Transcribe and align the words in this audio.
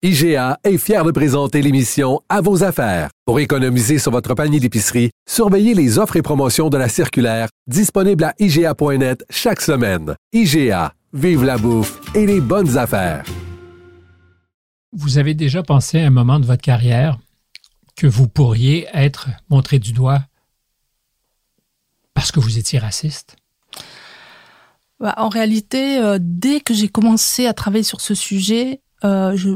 IGA 0.00 0.60
est 0.62 0.78
fier 0.78 1.04
de 1.04 1.10
présenter 1.10 1.60
l'émission 1.60 2.20
À 2.28 2.40
vos 2.40 2.62
affaires. 2.62 3.10
Pour 3.26 3.40
économiser 3.40 3.98
sur 3.98 4.12
votre 4.12 4.32
panier 4.34 4.60
d'épicerie, 4.60 5.10
surveillez 5.28 5.74
les 5.74 5.98
offres 5.98 6.14
et 6.14 6.22
promotions 6.22 6.70
de 6.70 6.76
la 6.76 6.88
circulaire 6.88 7.48
disponible 7.66 8.22
à 8.22 8.32
IGA.net 8.38 9.24
chaque 9.28 9.60
semaine. 9.60 10.14
IGA, 10.32 10.94
vive 11.12 11.42
la 11.42 11.58
bouffe 11.58 11.98
et 12.14 12.26
les 12.26 12.40
bonnes 12.40 12.78
affaires. 12.78 13.24
Vous 14.92 15.18
avez 15.18 15.34
déjà 15.34 15.64
pensé 15.64 15.98
à 15.98 16.06
un 16.06 16.10
moment 16.10 16.38
de 16.38 16.46
votre 16.46 16.62
carrière 16.62 17.18
que 17.96 18.06
vous 18.06 18.28
pourriez 18.28 18.86
être 18.94 19.28
montré 19.50 19.80
du 19.80 19.92
doigt 19.92 20.20
parce 22.14 22.30
que 22.30 22.38
vous 22.38 22.56
étiez 22.56 22.78
raciste? 22.78 23.34
Bah, 25.00 25.14
en 25.16 25.28
réalité, 25.28 25.98
euh, 25.98 26.18
dès 26.20 26.60
que 26.60 26.72
j'ai 26.72 26.88
commencé 26.88 27.46
à 27.46 27.52
travailler 27.52 27.82
sur 27.82 28.00
ce 28.00 28.14
sujet, 28.14 28.80
euh, 29.04 29.36
je, 29.36 29.50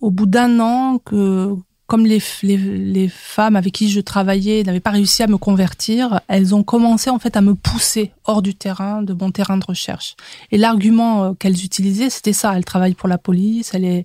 au 0.00 0.10
bout 0.10 0.26
d'un 0.26 0.60
an, 0.60 0.98
que 0.98 1.56
comme 1.86 2.06
les, 2.06 2.22
les, 2.42 2.56
les, 2.56 3.08
femmes 3.08 3.56
avec 3.56 3.74
qui 3.74 3.90
je 3.90 4.00
travaillais 4.00 4.62
n'avaient 4.62 4.80
pas 4.80 4.90
réussi 4.90 5.22
à 5.22 5.26
me 5.26 5.36
convertir, 5.36 6.20
elles 6.28 6.54
ont 6.54 6.62
commencé 6.62 7.10
en 7.10 7.18
fait 7.18 7.36
à 7.36 7.42
me 7.42 7.54
pousser 7.54 8.12
hors 8.24 8.40
du 8.40 8.54
terrain, 8.54 9.02
de 9.02 9.12
mon 9.12 9.30
terrain 9.30 9.58
de 9.58 9.64
recherche. 9.64 10.16
Et 10.50 10.56
l'argument 10.56 11.24
euh, 11.24 11.32
qu'elles 11.34 11.64
utilisaient, 11.64 12.08
c'était 12.08 12.32
ça. 12.32 12.56
Elles 12.56 12.64
travaillent 12.64 12.94
pour 12.94 13.08
la 13.08 13.18
police, 13.18 13.74
elle 13.74 13.84
est 13.84 14.04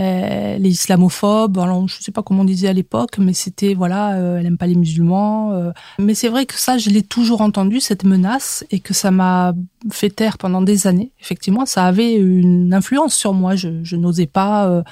euh, 0.00 0.56
les 0.56 0.70
islamophobes. 0.70 1.58
Alors, 1.58 1.86
je 1.86 2.00
sais 2.00 2.12
pas 2.12 2.22
comment 2.22 2.42
on 2.42 2.46
disait 2.46 2.68
à 2.68 2.72
l'époque, 2.72 3.18
mais 3.18 3.34
c'était 3.34 3.74
voilà, 3.74 4.14
euh, 4.14 4.38
elle 4.38 4.46
aime 4.46 4.56
pas 4.56 4.66
les 4.66 4.74
musulmans. 4.74 5.52
Euh. 5.52 5.70
Mais 5.98 6.14
c'est 6.14 6.28
vrai 6.28 6.46
que 6.46 6.54
ça, 6.54 6.78
je 6.78 6.88
l'ai 6.88 7.02
toujours 7.02 7.42
entendu 7.42 7.78
cette 7.80 8.04
menace 8.04 8.64
et 8.70 8.80
que 8.80 8.94
ça 8.94 9.10
m'a 9.10 9.52
fait 9.90 10.08
taire 10.08 10.38
pendant 10.38 10.62
des 10.62 10.86
années. 10.86 11.12
Effectivement, 11.20 11.66
ça 11.66 11.84
avait 11.84 12.14
une 12.14 12.72
influence 12.72 13.14
sur 13.14 13.34
moi. 13.34 13.54
Je, 13.54 13.84
je 13.84 13.96
n'osais 13.96 14.26
pas. 14.26 14.82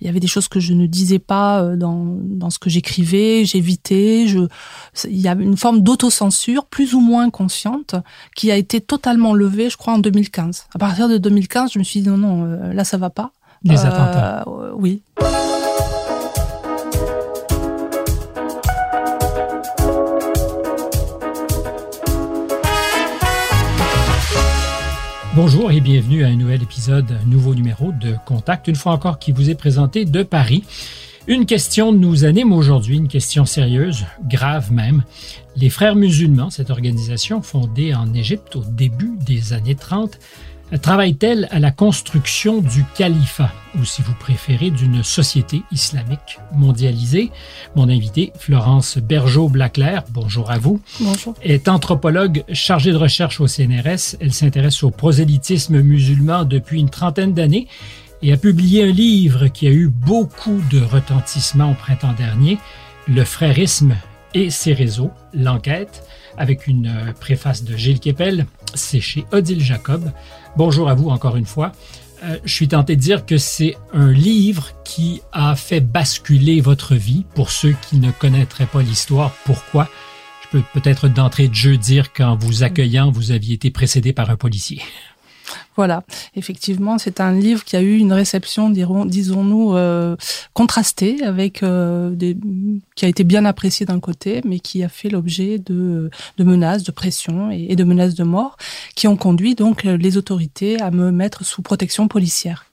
Il 0.00 0.06
y 0.06 0.10
avait 0.10 0.20
des 0.20 0.26
choses 0.26 0.48
que 0.48 0.58
je 0.58 0.72
ne 0.72 0.86
disais 0.86 1.18
pas 1.18 1.76
dans, 1.76 2.16
dans 2.20 2.50
ce 2.50 2.58
que 2.58 2.70
j'écrivais. 2.70 3.44
J'évitais. 3.44 4.24
Il 5.04 5.20
y 5.20 5.28
a 5.28 5.34
une 5.34 5.56
forme 5.56 5.80
d'autocensure 5.80 6.64
plus 6.66 6.94
ou 6.94 7.00
moins 7.00 7.30
consciente 7.30 7.94
qui 8.34 8.50
a 8.50 8.56
été 8.56 8.80
totalement 8.80 9.34
levée, 9.34 9.70
je 9.70 9.76
crois, 9.76 9.92
en 9.92 9.98
2015. 9.98 10.66
À 10.74 10.78
partir 10.78 11.08
de 11.08 11.18
2015, 11.18 11.72
je 11.72 11.78
me 11.78 11.84
suis 11.84 12.00
dit 12.00 12.08
non, 12.08 12.16
non, 12.16 12.72
là 12.72 12.84
ça 12.84 12.96
va 12.96 13.10
pas 13.10 13.32
des 13.62 13.76
euh, 13.76 13.88
attentats. 13.88 14.44
Oui. 14.74 15.02
Bonjour 25.36 25.70
et 25.70 25.80
bienvenue 25.80 26.24
à 26.24 26.28
un 26.28 26.36
nouvel 26.36 26.62
épisode, 26.62 27.16
un 27.22 27.26
nouveau 27.26 27.54
numéro 27.54 27.92
de 27.92 28.14
Contact, 28.26 28.66
une 28.68 28.74
fois 28.74 28.92
encore 28.92 29.18
qui 29.18 29.32
vous 29.32 29.48
est 29.48 29.54
présenté 29.54 30.04
de 30.04 30.22
Paris. 30.22 30.64
Une 31.28 31.46
question 31.46 31.92
nous 31.92 32.24
anime 32.24 32.52
aujourd'hui, 32.52 32.96
une 32.96 33.08
question 33.08 33.44
sérieuse, 33.44 34.04
grave 34.24 34.72
même. 34.72 35.04
Les 35.54 35.70
Frères 35.70 35.94
musulmans, 35.94 36.50
cette 36.50 36.70
organisation 36.70 37.42
fondée 37.42 37.94
en 37.94 38.12
Égypte 38.12 38.56
au 38.56 38.64
début 38.64 39.16
des 39.24 39.52
années 39.52 39.76
30, 39.76 40.18
travaille-t-elle 40.78 41.48
à 41.50 41.58
la 41.58 41.70
construction 41.70 42.60
du 42.60 42.84
califat, 42.94 43.52
ou 43.78 43.84
si 43.84 44.02
vous 44.02 44.14
préférez, 44.14 44.70
d'une 44.70 45.02
société 45.02 45.62
islamique 45.72 46.38
mondialisée? 46.54 47.30
Mon 47.76 47.88
invité, 47.88 48.32
Florence 48.38 48.98
Bergeau-Blaclair, 48.98 50.04
bonjour 50.10 50.50
à 50.50 50.58
vous. 50.58 50.80
Bonjour. 51.00 51.34
Est 51.42 51.68
anthropologue 51.68 52.44
chargée 52.52 52.92
de 52.92 52.96
recherche 52.96 53.40
au 53.40 53.46
CNRS. 53.46 54.16
Elle 54.20 54.32
s'intéresse 54.32 54.82
au 54.82 54.90
prosélytisme 54.90 55.80
musulman 55.80 56.44
depuis 56.44 56.80
une 56.80 56.90
trentaine 56.90 57.34
d'années 57.34 57.66
et 58.22 58.32
a 58.32 58.36
publié 58.36 58.84
un 58.84 58.92
livre 58.92 59.48
qui 59.48 59.66
a 59.66 59.70
eu 59.70 59.88
beaucoup 59.88 60.60
de 60.70 60.80
retentissement 60.80 61.70
au 61.70 61.74
printemps 61.74 62.12
dernier, 62.12 62.58
Le 63.08 63.24
frérisme 63.24 63.96
et 64.34 64.50
ses 64.50 64.72
réseaux, 64.72 65.10
l'enquête, 65.32 66.04
avec 66.36 66.66
une 66.66 66.86
euh, 66.86 67.12
préface 67.12 67.64
de 67.64 67.76
Gilles 67.76 68.00
Kepel, 68.00 68.46
c'est 68.74 69.00
chez 69.00 69.24
Odile 69.32 69.62
Jacob. 69.62 70.10
Bonjour 70.56 70.88
à 70.88 70.94
vous 70.94 71.10
encore 71.10 71.36
une 71.36 71.46
fois. 71.46 71.72
Euh, 72.22 72.38
je 72.44 72.52
suis 72.52 72.68
tenté 72.68 72.96
de 72.96 73.00
dire 73.00 73.24
que 73.24 73.38
c'est 73.38 73.76
un 73.92 74.12
livre 74.12 74.70
qui 74.84 75.22
a 75.32 75.56
fait 75.56 75.80
basculer 75.80 76.60
votre 76.60 76.94
vie. 76.94 77.24
Pour 77.34 77.50
ceux 77.50 77.74
qui 77.88 77.96
ne 77.96 78.10
connaîtraient 78.10 78.66
pas 78.66 78.82
l'histoire, 78.82 79.32
pourquoi? 79.44 79.88
Je 80.42 80.58
peux 80.58 80.64
peut-être 80.74 81.08
d'entrée 81.08 81.48
de 81.48 81.54
jeu 81.54 81.76
dire 81.76 82.12
qu'en 82.12 82.36
vous 82.36 82.62
accueillant, 82.62 83.10
vous 83.10 83.30
aviez 83.30 83.54
été 83.54 83.70
précédé 83.70 84.12
par 84.12 84.30
un 84.30 84.36
policier. 84.36 84.82
Voilà, 85.76 86.04
effectivement, 86.36 86.98
c'est 86.98 87.20
un 87.20 87.32
livre 87.32 87.64
qui 87.64 87.76
a 87.76 87.80
eu 87.80 87.96
une 87.96 88.12
réception, 88.12 88.70
disons-nous, 88.70 89.74
euh, 89.74 90.16
contrastée, 90.52 91.22
avec 91.22 91.62
euh, 91.62 92.10
des, 92.10 92.36
qui 92.96 93.04
a 93.04 93.08
été 93.08 93.24
bien 93.24 93.44
apprécié 93.44 93.86
d'un 93.86 94.00
côté, 94.00 94.42
mais 94.44 94.60
qui 94.60 94.82
a 94.82 94.88
fait 94.88 95.08
l'objet 95.08 95.58
de, 95.58 96.10
menaces, 96.38 96.82
de 96.82 96.92
pression 96.92 97.50
et, 97.50 97.66
et 97.70 97.76
de 97.76 97.84
menaces 97.84 98.14
de 98.14 98.24
mort, 98.24 98.56
qui 98.94 99.08
ont 99.08 99.16
conduit 99.16 99.54
donc 99.54 99.84
les 99.84 100.16
autorités 100.16 100.80
à 100.80 100.90
me 100.90 101.10
mettre 101.10 101.44
sous 101.44 101.62
protection 101.62 102.08
policière 102.08 102.69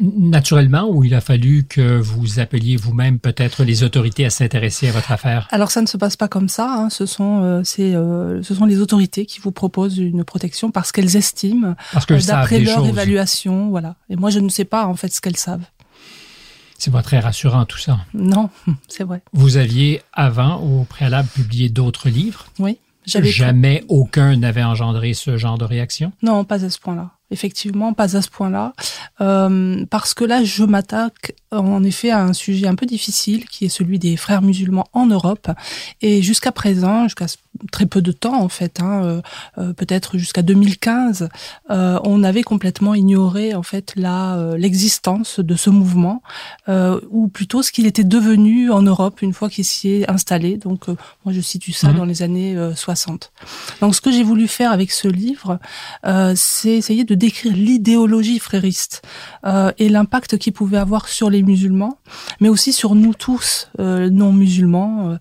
naturellement 0.00 0.88
ou 0.88 1.04
il 1.04 1.14
a 1.14 1.20
fallu 1.20 1.64
que 1.64 1.98
vous 1.98 2.40
appeliez 2.40 2.76
vous-même 2.76 3.18
peut-être 3.18 3.64
les 3.64 3.82
autorités 3.82 4.24
à 4.24 4.30
s'intéresser 4.30 4.88
à 4.88 4.92
votre 4.92 5.12
affaire? 5.12 5.48
Alors 5.50 5.70
ça 5.70 5.82
ne 5.82 5.86
se 5.86 5.96
passe 5.96 6.16
pas 6.16 6.28
comme 6.28 6.48
ça. 6.48 6.72
Hein. 6.72 6.90
Ce 6.90 7.06
sont 7.06 7.42
euh, 7.42 7.62
euh, 7.78 8.42
ce 8.42 8.54
sont 8.54 8.66
les 8.66 8.80
autorités 8.80 9.26
qui 9.26 9.40
vous 9.40 9.52
proposent 9.52 9.98
une 9.98 10.24
protection 10.24 10.70
parce 10.70 10.92
qu'elles 10.92 11.16
estiment, 11.16 11.74
parce 11.92 12.06
que 12.06 12.14
euh, 12.14 12.20
d'après 12.26 12.60
leur 12.60 12.86
évaluation, 12.86 13.68
voilà. 13.68 13.96
Et 14.10 14.16
moi 14.16 14.30
je 14.30 14.40
ne 14.40 14.48
sais 14.48 14.64
pas 14.64 14.86
en 14.86 14.94
fait 14.94 15.12
ce 15.12 15.20
qu'elles 15.20 15.36
savent. 15.36 15.64
C'est 16.78 16.92
pas 16.92 17.02
très 17.02 17.18
rassurant 17.18 17.64
tout 17.64 17.78
ça. 17.78 18.00
Non, 18.12 18.50
c'est 18.88 19.04
vrai. 19.04 19.22
Vous 19.32 19.56
aviez 19.56 20.02
avant, 20.12 20.56
au 20.56 20.84
préalable, 20.84 21.28
publié 21.28 21.68
d'autres 21.68 22.08
livres? 22.08 22.46
Oui. 22.58 22.78
Jamais 23.06 23.84
aucun 23.88 24.36
n'avait 24.36 24.64
engendré 24.64 25.14
ce 25.14 25.36
genre 25.36 25.58
de 25.58 25.64
réaction? 25.64 26.12
Non, 26.22 26.44
pas 26.44 26.64
à 26.64 26.70
ce 26.70 26.78
point-là. 26.80 27.12
Effectivement, 27.30 27.92
pas 27.92 28.16
à 28.16 28.22
ce 28.22 28.30
point-là, 28.30 28.72
euh, 29.20 29.84
parce 29.90 30.14
que 30.14 30.24
là, 30.24 30.44
je 30.44 30.62
m'attaque 30.62 31.34
en 31.50 31.82
effet 31.82 32.10
à 32.10 32.22
un 32.22 32.32
sujet 32.32 32.68
un 32.68 32.76
peu 32.76 32.86
difficile, 32.86 33.46
qui 33.46 33.64
est 33.64 33.68
celui 33.68 33.98
des 33.98 34.16
frères 34.16 34.42
musulmans 34.42 34.86
en 34.92 35.06
Europe. 35.06 35.50
Et 36.02 36.22
jusqu'à 36.22 36.52
présent, 36.52 37.04
jusqu'à 37.04 37.26
très 37.72 37.86
peu 37.86 38.02
de 38.02 38.12
temps 38.12 38.40
en 38.40 38.48
fait, 38.48 38.80
hein, 38.80 39.02
euh, 39.04 39.22
euh, 39.58 39.72
peut-être 39.72 40.18
jusqu'à 40.18 40.42
2015, 40.42 41.28
euh, 41.70 41.98
on 42.04 42.22
avait 42.22 42.42
complètement 42.42 42.94
ignoré 42.94 43.54
en 43.54 43.62
fait 43.62 43.92
la 43.96 44.36
euh, 44.36 44.56
l'existence 44.56 45.40
de 45.40 45.54
ce 45.54 45.70
mouvement, 45.70 46.22
ou 47.10 47.28
plutôt 47.28 47.62
ce 47.62 47.70
qu'il 47.70 47.86
était 47.86 48.04
devenu 48.04 48.70
en 48.70 48.82
Europe 48.82 49.22
une 49.22 49.32
fois 49.32 49.48
qu'il 49.48 49.64
s'y 49.64 49.90
est 49.90 50.10
installé. 50.10 50.56
Donc 50.56 50.88
moi, 50.88 51.32
je 51.32 51.40
situe 51.40 51.72
ça 51.72 51.88
mhm. 51.88 51.96
dans 51.96 52.04
les 52.04 52.22
années 52.22 52.56
60. 52.74 53.32
Donc 53.80 53.94
ce 53.94 54.00
que 54.00 54.10
j'ai 54.10 54.22
voulu 54.22 54.48
faire 54.48 54.72
avec 54.72 54.90
ce 54.90 55.08
livre, 55.08 55.58
c'est 56.34 56.72
essayer 56.72 57.04
de 57.04 57.14
décrire 57.14 57.52
l'idéologie 57.52 58.38
frériste 58.38 59.02
et 59.78 59.88
l'impact 59.88 60.38
qu'il 60.38 60.52
pouvait 60.52 60.78
avoir 60.78 61.08
sur 61.08 61.30
les 61.30 61.42
musulmans, 61.42 61.98
mais 62.40 62.48
aussi 62.48 62.72
sur 62.72 62.94
nous 62.94 63.14
tous 63.14 63.70
non 63.78 64.32
musulmans. 64.32 65.18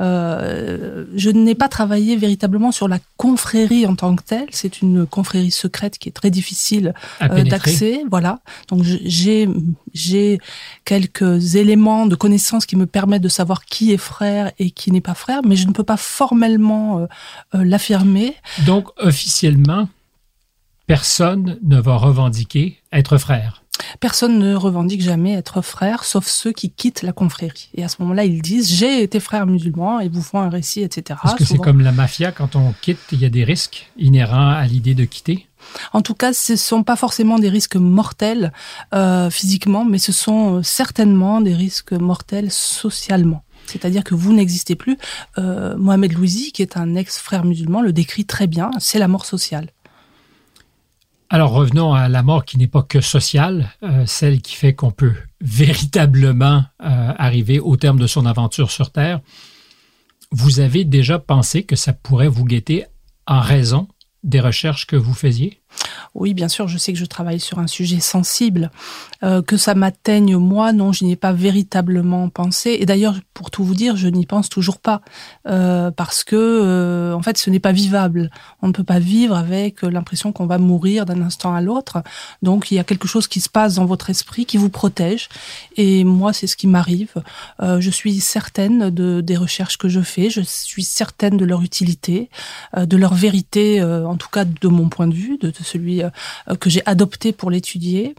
Je 0.00 1.30
n'ai 1.30 1.54
pas 1.54 1.68
travaillé 1.78 2.16
véritablement 2.16 2.72
sur 2.72 2.88
la 2.88 2.98
confrérie 3.16 3.86
en 3.86 3.94
tant 3.94 4.16
que 4.16 4.24
telle. 4.24 4.48
C'est 4.50 4.82
une 4.82 5.06
confrérie 5.06 5.52
secrète 5.52 5.96
qui 5.96 6.08
est 6.08 6.12
très 6.12 6.28
difficile 6.28 6.92
d'accès. 7.20 8.02
Voilà. 8.10 8.40
Donc 8.66 8.82
j'ai 8.82 9.48
j'ai 9.94 10.40
quelques 10.84 11.54
éléments 11.54 12.06
de 12.06 12.16
connaissances 12.16 12.66
qui 12.66 12.74
me 12.74 12.86
permettent 12.86 13.22
de 13.22 13.28
savoir 13.28 13.64
qui 13.64 13.92
est 13.92 14.04
frère 14.12 14.50
et 14.58 14.72
qui 14.72 14.90
n'est 14.90 15.00
pas 15.00 15.14
frère, 15.14 15.42
mais 15.46 15.54
je 15.54 15.68
ne 15.68 15.72
peux 15.72 15.84
pas 15.84 15.96
formellement 15.96 17.06
l'affirmer. 17.52 18.34
Donc 18.66 18.88
officiellement, 18.96 19.88
personne 20.88 21.58
ne 21.62 21.80
va 21.80 21.94
revendiquer 21.96 22.78
être 22.90 23.18
frère. 23.18 23.62
Personne 24.00 24.38
ne 24.38 24.54
revendique 24.54 25.02
jamais 25.02 25.32
être 25.34 25.62
frère, 25.62 26.04
sauf 26.04 26.26
ceux 26.26 26.52
qui 26.52 26.70
quittent 26.70 27.02
la 27.02 27.12
confrérie. 27.12 27.70
Et 27.74 27.84
à 27.84 27.88
ce 27.88 27.96
moment-là, 28.00 28.24
ils 28.24 28.42
disent 28.42 28.72
j'ai 28.72 29.02
été 29.02 29.20
frère 29.20 29.46
musulman 29.46 30.00
et 30.00 30.08
vous 30.08 30.22
font 30.22 30.40
un 30.40 30.50
récit, 30.50 30.82
etc. 30.82 31.18
Est-ce 31.24 31.36
que 31.36 31.44
c'est 31.44 31.58
comme 31.58 31.80
la 31.80 31.92
mafia 31.92 32.32
quand 32.32 32.56
on 32.56 32.74
quitte, 32.80 32.98
il 33.12 33.20
y 33.20 33.24
a 33.24 33.30
des 33.30 33.44
risques 33.44 33.90
inhérents 33.98 34.50
à 34.50 34.66
l'idée 34.66 34.94
de 34.94 35.04
quitter 35.04 35.46
en 35.92 36.02
tout 36.02 36.14
cas, 36.14 36.32
ce 36.32 36.52
ne 36.52 36.56
sont 36.56 36.82
pas 36.82 36.96
forcément 36.96 37.38
des 37.38 37.48
risques 37.48 37.76
mortels 37.76 38.52
euh, 38.94 39.28
physiquement, 39.28 39.84
mais 39.84 39.98
ce 39.98 40.12
sont 40.12 40.62
certainement 40.62 41.40
des 41.40 41.54
risques 41.54 41.92
mortels 41.92 42.50
socialement. 42.50 43.42
C'est-à-dire 43.66 44.02
que 44.02 44.14
vous 44.14 44.32
n'existez 44.32 44.76
plus. 44.76 44.96
Euh, 45.36 45.76
Mohamed 45.76 46.12
Louisi, 46.12 46.52
qui 46.52 46.62
est 46.62 46.76
un 46.76 46.94
ex-frère 46.94 47.44
musulman, 47.44 47.82
le 47.82 47.92
décrit 47.92 48.24
très 48.24 48.46
bien. 48.46 48.70
C'est 48.78 48.98
la 48.98 49.08
mort 49.08 49.26
sociale. 49.26 49.68
Alors 51.30 51.50
revenons 51.50 51.92
à 51.92 52.08
la 52.08 52.22
mort 52.22 52.46
qui 52.46 52.56
n'est 52.56 52.66
pas 52.66 52.82
que 52.82 53.02
sociale, 53.02 53.70
euh, 53.82 54.06
celle 54.06 54.40
qui 54.40 54.54
fait 54.54 54.74
qu'on 54.74 54.90
peut 54.90 55.14
véritablement 55.42 56.64
euh, 56.82 57.12
arriver 57.18 57.60
au 57.60 57.76
terme 57.76 57.98
de 57.98 58.06
son 58.06 58.24
aventure 58.24 58.70
sur 58.70 58.90
Terre. 58.90 59.20
Vous 60.32 60.60
avez 60.60 60.84
déjà 60.84 61.18
pensé 61.18 61.64
que 61.64 61.76
ça 61.76 61.92
pourrait 61.92 62.28
vous 62.28 62.44
guetter 62.44 62.86
en 63.26 63.40
raison 63.40 63.88
des 64.24 64.40
recherches 64.40 64.86
que 64.86 64.96
vous 64.96 65.12
faisiez? 65.12 65.60
Oui, 66.14 66.34
bien 66.34 66.48
sûr, 66.48 66.68
je 66.68 66.78
sais 66.78 66.92
que 66.92 66.98
je 66.98 67.04
travaille 67.04 67.40
sur 67.40 67.58
un 67.58 67.66
sujet 67.66 68.00
sensible. 68.00 68.70
Euh, 69.24 69.42
que 69.42 69.56
ça 69.56 69.74
m'atteigne 69.74 70.36
moi, 70.36 70.72
non, 70.72 70.92
je 70.92 71.04
n'y 71.04 71.12
ai 71.12 71.16
pas 71.16 71.32
véritablement 71.32 72.28
pensé. 72.28 72.76
Et 72.80 72.86
d'ailleurs, 72.86 73.16
pour 73.34 73.50
tout 73.50 73.64
vous 73.64 73.74
dire, 73.74 73.96
je 73.96 74.06
n'y 74.08 74.26
pense 74.26 74.48
toujours 74.48 74.78
pas 74.78 75.00
euh, 75.48 75.90
parce 75.90 76.22
que, 76.22 76.36
euh, 76.36 77.14
en 77.14 77.22
fait, 77.22 77.36
ce 77.36 77.50
n'est 77.50 77.58
pas 77.58 77.72
vivable. 77.72 78.30
On 78.62 78.68
ne 78.68 78.72
peut 78.72 78.84
pas 78.84 79.00
vivre 79.00 79.36
avec 79.36 79.82
l'impression 79.82 80.32
qu'on 80.32 80.46
va 80.46 80.58
mourir 80.58 81.04
d'un 81.04 81.20
instant 81.20 81.52
à 81.54 81.60
l'autre. 81.60 82.02
Donc, 82.42 82.70
il 82.70 82.76
y 82.76 82.78
a 82.78 82.84
quelque 82.84 83.08
chose 83.08 83.26
qui 83.26 83.40
se 83.40 83.48
passe 83.48 83.74
dans 83.74 83.86
votre 83.86 84.08
esprit 84.10 84.46
qui 84.46 84.56
vous 84.56 84.70
protège. 84.70 85.28
Et 85.76 86.04
moi, 86.04 86.32
c'est 86.32 86.46
ce 86.46 86.56
qui 86.56 86.66
m'arrive. 86.66 87.14
je 87.60 87.90
suis 87.90 88.20
certaine 88.20 88.90
de 88.90 89.20
des 89.20 89.36
recherches 89.36 89.78
que 89.78 89.88
je 89.88 90.00
fais. 90.00 90.30
Je 90.30 90.42
suis 90.42 90.84
certaine 90.84 91.36
de 91.36 91.44
leur 91.44 91.62
utilité, 91.62 92.30
de 92.76 92.96
leur 92.96 93.14
vérité, 93.14 93.82
en 93.82 94.16
tout 94.16 94.28
cas 94.30 94.44
de 94.44 94.68
mon 94.68 94.88
point 94.88 95.08
de 95.08 95.14
vue, 95.14 95.38
celui 95.64 96.02
que 96.60 96.70
j'ai 96.70 96.82
adopté 96.86 97.32
pour 97.32 97.50
l'étudier. 97.50 98.14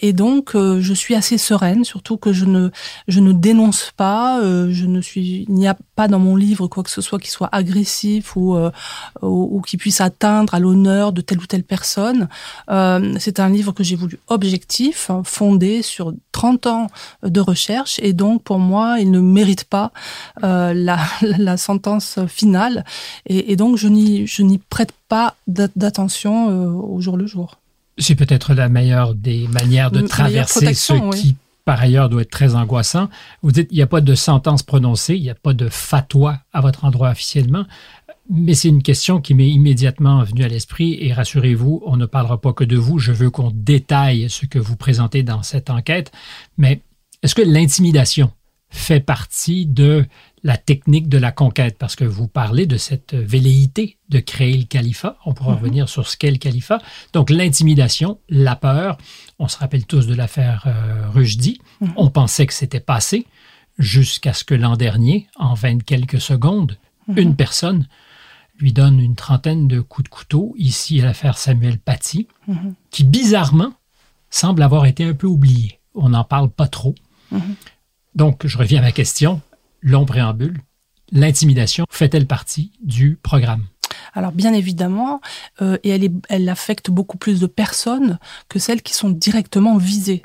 et 0.00 0.12
donc 0.12 0.54
euh, 0.54 0.80
je 0.80 0.94
suis 0.94 1.14
assez 1.14 1.38
sereine, 1.38 1.84
surtout 1.84 2.16
que 2.16 2.32
je 2.32 2.44
ne 2.44 2.70
je 3.08 3.20
ne 3.20 3.32
dénonce 3.32 3.92
pas, 3.96 4.40
euh, 4.40 4.68
je 4.70 4.86
ne 4.86 5.00
suis 5.00 5.44
il 5.48 5.54
n'y 5.54 5.68
a 5.68 5.76
pas 5.94 6.08
dans 6.08 6.18
mon 6.18 6.36
livre 6.36 6.66
quoi 6.66 6.82
que 6.82 6.90
ce 6.90 7.00
soit 7.00 7.18
qui 7.18 7.30
soit 7.30 7.48
agressif 7.52 8.36
ou 8.36 8.56
euh, 8.56 8.70
ou, 9.22 9.60
qui 9.60 9.76
puisse 9.76 10.00
atteindre 10.00 10.54
à 10.54 10.58
l'honneur 10.58 11.12
de 11.12 11.20
telle 11.20 11.38
ou 11.38 11.46
telle 11.46 11.64
personne. 11.64 12.28
c'est 13.18 13.40
un 13.40 13.48
livre 13.48 13.72
que 13.72 13.82
j'ai 13.82 13.96
voulu 13.96 14.18
objectif, 14.28 15.10
hein, 15.10 15.22
fondé 15.24 15.82
sur 15.82 16.12
30 16.32 16.66
ans 16.66 16.86
de 17.22 17.40
recherche 17.40 17.98
et 18.02 18.12
donc 18.12 18.42
pour 18.42 18.58
moi 18.58 18.96
il 19.00 19.10
ne 19.10 19.20
mérite 19.20 19.64
pas 19.64 19.92
la, 20.42 20.98
la 21.22 21.56
sentence 21.56 22.18
finale 22.28 22.84
et, 23.26 23.52
et 23.52 23.56
donc 23.56 23.76
je 23.76 23.88
n'y 23.88 24.26
je 24.26 24.42
n'y 24.42 24.58
prête 24.58 24.92
pas 25.08 25.36
d'attention 25.46 26.48
au 26.48 27.00
jour 27.00 27.16
le 27.16 27.26
jour. 27.26 27.58
C'est 27.98 28.14
peut-être 28.14 28.54
la 28.54 28.68
meilleure 28.68 29.14
des 29.14 29.48
manières 29.48 29.90
de 29.90 30.02
traverser 30.02 30.74
ce 30.74 30.92
qui, 31.14 31.36
par 31.64 31.80
ailleurs, 31.80 32.08
doit 32.08 32.22
être 32.22 32.30
très 32.30 32.54
angoissant. 32.54 33.08
Vous 33.42 33.52
dites, 33.52 33.68
il 33.70 33.76
n'y 33.76 33.82
a 33.82 33.86
pas 33.86 34.00
de 34.00 34.14
sentence 34.14 34.62
prononcée, 34.62 35.16
il 35.16 35.22
n'y 35.22 35.30
a 35.30 35.34
pas 35.34 35.54
de 35.54 35.68
fatwa 35.68 36.40
à 36.52 36.60
votre 36.60 36.84
endroit 36.84 37.10
officiellement, 37.10 37.64
mais 38.30 38.54
c'est 38.54 38.68
une 38.68 38.82
question 38.82 39.20
qui 39.20 39.34
m'est 39.34 39.48
immédiatement 39.48 40.22
venue 40.24 40.44
à 40.44 40.48
l'esprit 40.48 40.98
et 41.00 41.12
rassurez-vous, 41.12 41.82
on 41.86 41.96
ne 41.96 42.06
parlera 42.06 42.40
pas 42.40 42.52
que 42.52 42.64
de 42.64 42.76
vous, 42.76 42.98
je 42.98 43.12
veux 43.12 43.30
qu'on 43.30 43.50
détaille 43.54 44.28
ce 44.28 44.46
que 44.46 44.58
vous 44.58 44.76
présentez 44.76 45.22
dans 45.22 45.42
cette 45.42 45.70
enquête, 45.70 46.12
mais 46.58 46.82
est-ce 47.22 47.34
que 47.34 47.42
l'intimidation 47.42 48.30
fait 48.68 49.00
partie 49.00 49.66
de 49.66 50.04
la 50.42 50.56
technique 50.56 51.08
de 51.08 51.18
la 51.18 51.32
conquête, 51.32 51.76
parce 51.78 51.96
que 51.96 52.04
vous 52.04 52.28
parlez 52.28 52.66
de 52.66 52.76
cette 52.76 53.14
velléité 53.14 53.96
de 54.08 54.20
créer 54.20 54.56
le 54.56 54.64
califat. 54.64 55.18
On 55.24 55.34
pourra 55.34 55.52
mhm. 55.52 55.58
revenir 55.58 55.88
sur 55.88 56.06
ce 56.06 56.16
qu'est 56.16 56.30
le 56.30 56.38
califat. 56.38 56.78
Donc 57.12 57.30
l'intimidation, 57.30 58.18
la 58.28 58.56
peur. 58.56 58.98
On 59.38 59.48
se 59.48 59.58
rappelle 59.58 59.86
tous 59.86 60.06
de 60.06 60.14
l'affaire 60.14 60.64
euh, 60.66 61.08
Rushdie. 61.10 61.60
Mhm. 61.80 61.92
On 61.96 62.10
pensait 62.10 62.46
que 62.46 62.54
c'était 62.54 62.80
passé 62.80 63.26
jusqu'à 63.78 64.32
ce 64.32 64.44
que 64.44 64.54
l'an 64.54 64.76
dernier, 64.76 65.26
en 65.36 65.54
vingt 65.54 65.82
quelques 65.82 66.20
secondes, 66.20 66.78
mhm. 67.08 67.18
une 67.18 67.36
personne 67.36 67.86
lui 68.58 68.72
donne 68.72 69.00
une 69.00 69.16
trentaine 69.16 69.68
de 69.68 69.80
coups 69.80 70.04
de 70.04 70.14
couteau, 70.14 70.54
ici 70.56 71.00
à 71.00 71.04
l'affaire 71.04 71.36
Samuel 71.36 71.78
Paty, 71.78 72.26
qui 72.90 73.04
bizarrement 73.04 73.74
semble 74.30 74.62
avoir 74.62 74.86
été 74.86 75.04
un 75.04 75.12
peu 75.12 75.26
oublié. 75.26 75.78
On 75.94 76.08
n'en 76.08 76.24
parle 76.24 76.48
pas 76.48 76.66
trop. 76.66 76.94
Donc, 78.14 78.46
je 78.46 78.56
reviens 78.56 78.78
à 78.78 78.82
ma 78.82 78.92
question 78.92 79.42
long 79.86 80.04
préambule, 80.04 80.58
l'intimidation 81.12 81.86
fait-elle 81.88 82.26
partie 82.26 82.72
du 82.82 83.18
programme? 83.22 83.64
Alors 84.14 84.32
bien 84.32 84.52
évidemment, 84.52 85.20
euh, 85.62 85.78
et 85.84 86.10
elle, 86.28 86.48
affecte 86.48 86.90
beaucoup 86.90 87.18
plus 87.18 87.38
de 87.38 87.46
personnes 87.46 88.18
que 88.48 88.58
celles 88.58 88.82
qui 88.82 88.94
sont 88.94 89.10
directement 89.10 89.76
visées. 89.76 90.22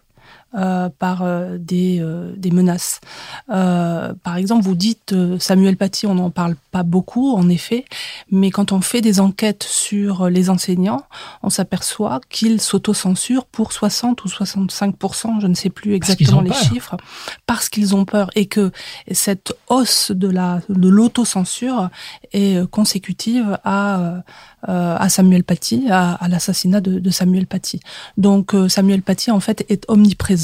Euh, 0.54 0.90
par 1.00 1.22
euh, 1.22 1.58
des, 1.58 2.00
euh, 2.02 2.34
des 2.36 2.52
menaces. 2.52 3.00
par 3.48 4.36
exemple, 4.36 4.64
vous 4.64 4.76
dites 4.76 5.16
Samuel 5.40 5.78
Paty, 5.78 6.08
on 6.08 6.16
n'en 6.16 6.30
parle 6.30 6.58
pas 6.72 6.84
beaucoup, 6.84 7.34
en 7.36 7.48
effet, 7.48 7.86
mais 8.32 8.52
quand 8.52 8.74
on 8.74 8.82
fait 8.82 9.00
des 9.00 9.22
enquêtes 9.22 9.64
sur 9.64 10.30
les 10.30 10.50
enseignants, 10.50 11.04
on 11.42 11.50
s'aperçoit 11.50 12.20
qu'ils 12.30 12.60
s'autocensurent 12.60 13.46
pour 13.46 13.72
60 13.72 14.26
ou 14.26 14.28
65% 14.28 15.40
je 15.40 15.48
ne 15.48 15.54
sais 15.54 15.70
plus 15.70 15.94
exactement 15.94 16.42
les 16.42 16.52
chiffres, 16.54 16.98
parce 17.46 17.70
qu'ils 17.70 17.96
ont 17.96 18.04
peur 18.04 18.30
et 18.36 18.48
que 18.48 18.72
cette 19.10 19.54
hausse 19.70 20.12
de 20.12 20.28
la 20.28 20.60
de 20.68 20.90
l'autocensure 20.90 21.90
est 22.34 22.70
consécutive 22.70 23.58
à 23.64 24.24
euh, 24.70 24.96
à 25.00 25.10
Samuel 25.10 25.44
Paty, 25.44 25.88
à, 25.90 26.20
l'assassinat 26.30 26.82
de, 26.82 27.10
Samuel 27.10 27.48
Paty. 27.48 27.80
Donc 28.18 28.54
euh, 28.54 28.70
Samuel 28.70 29.02
Paty 29.02 29.32
en 29.32 29.40
fait 29.40 29.66
est 29.70 29.86
omniprésent 29.88 30.41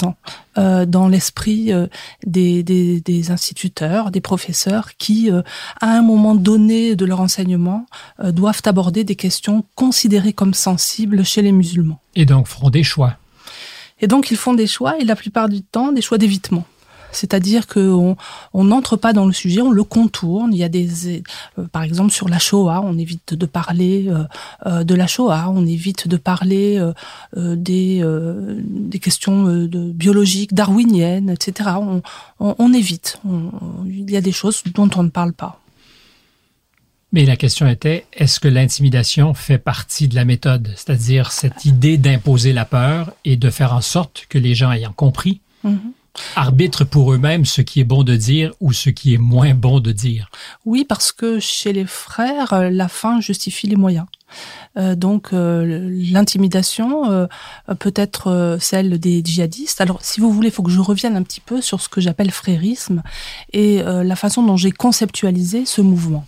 euh, 0.57 0.85
dans 0.85 1.07
l'esprit 1.07 1.71
des, 2.25 2.63
des, 2.63 3.31
instituteurs, 3.31 4.11
des 4.11 4.21
professeurs 4.21 4.95
qui, 4.97 5.29
à 5.29 5.87
un 5.87 6.01
moment 6.01 6.35
donné 6.35 6.95
de 6.95 7.05
leur 7.05 7.19
enseignement, 7.19 7.85
doivent 8.23 8.61
aborder 8.65 9.03
des 9.03 9.15
questions 9.15 9.65
considérées 9.75 10.33
comme 10.33 10.53
sensibles 10.53 11.23
chez 11.25 11.41
les 11.41 11.51
musulmans. 11.51 11.99
Et 12.15 12.25
donc 12.25 12.47
feront 12.47 12.69
des 12.69 12.83
choix. 12.83 13.17
Et 13.99 14.07
donc 14.07 14.31
ils 14.31 14.37
font 14.37 14.53
des 14.53 14.67
choix 14.67 14.97
et 14.99 15.03
la 15.03 15.15
plupart 15.15 15.49
du 15.49 15.61
temps 15.61 15.91
des 15.91 16.01
choix 16.01 16.17
d'évitement. 16.17 16.65
C'est-à-dire 17.11 17.67
qu'on 17.67 18.15
on 18.53 18.63
n'entre 18.63 18.97
pas 18.97 19.13
dans 19.13 19.25
le 19.25 19.33
sujet, 19.33 19.61
on 19.61 19.71
le 19.71 19.83
contourne. 19.83 20.53
Il 20.53 20.57
y 20.57 20.63
a 20.63 20.69
des, 20.69 21.21
euh, 21.57 21.67
par 21.71 21.83
exemple, 21.83 22.11
sur 22.11 22.29
la 22.29 22.39
Shoah, 22.39 22.81
on 22.83 22.97
évite 22.97 23.33
de 23.33 23.45
parler 23.45 24.07
euh, 24.07 24.23
euh, 24.65 24.83
de 24.83 24.95
la 24.95 25.07
Shoah, 25.07 25.49
on 25.49 25.65
évite 25.65 26.07
de 26.07 26.17
parler 26.17 26.81
des, 27.35 28.03
des 28.65 28.99
questions 28.99 29.45
de 29.45 29.91
biologiques, 29.91 30.53
darwiniennes, 30.53 31.29
etc. 31.29 31.71
On, 32.39 32.73
évite. 32.73 33.19
il 33.85 34.09
y 34.09 34.17
a 34.17 34.21
des 34.21 34.31
choses 34.31 34.63
dont 34.73 34.89
on 34.95 35.03
ne 35.03 35.09
parle 35.09 35.33
pas. 35.33 35.61
Mais 37.13 37.25
la 37.25 37.37
question 37.37 37.67
était, 37.67 38.05
est-ce 38.13 38.39
que 38.39 38.47
l'intimidation 38.47 39.33
fait 39.33 39.57
partie 39.57 40.07
de 40.07 40.15
la 40.15 40.25
méthode, 40.25 40.73
c'est-à-dire 40.75 41.31
cette 41.31 41.65
idée 41.65 41.97
d'imposer 41.97 42.51
la 42.51 42.65
peur 42.65 43.13
et 43.23 43.37
de 43.37 43.49
faire 43.49 43.73
en 43.73 43.81
sorte 43.81 44.25
que 44.27 44.37
les 44.37 44.55
gens 44.55 44.71
ayant 44.71 44.91
compris 44.91 45.39
mm-hmm 45.65 45.93
arbitrent 46.35 46.85
pour 46.85 47.13
eux-mêmes 47.13 47.45
ce 47.45 47.61
qui 47.61 47.79
est 47.79 47.85
bon 47.85 48.03
de 48.03 48.15
dire 48.15 48.53
ou 48.59 48.73
ce 48.73 48.89
qui 48.89 49.13
est 49.13 49.19
moins 49.19 49.53
bon 49.53 49.79
de 49.79 49.91
dire. 49.91 50.29
Oui, 50.65 50.85
parce 50.85 51.11
que 51.11 51.39
chez 51.39 51.73
les 51.73 51.85
frères, 51.85 52.69
la 52.71 52.87
fin 52.87 53.21
justifie 53.21 53.67
les 53.67 53.75
moyens. 53.75 54.05
Euh, 54.77 54.95
donc 54.95 55.29
euh, 55.33 55.89
l'intimidation 56.11 57.09
euh, 57.09 57.27
peut 57.79 57.93
être 57.95 58.57
celle 58.59 58.99
des 58.99 59.21
djihadistes. 59.23 59.81
Alors 59.81 59.99
si 60.01 60.19
vous 60.19 60.31
voulez, 60.31 60.49
il 60.49 60.53
faut 60.53 60.63
que 60.63 60.71
je 60.71 60.79
revienne 60.79 61.15
un 61.15 61.23
petit 61.23 61.41
peu 61.41 61.61
sur 61.61 61.81
ce 61.81 61.89
que 61.89 62.01
j'appelle 62.01 62.31
frérisme 62.31 63.03
et 63.53 63.81
la 63.83 64.15
façon 64.15 64.43
dont 64.43 64.57
j'ai 64.57 64.71
conceptualisé 64.71 65.65
ce 65.65 65.81
mouvement. 65.81 66.25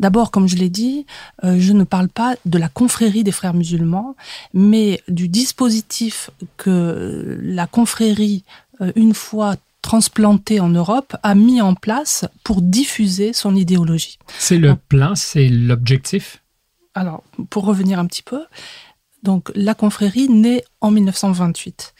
D'abord, 0.00 0.30
comme 0.30 0.48
je 0.48 0.56
l'ai 0.56 0.68
dit, 0.68 1.06
je 1.42 1.72
ne 1.72 1.84
parle 1.84 2.08
pas 2.08 2.34
de 2.44 2.58
la 2.58 2.68
confrérie 2.68 3.24
des 3.24 3.32
frères 3.32 3.54
musulmans, 3.54 4.16
mais 4.52 5.00
du 5.08 5.28
dispositif 5.28 6.30
que 6.56 7.38
la 7.40 7.66
confrérie 7.66 8.44
euh, 8.46 8.63
une 8.96 9.14
fois 9.14 9.56
transplanté 9.82 10.60
en 10.60 10.70
Europe, 10.70 11.14
a 11.22 11.34
mis 11.34 11.60
en 11.60 11.74
place 11.74 12.24
pour 12.42 12.62
diffuser 12.62 13.34
son 13.34 13.54
idéologie. 13.54 14.18
C'est 14.38 14.56
le 14.56 14.76
plan, 14.76 15.14
c'est 15.14 15.48
l'objectif? 15.48 16.42
Alors, 16.94 17.22
pour 17.50 17.66
revenir 17.66 17.98
un 17.98 18.06
petit 18.06 18.22
peu, 18.22 18.44
donc 19.22 19.50
la 19.54 19.74
confrérie 19.74 20.28
naît 20.28 20.64
en 20.80 20.90
1928. 20.90 21.94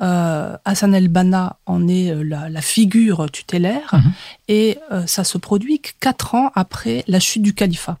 Euh, 0.00 0.56
Hassan 0.64 0.94
el-Banna 0.94 1.56
en 1.66 1.88
est 1.88 2.12
euh, 2.12 2.22
la, 2.22 2.60
figure 2.60 3.30
tutélaire 3.30 3.90
mhm. 3.92 4.12
et 4.48 4.78
ça 5.06 5.24
se 5.24 5.38
produit 5.38 5.80
quatre 6.00 6.34
ans 6.34 6.50
après 6.54 7.04
la 7.08 7.20
chute 7.20 7.42
du 7.42 7.54
califat. 7.54 7.98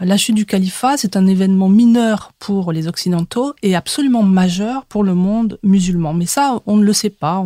La 0.00 0.16
chute 0.16 0.34
du 0.34 0.46
califat, 0.46 0.96
c'est 0.96 1.16
un 1.16 1.26
événement 1.26 1.68
mineur 1.68 2.32
pour 2.38 2.72
les 2.72 2.88
Occidentaux 2.88 3.54
et 3.62 3.76
absolument 3.76 4.22
majeur 4.22 4.84
pour 4.86 5.04
le 5.04 5.14
monde 5.14 5.58
musulman. 5.62 6.12
Mais 6.14 6.26
ça, 6.26 6.60
on 6.66 6.76
ne 6.76 6.84
le 6.84 6.92
sait 6.92 7.10
pas, 7.10 7.38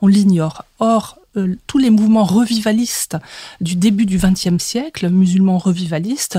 on, 0.00 0.06
l'ignore. 0.06 0.64
Or, 0.78 1.18
euh, 1.36 1.56
tous 1.66 1.78
les 1.78 1.90
mouvements 1.90 2.24
revivalistes 2.24 3.16
du 3.60 3.76
début 3.76 4.06
du 4.06 4.18
XXe 4.18 4.62
siècle, 4.62 5.08
musulmans 5.08 5.58
revivalistes, 5.58 6.38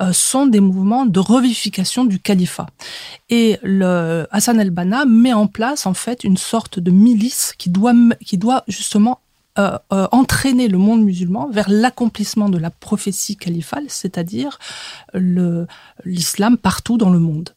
euh, 0.00 0.12
sont 0.12 0.46
des 0.46 0.60
mouvements 0.60 1.06
de 1.06 1.20
revivification 1.20 2.04
du 2.04 2.18
califat. 2.18 2.66
Et 3.28 3.58
le 3.62 4.26
Hassan 4.30 4.60
el-Banna 4.60 5.04
met 5.04 5.32
en 5.32 5.46
place 5.46 5.86
en 5.86 5.94
fait 5.94 6.24
une 6.24 6.36
sorte 6.36 6.78
de 6.78 6.90
milice 6.90 7.52
qui 7.58 7.70
doit, 7.70 7.94
qui 8.24 8.38
doit 8.38 8.64
justement 8.66 9.20
euh, 9.58 9.76
euh, 9.92 10.06
entraîner 10.12 10.68
le 10.68 10.78
monde 10.78 11.02
musulman 11.02 11.50
vers 11.50 11.68
l'accomplissement 11.68 12.48
de 12.48 12.56
la 12.56 12.70
prophétie 12.70 13.36
califale, 13.36 13.84
c'est-à-dire 13.88 14.60
l'islam 16.04 16.56
partout 16.56 16.96
dans 16.96 17.10
le 17.10 17.18
monde. 17.18 17.50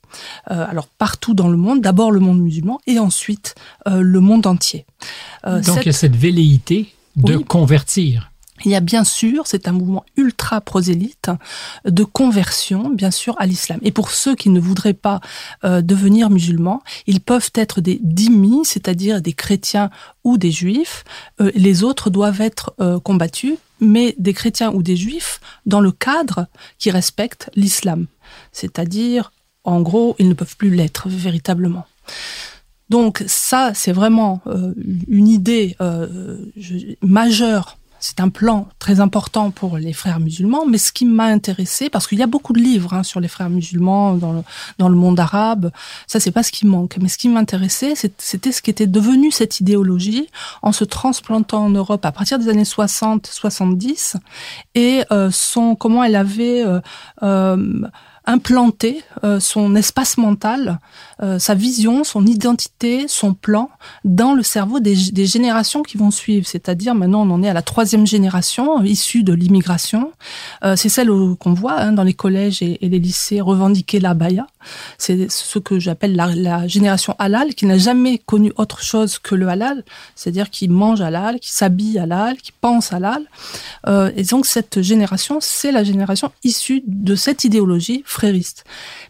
Euh, 0.49 0.65
alors 0.67 0.87
partout 0.87 1.35
dans 1.35 1.49
le 1.49 1.57
monde, 1.57 1.81
d'abord 1.81 2.11
le 2.11 2.19
monde 2.19 2.41
musulman 2.41 2.79
et 2.87 2.97
ensuite 2.97 3.53
le 3.85 4.19
monde 4.19 4.47
entier. 4.47 4.85
Donc 5.45 5.81
il 5.81 5.85
y 5.85 5.89
a 5.89 5.93
cette 5.93 6.15
velléité 6.15 6.93
de 7.15 7.37
convertir. 7.37 8.31
Il 8.65 8.71
y 8.71 8.75
a 8.75 8.79
bien 8.79 9.03
sûr, 9.03 9.45
c'est 9.45 9.67
un 9.67 9.71
mouvement 9.73 10.05
ultra 10.15 10.61
prosélyte 10.61 11.29
de 11.85 12.03
conversion, 12.03 12.89
bien 12.89 13.11
sûr, 13.11 13.35
à 13.39 13.45
l'islam. 13.45 13.79
Et 13.83 13.91
pour 13.91 14.11
ceux 14.11 14.35
qui 14.35 14.49
ne 14.49 14.59
voudraient 14.59 14.93
pas 14.93 15.19
euh, 15.65 15.81
devenir 15.81 16.29
musulmans, 16.29 16.81
ils 17.05 17.19
peuvent 17.19 17.51
être 17.55 17.81
des 17.81 17.99
dhimmis, 18.01 18.65
c'est-à-dire 18.65 19.21
des 19.21 19.33
chrétiens 19.33 19.89
ou 20.23 20.37
des 20.37 20.51
juifs. 20.51 21.03
Euh, 21.41 21.51
les 21.55 21.83
autres 21.83 22.09
doivent 22.09 22.41
être 22.41 22.73
euh, 22.79 22.99
combattus, 22.99 23.57
mais 23.81 24.15
des 24.17 24.33
chrétiens 24.33 24.71
ou 24.71 24.81
des 24.81 24.95
juifs 24.95 25.41
dans 25.65 25.81
le 25.81 25.91
cadre 25.91 26.47
qui 26.77 26.89
respecte 26.89 27.49
l'islam. 27.55 28.07
C'est-à-dire, 28.53 29.33
en 29.65 29.81
gros, 29.81 30.15
ils 30.19 30.29
ne 30.29 30.33
peuvent 30.33 30.55
plus 30.55 30.73
l'être 30.73 31.09
véritablement. 31.09 31.85
Donc 32.89 33.23
ça, 33.27 33.73
c'est 33.73 33.91
vraiment 33.91 34.41
une 35.07 35.27
idée 35.27 35.75
majeure 37.01 37.77
c'est 38.03 38.19
un 38.19 38.27
plan 38.27 38.67
très 38.79 38.99
important 38.99 39.49
pour 39.49 39.77
les 39.77 39.93
frères 39.93 40.19
musulmans, 40.19 40.65
mais 40.65 40.77
ce 40.77 40.91
qui 40.91 41.05
m'a 41.05 41.23
intéressé, 41.23 41.89
parce 41.89 42.05
qu'il 42.05 42.19
y 42.19 42.21
a 42.21 42.27
beaucoup 42.27 42.51
de 42.51 42.59
livres 42.59 42.93
hein, 42.93 43.01
sur 43.01 43.21
les 43.21 43.29
frères 43.29 43.49
musulmans 43.49 44.15
dans 44.15 44.33
le, 44.33 44.41
dans 44.77 44.89
le 44.89 44.95
monde 44.95 45.21
arabe, 45.21 45.71
ça 46.05 46.19
c'est 46.19 46.31
pas 46.31 46.43
ce 46.43 46.51
qui 46.51 46.67
manque, 46.67 46.97
mais 46.99 47.07
ce 47.07 47.17
qui 47.17 47.29
m'intéressait, 47.29 47.93
c'était 47.95 48.51
ce 48.51 48.61
qui 48.61 48.69
était 48.69 48.87
devenu 48.87 49.31
cette 49.31 49.61
idéologie 49.61 50.27
en 50.61 50.73
se 50.73 50.83
transplantant 50.83 51.63
en 51.63 51.69
Europe 51.69 52.03
à 52.05 52.11
partir 52.11 52.39
des 52.39 52.49
années 52.49 52.63
60-70 52.63 54.15
et 54.75 55.05
euh, 55.13 55.31
son 55.31 55.75
comment 55.75 56.03
elle 56.03 56.17
avait 56.17 56.61
euh, 56.61 56.81
euh, 57.23 57.87
implanter 58.25 59.03
euh, 59.23 59.39
son 59.39 59.75
espace 59.75 60.17
mental, 60.17 60.79
euh, 61.21 61.39
sa 61.39 61.55
vision, 61.55 62.03
son 62.03 62.25
identité, 62.25 63.07
son 63.07 63.33
plan 63.33 63.69
dans 64.05 64.33
le 64.33 64.43
cerveau 64.43 64.79
des, 64.79 64.95
des 65.11 65.25
générations 65.25 65.83
qui 65.83 65.97
vont 65.97 66.11
suivre. 66.11 66.47
C'est-à-dire 66.47 66.95
maintenant 66.95 67.27
on 67.27 67.31
en 67.31 67.43
est 67.43 67.49
à 67.49 67.53
la 67.53 67.61
troisième 67.61 68.07
génération 68.07 68.81
issue 68.83 69.23
de 69.23 69.33
l'immigration. 69.33 70.11
Euh, 70.63 70.75
c'est 70.75 70.89
celle 70.89 71.09
qu'on 71.39 71.53
voit 71.53 71.79
hein, 71.79 71.91
dans 71.91 72.03
les 72.03 72.13
collèges 72.13 72.61
et, 72.61 72.77
les 72.81 72.99
lycées 72.99 73.41
revendiquer 73.41 73.99
la 73.99 74.13
baya. 74.13 74.47
C'est 74.97 75.29
ce 75.31 75.59
que 75.59 75.79
j'appelle 75.79 76.15
la, 76.15 76.27
la, 76.35 76.67
génération 76.67 77.15
halal 77.19 77.53
qui 77.55 77.65
n'a 77.65 77.77
jamais 77.77 78.17
connu 78.17 78.51
autre 78.57 78.81
chose 78.81 79.19
que 79.19 79.35
le 79.35 79.47
halal, 79.47 79.83
c'est-à-dire 80.15 80.49
qui 80.49 80.67
mange 80.67 81.01
halal, 81.01 81.39
qui 81.39 81.51
s'habille 81.51 81.99
halal, 81.99 82.37
qui 82.37 82.51
pense 82.51 82.93
halal. 82.93 83.23
et 84.15 84.23
donc 84.23 84.45
cette 84.45 84.81
génération, 84.81 85.39
c'est 85.41 85.71
la 85.71 85.83
génération 85.83 86.31
issue 86.43 86.83
de 86.87 87.15
cette 87.15 87.43
idéologie 87.43 88.03
frériste. 88.05 88.63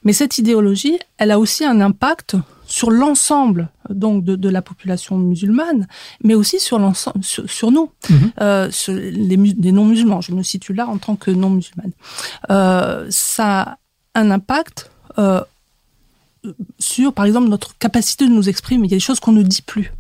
Mais 0.04 0.14
cette 0.14 0.38
idéologie, 0.38 1.00
elle 1.18 1.32
a 1.32 1.40
aussi 1.40 1.66
un 1.66 1.82
impact 1.82 2.36
sur 2.66 2.90
l'ensemble 2.90 3.70
donc 3.90 4.24
de, 4.24 4.50
la 4.50 4.62
population 4.62 5.18
musulmane, 5.18 5.88
mais 6.24 6.34
aussi 6.34 6.60
sur 6.60 6.80
l'ensemble 6.80 7.24
sur, 7.24 7.72
nous, 7.72 7.92
mhm. 8.10 8.32
euh, 8.42 8.72
sur 8.72 8.94
les, 8.94 9.38
non 9.72 9.86
musulmans. 9.86 10.22
Je 10.22 10.32
me 10.32 10.44
situe 10.44 10.74
là 10.74 10.88
en 10.88 10.98
tant 10.98 11.16
que 11.16 11.32
non 11.32 11.50
musulmane. 11.50 11.92
Euh, 12.50 13.06
ça 13.10 13.62
a 13.62 13.78
un 14.16 14.32
impact 14.32 14.90
euh, 14.90 14.93
sur, 16.80 17.14
par 17.14 17.26
exemple, 17.26 17.48
notre 17.48 17.78
capacité 17.78 18.26
de 18.26 18.32
nous 18.32 18.50
exprimer. 18.50 18.88
Il 18.88 18.92
y 18.92 18.94
a 18.94 18.98
des 18.98 19.02
choses 19.02 19.20
qu'on 19.20 19.32
ne 19.32 19.44
dit 19.44 19.62
plus 19.62 19.94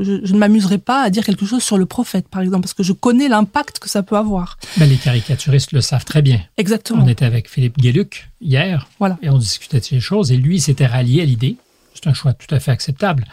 je, 0.00 0.32
ne 0.32 0.38
m'amuserai 0.38 0.78
pas 0.78 1.02
à 1.02 1.10
dire 1.10 1.24
quelque 1.24 1.46
chose 1.46 1.62
sur 1.62 1.78
le 1.78 1.86
prophète, 1.86 2.28
par 2.28 2.42
exemple, 2.42 2.62
parce 2.62 2.74
que 2.74 2.82
je 2.82 2.92
connais 2.92 3.28
l'impact 3.28 3.78
que 3.78 3.88
ça 3.88 4.02
peut 4.02 4.16
avoir. 4.16 4.58
Ben, 4.78 4.88
les 4.88 4.96
caricaturistes 4.96 5.72
le 5.72 5.80
savent 5.80 6.04
très 6.04 6.22
bien. 6.22 6.40
Exactement. 6.56 7.04
On 7.04 7.08
était 7.08 7.24
avec 7.24 7.48
Philippe 7.50 7.78
Guéluc 7.78 8.28
hier, 8.40 8.88
voilà. 8.98 9.18
et 9.22 9.30
on 9.30 9.38
discutait 9.38 9.80
de 9.80 9.84
ces 9.84 10.00
choses, 10.00 10.32
et 10.32 10.36
lui 10.36 10.60
s'était 10.60 10.86
rallié 10.86 11.22
à 11.22 11.24
l'idée, 11.24 11.56
c'est 11.94 12.06
un 12.06 12.14
choix 12.14 12.32
tout 12.32 12.52
à 12.54 12.60
fait 12.60 12.70
acceptable, 12.70 13.24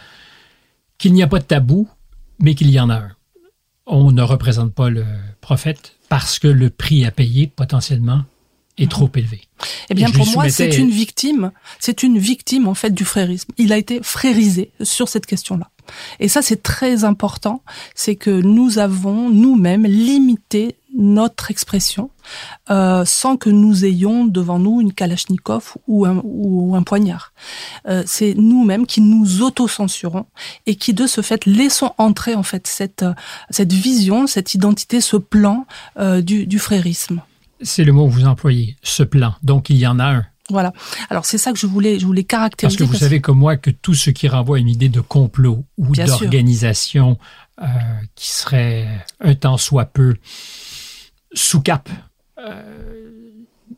qu'il 0.98 1.13
n'y 1.13 1.24
a 1.24 1.28
pas 1.28 1.40
de 1.40 1.46
tabou, 1.46 1.88
mais 2.40 2.56
qu'il 2.56 2.70
y 2.70 2.80
en 2.80 2.90
a 2.90 2.96
un. 2.96 3.12
On 3.86 4.12
ne 4.12 4.22
représente 4.22 4.74
pas 4.74 4.90
le 4.90 5.06
prophète 5.42 5.98
parce 6.08 6.40
que 6.40 6.48
le 6.48 6.70
prix 6.70 7.06
à 7.06 7.12
payer 7.12 7.48
potentiellement 7.48 8.24
est 8.77 8.89
trop 8.89 9.10
élevé. 9.15 9.42
Eh 9.89 9.94
bien, 9.94 10.10
pour 10.10 10.27
moi, 10.27 10.50
c'est 10.50 10.77
une 10.77 10.89
victime. 10.89 11.51
C'est 11.80 12.03
une 12.03 12.18
victime 12.18 12.68
en 12.68 12.74
fait 12.74 12.92
du 12.92 13.06
frérisme. 13.06 13.51
Il 13.58 13.72
a 13.72 13.77
été 13.77 14.00
frérisé 14.01 14.72
sur 14.82 15.08
cette 15.08 15.25
question-là. 15.25 15.70
Et 16.20 16.27
ça, 16.27 16.42
c'est 16.42 16.63
très 16.63 17.03
important, 17.03 17.62
c'est 17.94 18.15
que 18.15 18.30
nous 18.30 18.80
avons 18.80 19.30
nous-mêmes 19.30 19.86
limité 19.86 20.77
notre 20.96 21.50
expression 21.50 22.12
euh, 22.70 23.03
sans 23.03 23.36
que 23.36 23.50
nous 23.50 23.84
ayons 23.84 24.25
devant 24.25 24.60
nous 24.60 24.80
une 24.80 24.94
kalachnikov 24.94 25.74
ou 25.88 26.06
un, 26.06 26.22
ou 26.24 26.75
un 26.75 26.84
poignard. 26.84 27.34
Euh, 27.88 28.03
c'est 28.06 28.36
nous-mêmes 28.36 28.86
qui 28.86 29.01
nous 29.01 29.42
autocensurons 29.42 30.27
et 30.68 30.75
qui 30.75 30.94
de 30.94 31.08
ce 31.08 31.22
fait 31.22 31.46
laissons 31.46 31.94
entrer 31.98 32.36
en 32.36 32.44
fait 32.44 32.68
cette 32.68 33.06
cette 33.50 33.74
vision, 33.74 34.27
cette 34.27 34.53
identité, 34.53 35.01
ce 35.01 35.18
plan 35.18 35.65
euh, 35.98 36.22
du, 36.22 36.46
du 36.46 36.60
frérisme. 36.60 37.22
C'est 37.63 37.84
le 37.84 37.93
mot 37.93 38.08
que 38.08 38.13
vous 38.13 38.25
employez, 38.25 38.75
ce 38.84 39.03
plan. 39.03 39.34
Donc 39.43 39.70
il 39.70 39.77
y 39.77 39.88
en 39.88 40.00
a 40.00 40.05
un. 40.05 40.25
Voilà. 40.50 40.74
Alors 41.10 41.25
c'est 41.25 41.38
ça 41.38 41.53
que 41.53 41.58
je 41.58 41.67
voulais, 41.67 42.00
je 42.00 42.05
voulais 42.05 42.25
caractériser. 42.25 42.77
Parce 42.77 42.89
que 42.89 42.93
vous 42.93 43.00
savez 43.00 43.22
comme 43.22 43.38
moi 43.38 43.55
que 43.55 43.70
tout 43.70 43.93
ce 43.93 44.10
qui 44.10 44.27
renvoie 44.27 44.58
à 44.58 44.60
une 44.60 44.70
idée 44.70 44.89
de 44.89 45.00
complot 45.00 45.63
ou 45.77 45.96
d'organisation 45.96 47.17
euh, 47.62 47.65
qui 48.15 48.29
serait 48.29 48.88
un 49.22 49.36
temps 49.36 49.58
soit 49.58 49.86
peu 49.86 50.15
sous 51.34 51.62
cap 51.62 51.89
euh, 52.39 52.62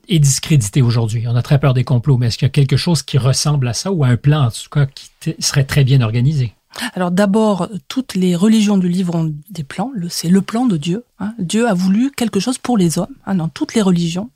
est 0.07 0.19
discrédité 0.19 0.81
aujourd'hui. 0.81 1.25
On 1.27 1.35
a 1.35 1.43
très 1.43 1.59
peur 1.59 1.73
des 1.73 1.83
complots, 1.83 2.17
mais 2.17 2.27
est-ce 2.27 2.37
qu'il 2.37 2.47
y 2.47 2.49
a 2.49 2.49
quelque 2.49 2.77
chose 2.77 3.03
qui 3.03 3.17
ressemble 3.17 3.67
à 3.67 3.73
ça 3.73 3.91
ou 3.91 4.03
à 4.03 4.07
un 4.07 4.17
plan 4.17 4.45
en 4.45 4.51
tout 4.51 4.69
cas 4.71 4.87
qui 4.87 5.35
serait 5.39 5.65
très 5.65 5.83
bien 5.83 6.01
organisé? 6.01 6.53
Alors 6.94 7.12
d'abord, 7.12 7.70
toutes 7.88 8.15
les 8.15 8.36
religions 8.36 8.77
du 8.77 8.89
livre 8.89 9.15
ont 9.15 9.34
des 9.50 9.63
plans. 9.63 9.91
C'est 10.10 10.27
le 10.27 10.41
plan 10.41 10.65
de 10.65 10.77
Dieu. 10.77 11.05
Hein. 11.20 11.34
Dieu 11.39 11.67
a 11.67 11.74
voulu 11.74 12.12
quelque 12.12 12.39
chose 12.39 12.58
pour 12.58 12.77
les 12.77 13.00
hommes 13.00 13.15
hein, 13.25 13.36
dans 13.36 13.48
toutes 13.48 13.74
les 13.74 13.82
religions. 13.82 14.29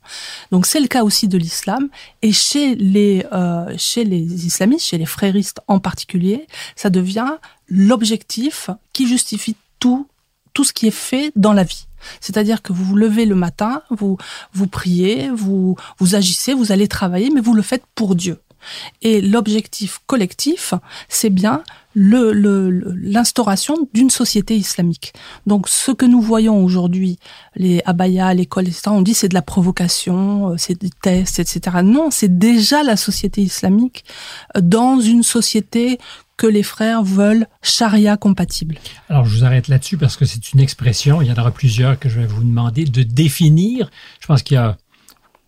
Donc 0.50 0.66
c'est 0.66 0.80
le 0.80 0.88
cas 0.88 1.04
aussi 1.04 1.28
de 1.28 1.38
l'islam. 1.38 1.88
Et 2.22 2.32
chez 2.32 2.74
les 2.74 3.26
euh, 3.32 3.74
chez 3.76 4.04
les 4.04 4.46
islamistes, 4.46 4.86
chez 4.86 4.98
les 4.98 5.06
fréristes 5.06 5.60
en 5.68 5.78
particulier, 5.78 6.46
ça 6.76 6.90
devient 6.90 7.32
l'objectif 7.68 8.70
qui 8.92 9.06
justifie 9.06 9.56
tout 9.78 10.06
tout 10.52 10.64
ce 10.64 10.72
qui 10.72 10.86
est 10.86 10.90
fait 10.90 11.32
dans 11.36 11.52
la 11.52 11.64
vie. 11.64 11.86
C'est-à-dire 12.20 12.62
que 12.62 12.72
vous 12.72 12.84
vous 12.84 12.96
levez 12.96 13.26
le 13.26 13.34
matin, 13.34 13.82
vous 13.90 14.16
vous 14.52 14.66
priez, 14.66 15.30
vous 15.30 15.76
vous 15.98 16.14
agissez, 16.14 16.54
vous 16.54 16.72
allez 16.72 16.88
travailler, 16.88 17.30
mais 17.30 17.40
vous 17.40 17.54
le 17.54 17.62
faites 17.62 17.84
pour 17.94 18.14
Dieu. 18.14 18.40
Et 19.02 19.20
l'objectif 19.20 20.00
collectif, 20.06 20.74
c'est 21.08 21.30
bien 21.30 21.62
l'instauration 21.94 23.74
le, 23.76 23.88
d'une 23.92 24.10
société 24.10 24.56
islamique. 24.56 25.12
Donc 25.46 25.68
ce 25.68 25.90
que 25.90 26.06
nous 26.06 26.20
voyons 26.20 26.62
aujourd'hui, 26.62 27.18
les 27.56 27.82
abayas, 27.84 28.34
l'école, 28.34 28.68
etc., 28.68 28.82
on 28.86 29.02
dit 29.02 29.14
c'est 29.14 29.28
de 29.28 29.34
la 29.34 29.42
provocation, 29.42 30.50
euh, 30.50 30.54
c'est 30.56 30.80
des 30.80 30.90
tests, 31.02 31.38
etc. 31.38 31.78
Non, 31.82 32.10
c'est 32.10 32.38
déjà 32.38 32.82
la 32.82 32.96
société 32.96 33.42
islamique 33.42 34.04
euh, 34.56 34.60
dans 34.60 35.00
une 35.00 35.22
société 35.22 35.98
que 36.36 36.46
les 36.46 36.62
frères 36.62 37.02
veulent 37.02 37.46
charia 37.60 38.16
compatible. 38.16 38.78
Alors 39.08 39.26
je 39.26 39.36
vous 39.36 39.44
arrête 39.44 39.68
là-dessus 39.68 39.98
parce 39.98 40.16
que 40.16 40.24
c'est 40.24 40.52
une 40.52 40.60
expression, 40.60 41.20
il 41.20 41.28
y 41.28 41.32
en 41.32 41.36
aura 41.36 41.50
plusieurs 41.50 41.98
que 41.98 42.08
je 42.08 42.18
vais 42.18 42.26
vous 42.26 42.42
demander 42.42 42.84
de 42.84 43.02
définir. 43.02 43.90
Je 44.20 44.26
pense 44.26 44.42
qu'il 44.42 44.54
y 44.54 44.58
a 44.58 44.78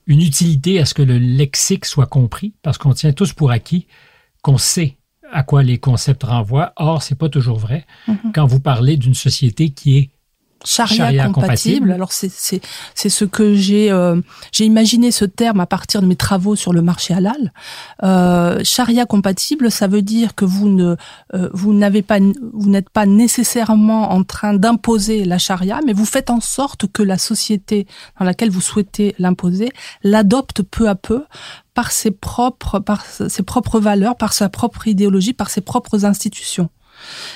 une 0.07 0.21
utilité 0.21 0.81
à 0.81 0.85
ce 0.85 0.95
que 0.95 1.03
le 1.03 1.19
lexique 1.19 1.85
soit 1.85 2.07
compris, 2.07 2.55
parce 2.63 2.77
qu'on 2.77 2.93
tient 2.93 3.13
tous 3.13 3.33
pour 3.33 3.51
acquis 3.51 3.87
qu'on 4.43 4.59
sait 4.59 4.97
à 5.33 5.43
quoi 5.43 5.63
les 5.63 5.79
concepts 5.79 6.23
renvoient. 6.23 6.73
Or, 6.77 7.03
c'est 7.03 7.15
pas 7.15 7.29
toujours 7.29 7.59
vrai. 7.59 7.87
Mm-hmm. 8.09 8.33
Quand 8.35 8.47
vous 8.47 8.61
parlez 8.61 8.97
d'une 8.97 9.15
société 9.15 9.71
qui 9.71 9.99
est 9.99 10.11
charia, 10.65 11.29
compatible. 11.29 11.93
Alors 11.93 12.13
c'est 12.13 12.31
c'est 12.31 12.61
c'est 12.95 13.09
ce 13.09 13.25
que 13.25 13.55
j'ai 13.55 13.91
euh, 13.91 14.21
j'ai 14.53 14.65
imaginé 14.65 15.11
ce 15.11 15.25
terme 15.25 15.61
à 15.61 15.67
partir 15.67 16.03
de 16.03 16.07
mes 16.07 16.17
travaux 16.17 16.57
sur 16.57 16.73
le 16.73 16.83
marché 16.83 17.15
halal. 17.15 17.53
Euh, 18.03 18.61
charia 18.65 19.07
compatible, 19.07 19.71
ça 19.71 19.87
veut 19.87 20.03
dire 20.03 20.35
que 20.35 20.45
vous 20.45 20.69
ne 20.69 20.97
euh, 21.35 21.49
vous 21.53 21.73
n'avez 21.75 22.03
pas 22.03 22.19
vous 22.21 22.71
n'êtes 22.71 22.91
pas 22.91 23.07
nécessairement 23.07 24.13
en 24.13 24.25
train 24.25 24.55
d'imposer 24.55 25.25
la 25.25 25.39
charia, 25.39 25.81
mais 25.87 25.93
vous 25.93 26.07
faites 26.07 26.31
en 26.31 26.41
sorte 26.41 26.87
que 26.87 27.03
la 27.03 27.19
société 27.19 27.87
dans 28.19 28.25
laquelle 28.25 28.51
vous 28.51 28.61
souhaitez 28.61 29.15
l'imposer 29.19 29.71
l'adopte 30.03 30.63
peu 30.63 30.89
à 30.89 30.95
peu 30.95 31.25
par 31.75 31.93
ses 31.93 32.11
propres 32.11 32.79
par 32.79 33.05
ses 33.05 33.43
propres 33.43 33.81
valeurs, 33.81 34.17
par 34.17 34.33
sa 34.33 34.49
propre 34.49 34.87
idéologie, 34.89 35.33
par 35.33 35.51
ses 35.51 35.61
propres 35.61 36.05
institutions. 36.05 36.69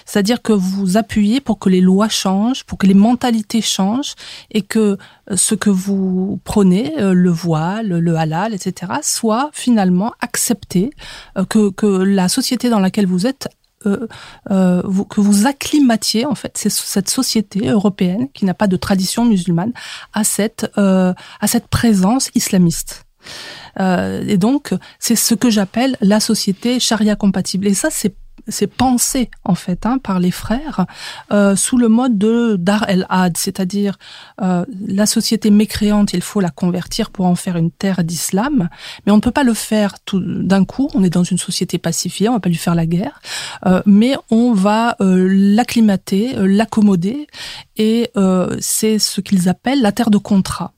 C'est-à-dire 0.05 0.43
que 0.43 0.53
vous 0.53 0.97
appuyez 0.97 1.41
pour 1.41 1.59
que 1.59 1.69
les 1.69 1.81
lois 1.81 2.09
changent, 2.09 2.65
pour 2.65 2.79
que 2.79 2.87
les 2.87 2.95
mentalités 2.95 3.63
changent 3.63 4.15
et 4.51 4.63
que 4.63 4.99
euh, 5.31 5.37
ce 5.37 5.55
que 5.55 5.71
vous 5.71 6.41
prenez, 6.45 7.01
euh, 7.01 7.13
le 7.13 7.31
voile, 7.31 7.89
le 7.89 8.17
halal, 8.17 8.55
etc., 8.55 8.93
soit 9.03 9.51
finalement 9.53 10.13
accepté, 10.21 10.91
euh, 11.37 11.45
que, 11.45 11.71
que 11.71 11.87
la 11.87 12.29
société 12.29 12.69
dans 12.69 12.81
laquelle 12.81 13.07
vous 13.07 13.27
êtes 13.27 13.49
que 13.85 15.21
vous 15.21 15.47
acclimatiez 15.47 16.27
en 16.27 16.35
fait 16.35 16.59
cette 16.59 17.09
société 17.09 17.69
européenne 17.69 18.27
qui 18.35 18.45
n'a 18.45 18.55
pas 18.55 18.67
de 18.67 18.77
tradition 18.77 19.25
musulmane 19.25 19.73
à 20.13 20.25
cette 20.25 20.69
à 20.77 21.47
cette 21.47 21.69
présence 21.69 22.31
islamiste. 22.35 23.06
Et 23.79 24.39
donc 24.39 24.75
c'est 24.99 25.17
ce 25.17 25.35
que 25.35 25.51
j'appelle 25.51 25.97
la 26.01 26.21
société 26.21 26.81
charia 26.81 27.17
compatible. 27.17 27.67
Et 27.67 27.75
ça 27.75 27.89
c'est 27.91 28.15
c'est 28.49 28.67
pensé 28.67 29.31
en 29.45 29.55
fait 29.55 29.87
hein, 29.87 29.99
par 29.99 30.21
les 30.21 30.31
frères 30.31 30.87
euh, 31.33 31.57
sous 31.57 31.77
le 31.77 31.89
mode 31.89 32.19
de 32.19 32.57
Dar 32.59 32.89
el-Had, 32.89 33.37
c'est-à-dire 33.37 33.99
euh, 34.43 34.65
la 34.87 35.07
société 35.07 35.51
mécréante, 35.51 36.13
il 36.13 36.23
faut 36.23 36.41
la 36.41 36.51
convertir 36.51 37.11
pour 37.11 37.27
en 37.27 37.35
faire 37.35 37.57
une 37.57 37.71
terre 37.71 38.05
d'islam, 38.05 38.69
mais 39.05 39.13
on 39.13 39.17
ne 39.17 39.21
peut 39.21 39.31
pas 39.31 39.45
le 39.45 39.55
faire 39.55 39.95
tout 40.05 40.21
d'un 40.21 40.65
coup. 40.65 40.89
On 40.95 41.03
est 41.03 41.11
dans 41.11 41.25
une 41.25 41.39
société 41.39 41.79
pacifiée, 41.79 42.29
on 42.29 42.35
va 42.35 42.41
pas 42.41 42.49
lui 42.49 42.57
faire 42.57 42.75
la 42.75 42.87
guerre, 42.87 43.21
euh, 43.67 43.83
mais 43.87 44.17
on 44.31 44.53
va 44.53 44.97
euh, 45.01 45.27
l'acclimater, 45.29 46.37
euh, 46.37 46.47
l'accommoder, 46.47 47.27
et 47.77 48.11
euh, 48.17 48.57
c'est 48.61 48.99
ce 48.99 49.21
qu'ils 49.21 49.49
appellent 49.49 49.83
la 49.83 49.93
terre 49.93 50.11
de 50.11 50.19
contrat. 50.19 50.73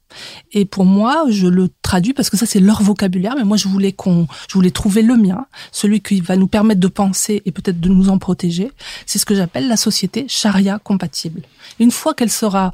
Et 0.53 0.65
pour 0.65 0.85
moi, 0.85 1.25
je 1.29 1.47
le 1.47 1.69
traduis 1.83 2.12
parce 2.15 2.31
que 2.31 2.37
ça 2.37 2.47
c'est 2.47 2.61
leur 2.61 2.83
vocabulaire, 2.83 3.35
mais 3.37 3.45
moi 3.45 3.57
je 3.57 3.69
voulais 3.69 3.93
qu'on, 3.93 4.27
je 4.49 4.55
voulais 4.55 4.71
trouver 4.71 5.03
le 5.03 5.17
mien, 5.17 5.47
celui 5.73 6.00
qui 6.00 6.21
va 6.21 6.37
nous 6.37 6.49
permettre 6.49 6.81
de 6.81 6.88
penser 6.88 7.43
et 7.45 7.53
peut-être 7.53 7.81
de 7.81 7.88
nous 7.88 8.09
en 8.09 8.19
protéger. 8.19 8.71
C'est 9.07 9.19
ce 9.19 9.27
que 9.27 9.35
j'appelle 9.35 9.69
la 9.69 9.77
société 9.77 10.27
charia 10.29 10.79
compatible. 10.79 11.43
Une 11.79 11.91
fois 11.91 12.15
qu'elle 12.15 12.31
sera 12.31 12.73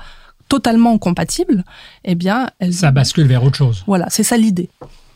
totalement 0.48 0.96
compatible, 0.98 1.64
eh 2.04 2.14
bien, 2.14 2.50
elle 2.58 2.74
Ça 2.74 2.90
bascule 2.90 3.26
vers 3.26 3.42
autre 3.42 3.56
chose. 3.56 3.82
Voilà, 3.86 4.06
c'est 4.10 4.22
ça 4.22 4.36
l'idée. 4.36 4.68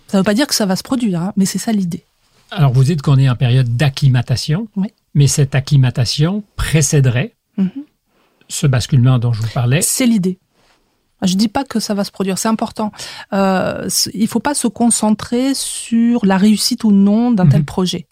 Ça 0.06 0.16
ne 0.16 0.20
veut 0.22 0.24
pas 0.24 0.34
dire 0.34 0.46
que 0.46 0.54
ça 0.54 0.64
va 0.66 0.74
se 0.74 0.82
produire, 0.82 1.20
hein, 1.20 1.32
mais 1.36 1.44
c'est 1.44 1.58
ça 1.58 1.70
l'idée. 1.70 2.04
Alors, 2.50 2.72
vous 2.72 2.82
dites 2.82 3.02
qu'on 3.02 3.18
est 3.18 3.28
en 3.28 3.36
période 3.36 3.76
d'acclimatation, 3.76 4.68
Oui. 4.76 4.88
mais 5.14 5.26
cette 5.26 5.54
acclimatation 5.54 6.42
précéderait 6.56 7.34
Mhm. 7.58 7.70
ce 8.48 8.66
basculement 8.66 9.18
dont 9.18 9.32
je 9.34 9.42
vous 9.42 9.48
parlais. 9.52 9.82
C'est 9.82 10.06
l'idée. 10.06 10.38
Je 11.22 11.34
dis 11.34 11.48
pas 11.48 11.64
que 11.64 11.80
ça 11.80 11.94
va 11.94 12.04
se 12.04 12.10
produire, 12.10 12.38
c'est 12.38 12.48
important. 12.48 12.92
Euh, 13.32 13.88
il 14.14 14.28
faut 14.28 14.40
pas 14.40 14.54
se 14.54 14.68
concentrer 14.68 15.52
sur 15.54 16.24
la 16.24 16.36
réussite 16.36 16.84
ou 16.84 16.92
non 16.92 17.30
d'un 17.32 17.46
tel 17.46 17.60
Mhm. 17.60 17.66
projet, 17.66 18.06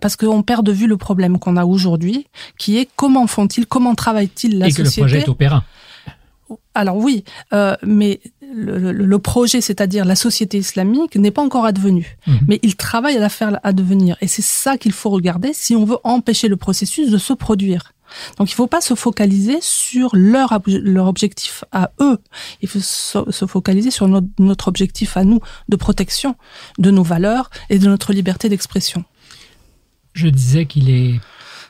parce 0.00 0.16
qu'on 0.16 0.42
perd 0.42 0.64
de 0.66 0.72
vue 0.72 0.86
le 0.86 0.96
problème 0.96 1.38
qu'on 1.38 1.56
a 1.56 1.64
aujourd'hui, 1.64 2.26
qui 2.58 2.78
est 2.78 2.88
comment 2.96 3.26
font-ils, 3.26 3.66
comment 3.66 3.94
travaillent-ils 3.94 4.58
la 4.58 4.68
et 4.68 4.72
que 4.72 4.82
le 4.82 4.84
société. 4.84 5.00
projet 5.00 5.18
est 5.20 5.28
opérant. 5.28 5.62
Alors 6.74 6.96
oui, 6.96 7.24
euh, 7.52 7.76
mais 7.84 8.20
le, 8.52 9.18
projet, 9.18 9.60
c'est-à-dire 9.60 10.04
la 10.04 10.16
société 10.16 10.58
islamique, 10.58 11.16
n'est 11.16 11.30
pas 11.30 11.42
encore 11.42 11.64
advenu. 11.64 12.16
Mhm. 12.26 12.38
Mais 12.48 12.58
ils 12.62 12.76
travaillent 12.76 13.16
à 13.16 13.20
la 13.20 13.28
faire 13.28 13.58
advenir. 13.62 14.16
Et 14.20 14.26
c'est 14.26 14.42
ça 14.42 14.76
qu'il 14.76 14.92
faut 14.92 15.10
regarder 15.10 15.52
si 15.52 15.76
on 15.76 15.84
veut 15.84 15.98
empêcher 16.04 16.48
le 16.48 16.56
processus 16.56 17.10
de 17.10 17.18
se 17.18 17.32
produire. 17.32 17.92
Donc 18.38 18.50
il 18.50 18.52
ne 18.52 18.56
faut 18.56 18.66
pas 18.66 18.80
se 18.80 18.94
focaliser 18.94 19.58
sur 19.60 20.10
leur, 20.14 20.52
ob- 20.52 20.66
leur 20.68 21.06
objectif 21.06 21.64
à 21.72 21.90
eux. 22.00 22.18
Il 22.62 22.68
faut 22.68 22.80
se, 22.80 23.30
se 23.30 23.46
focaliser 23.46 23.90
sur 23.90 24.08
notre, 24.08 24.26
notre 24.38 24.68
objectif 24.68 25.16
à 25.16 25.24
nous 25.24 25.40
de 25.68 25.76
protection 25.76 26.36
de 26.78 26.90
nos 26.90 27.02
valeurs 27.02 27.50
et 27.68 27.78
de 27.78 27.86
notre 27.88 28.12
liberté 28.12 28.48
d'expression. 28.48 29.04
Je 30.12 30.28
disais 30.28 30.66
qu'il 30.66 30.90
est 30.90 31.20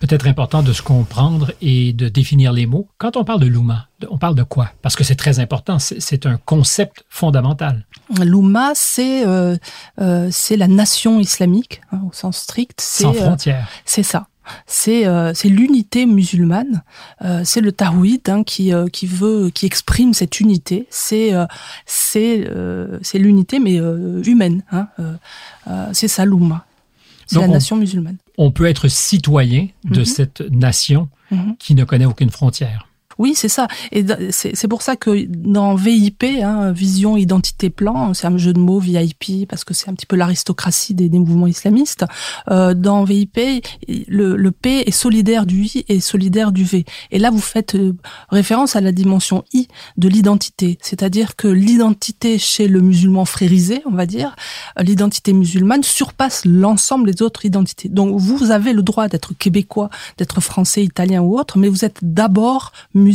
peut-être 0.01 0.27
important 0.27 0.63
de 0.63 0.73
se 0.73 0.81
comprendre 0.81 1.53
et 1.61 1.93
de 1.93 2.09
définir 2.09 2.55
les 2.55 2.65
mots. 2.65 2.89
Quand 2.97 3.19
on 3.19 3.25
parle 3.25 3.41
de 3.41 3.47
l'Ouma, 3.47 3.89
de- 4.01 4.09
on 4.11 4.17
parle 4.17 4.35
de 4.35 4.43
quoi? 4.43 4.71
Parce 4.81 4.97
que 4.97 5.05
c'est 5.05 5.15
très 5.15 5.41
important, 5.41 5.79
c'est 5.79 6.25
un 6.25 6.39
concept 6.39 7.05
fondamental. 7.11 7.87
L'Oumma, 8.25 8.73
c'est 8.75 9.27
euh, 9.27 9.59
euh, 10.01 10.31
la 10.57 10.69
nation 10.69 11.21
islamique 11.21 11.83
hein, 11.93 12.01
au 12.09 12.13
sens 12.15 12.39
strict. 12.39 12.81
Sans 12.81 13.11
euh, 13.11 13.21
frontières. 13.21 13.69
C'est 13.85 14.03
ça. 14.03 14.27
C'est 14.67 15.07
euh, 15.07 15.33
c'est 15.35 15.49
l'unité 15.49 16.07
musulmane. 16.07 16.83
Euh, 17.25 17.43
c'est 17.45 17.61
le 17.61 17.73
tawhid 17.73 18.29
hein, 18.29 18.43
qui 18.45 18.73
euh, 18.73 18.87
qui 18.89 19.07
veut 19.07 19.51
qui 19.51 19.67
exprime 19.67 20.15
cette 20.15 20.41
unité. 20.41 20.87
C'est 20.91 21.33
c'est 21.87 22.49
c'est 23.03 23.19
l'unité 23.19 23.59
mais 23.59 23.77
humaine. 23.77 24.63
Hein. 24.73 24.89
C'est 25.93 26.09
ça 26.09 26.25
l'oumma. 26.25 26.65
C'est 27.27 27.39
la 27.39 27.47
on- 27.47 27.53
nation 27.53 27.77
musulmane. 27.77 28.17
On 28.39 28.51
peut 28.51 28.65
être 28.67 28.89
citoyen 28.89 29.69
de 29.85 30.01
Mhm. 30.01 30.05
cette 30.05 30.41
nation 30.51 31.09
Mhm. 31.31 31.55
qui 31.59 31.75
ne 31.77 31.85
connaît 31.85 32.05
aucune 32.07 32.31
frontière. 32.31 32.89
Oui, 33.21 33.35
c'est 33.35 33.51
ça. 33.51 33.69
Et 33.93 34.03
c'est 34.31 34.67
pour 34.67 34.81
ça 34.81 34.97
que 34.97 35.27
dans 35.27 35.75
VIP, 35.75 36.25
hein, 36.43 36.73
vision, 36.73 37.19
identité, 37.19 37.69
plan, 37.69 38.15
c'est 38.15 38.27
un 38.27 38.39
jeu 38.39 38.55
de 38.55 38.59
mots 38.59 38.79
VIP 38.79 39.47
parce 39.47 39.63
que 39.63 39.75
c'est 39.75 39.91
un 39.91 39.93
petit 39.93 40.07
peu 40.07 40.17
l'aristocratie 40.17 40.95
des, 40.95 41.11
des 41.11 41.19
mouvements 41.19 41.47
islamistes. 41.47 42.07
Euh, 42.51 42.73
dans 42.73 43.05
VIP, 43.05 43.63
le, 44.09 44.37
le 44.37 44.51
P 44.53 44.85
est 44.87 44.91
solidaire 44.91 45.45
du 45.45 45.65
I 45.65 45.85
et 45.89 46.01
solidaire 46.01 46.51
du 46.51 46.65
V. 46.65 46.87
Et 47.11 47.19
là, 47.19 47.31
vous 47.31 47.43
faites 47.43 47.75
euh, 47.75 47.95
référence 48.31 48.75
à 48.75 48.81
la 48.81 48.91
dimension 48.91 49.45
I 49.53 49.69
de 49.99 50.09
l'identité, 50.09 50.79
c'est-à-dire 50.81 51.37
que 51.37 51.47
l'identité 51.47 52.39
chez 52.39 52.69
le 52.69 52.81
musulman 52.81 53.27
frérisé, 53.27 53.83
on 53.85 53.95
va 53.95 54.07
dire, 54.07 54.35
euh, 54.79 54.83
l'identité 54.83 55.35
musulmane 55.35 55.83
surpasse 55.83 56.47
l'ensemble 56.47 57.13
des 57.13 57.21
autres 57.21 57.45
identités. 57.45 57.91
Donc, 57.91 58.19
vous 58.19 58.51
avez 58.51 58.73
le 58.73 58.81
droit 58.83 59.09
d'être 59.09 59.35
québécois, 59.35 59.91
d'être 60.17 60.41
français, 60.41 60.83
italien 60.85 61.21
ou 61.21 61.39
autre, 61.39 61.59
mais 61.59 61.69
vous 61.69 61.85
êtes 61.85 61.99
d'abord 62.01 62.73
musulman. 62.95 63.10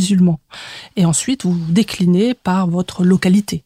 Et 0.96 1.04
ensuite, 1.04 1.44
vous 1.44 1.56
déclinez 1.68 2.34
par 2.34 2.66
votre 2.68 3.04
localité. 3.04 3.64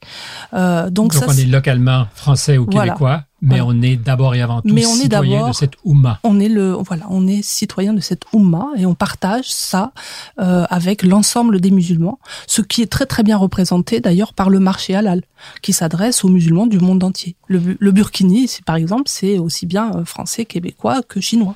Euh, 0.55 0.90
donc, 0.90 1.12
Donc, 1.12 1.14
ça, 1.14 1.27
on 1.29 1.33
est 1.33 1.45
localement 1.47 2.07
français 2.14 2.59
ou 2.59 2.66
Voilà. 2.71 2.93
québécois, 2.93 3.25
mais 3.43 3.61
Voilà. 3.61 3.64
on 3.66 3.83
est 3.83 3.97
d'abord 3.97 4.35
et 4.35 4.43
avant 4.43 4.61
tout 4.62 4.69
Mais 4.73 4.85
on 4.87 4.95
est 4.95 5.03
citoyen 5.03 5.49
de 5.49 5.53
cette 5.55 5.73
Oumma. 5.85 6.21
on 6.25 6.38
est 6.40 6.49
le 6.49 6.73
voilà, 6.73 7.05
on 7.11 7.27
est 7.27 7.43
citoyen 7.43 7.95
de 7.95 8.01
cette 8.01 8.23
Oumma 8.33 8.66
et 8.77 8.85
on 8.87 8.95
partage 8.95 9.51
ça 9.51 9.93
euh, 10.40 10.64
avec 10.69 11.03
l'ensemble 11.03 11.61
des 11.61 11.71
musulmans, 11.71 12.19
ce 12.47 12.61
qui 12.62 12.83
est 12.83 12.87
très 12.90 13.07
très 13.07 13.23
bien 13.23 13.37
représenté 13.37 14.01
d'ailleurs 14.01 14.35
par 14.35 14.51
le 14.51 14.61
marché 14.61 14.95
halal 14.95 15.23
qui 15.62 15.73
s'adresse 15.73 16.23
aux 16.25 16.29
musulmans 16.29 16.66
du 16.66 16.79
monde 16.79 17.03
entier. 17.03 17.35
Le, 17.49 17.77
le 17.79 17.93
burkini, 17.93 18.49
par 18.66 18.77
exemple, 18.77 19.05
c'est 19.07 19.38
aussi 19.38 19.64
bien 19.66 19.93
euh, 19.95 20.05
français, 20.05 20.45
québécois 20.45 21.01
que 21.09 21.21
chinois. 21.21 21.55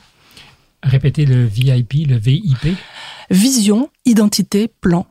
Répétez 0.85 1.25
le 1.25 1.45
VIP, 1.45 2.07
le 2.07 2.17
VIP. 2.17 2.77
Vision, 3.31 3.91
identité, 4.05 4.69
plan. 4.69 5.07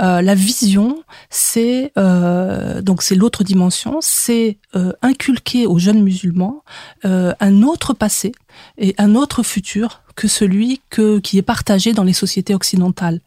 Euh, 0.00 0.22
la 0.22 0.34
vision, 0.34 1.02
c'est 1.30 1.92
euh, 1.98 2.82
donc 2.82 3.02
c'est 3.02 3.14
l'autre 3.14 3.42
dimension, 3.42 3.98
c'est 4.00 4.58
euh, 4.76 4.92
inculquer 5.02 5.66
aux 5.66 5.78
jeunes 5.78 6.02
musulmans 6.02 6.62
un 7.02 7.62
autre 7.62 7.94
passé 7.94 8.32
et 8.78 8.94
un 8.98 9.14
autre 9.14 9.42
futur 9.42 10.02
que 10.16 10.28
celui 10.28 10.80
que, 10.90 11.18
qui 11.20 11.38
est 11.38 11.42
partagé 11.42 11.92
dans 11.92 12.02
les 12.02 12.14
sociétés 12.14 12.54
occidentales. 12.54 13.20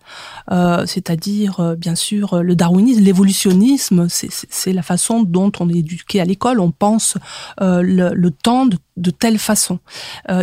Euh, 0.51 0.85
C'est-à-dire, 0.87 1.59
euh, 1.59 1.75
bien 1.75 1.95
sûr, 1.95 2.33
euh, 2.33 2.41
le 2.41 2.55
darwinisme, 2.55 3.01
l'évolutionnisme, 3.01 4.07
c'est- 4.09 4.73
la 4.73 4.81
façon 4.81 5.23
dont 5.23 5.51
on 5.59 5.69
est 5.69 5.77
éduqué 5.77 6.19
à 6.19 6.25
l'école. 6.25 6.59
On 6.59 6.71
pense 6.71 7.17
le, 7.59 8.29
temps 8.29 8.65
de, 8.65 9.11
telle 9.11 9.37
façon. 9.39 9.79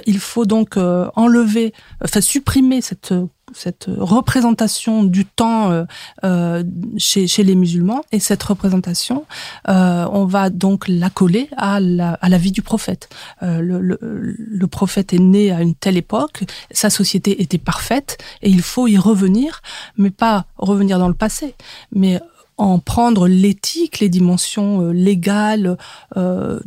Il 0.06 0.18
faut 0.18 0.46
donc 0.46 0.76
enlever, 0.76 1.72
enfin 2.02 2.20
supprimer 2.20 2.80
cette 2.80 3.12
cette 3.52 3.86
représentation 3.96 5.04
du 5.04 5.24
temps 5.24 5.70
euh, 5.70 5.84
euh, 6.24 6.64
chez, 6.98 7.26
chez 7.26 7.44
les 7.44 7.54
musulmans 7.54 8.02
et 8.12 8.18
cette 8.18 8.42
représentation, 8.42 9.24
euh, 9.68 10.06
on 10.10 10.24
va 10.26 10.50
donc 10.50 10.88
la 10.88 11.10
coller 11.10 11.48
à 11.56 11.78
la, 11.80 12.14
à 12.14 12.28
la 12.28 12.38
vie 12.38 12.52
du 12.52 12.62
prophète. 12.62 13.08
Euh, 13.42 13.60
le, 13.60 13.80
le, 13.80 13.98
le 14.00 14.66
prophète 14.66 15.12
est 15.12 15.18
né 15.20 15.52
à 15.52 15.62
une 15.62 15.74
telle 15.74 15.96
époque, 15.96 16.44
sa 16.70 16.90
société 16.90 17.40
était 17.40 17.58
parfaite 17.58 18.18
et 18.42 18.50
il 18.50 18.62
faut 18.62 18.86
y 18.88 18.98
revenir, 18.98 19.62
mais 19.96 20.10
pas 20.10 20.46
revenir 20.56 20.98
dans 20.98 21.08
le 21.08 21.14
passé, 21.14 21.54
mais 21.92 22.20
en 22.58 22.78
prendre 22.78 23.28
l'éthique, 23.28 24.00
les 24.00 24.08
dimensions 24.08 24.80
euh, 24.80 24.90
légales, 24.92 25.76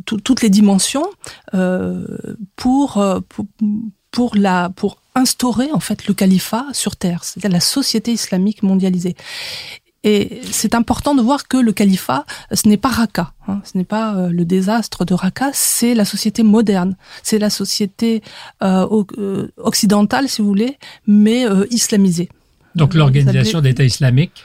tout- 0.06 0.20
toutes 0.20 0.40
les 0.42 0.50
dimensions 0.50 1.06
pour, 2.56 3.04
pour 3.28 3.46
pour 4.12 4.34
la 4.36 4.70
pour 4.70 4.99
instaurer 5.14 5.70
en 5.72 5.80
fait 5.80 6.06
le 6.06 6.14
califat 6.14 6.66
sur 6.72 6.96
terre, 6.96 7.24
c'est-à-dire 7.24 7.50
la 7.50 7.60
société 7.60 8.12
islamique 8.12 8.62
mondialisée. 8.62 9.16
Et 10.02 10.40
c'est 10.50 10.74
important 10.74 11.14
de 11.14 11.20
voir 11.20 11.46
que 11.46 11.58
le 11.58 11.72
califat, 11.72 12.24
ce 12.52 12.66
n'est 12.68 12.78
pas 12.78 12.88
Raqqa, 12.88 13.34
hein, 13.48 13.60
ce 13.70 13.76
n'est 13.76 13.84
pas 13.84 14.14
euh, 14.14 14.28
le 14.30 14.46
désastre 14.46 15.04
de 15.04 15.12
Raqqa, 15.12 15.50
c'est 15.52 15.94
la 15.94 16.06
société 16.06 16.42
moderne, 16.42 16.96
c'est 17.22 17.38
la 17.38 17.50
société 17.50 18.22
euh, 18.62 18.86
euh, 19.18 19.48
occidentale, 19.58 20.26
si 20.28 20.40
vous 20.40 20.48
voulez, 20.48 20.78
mais 21.06 21.46
euh, 21.46 21.66
islamisée. 21.70 22.30
Donc 22.74 22.94
l'organisation 22.94 23.60
d'État 23.60 23.84
islamique, 23.84 24.42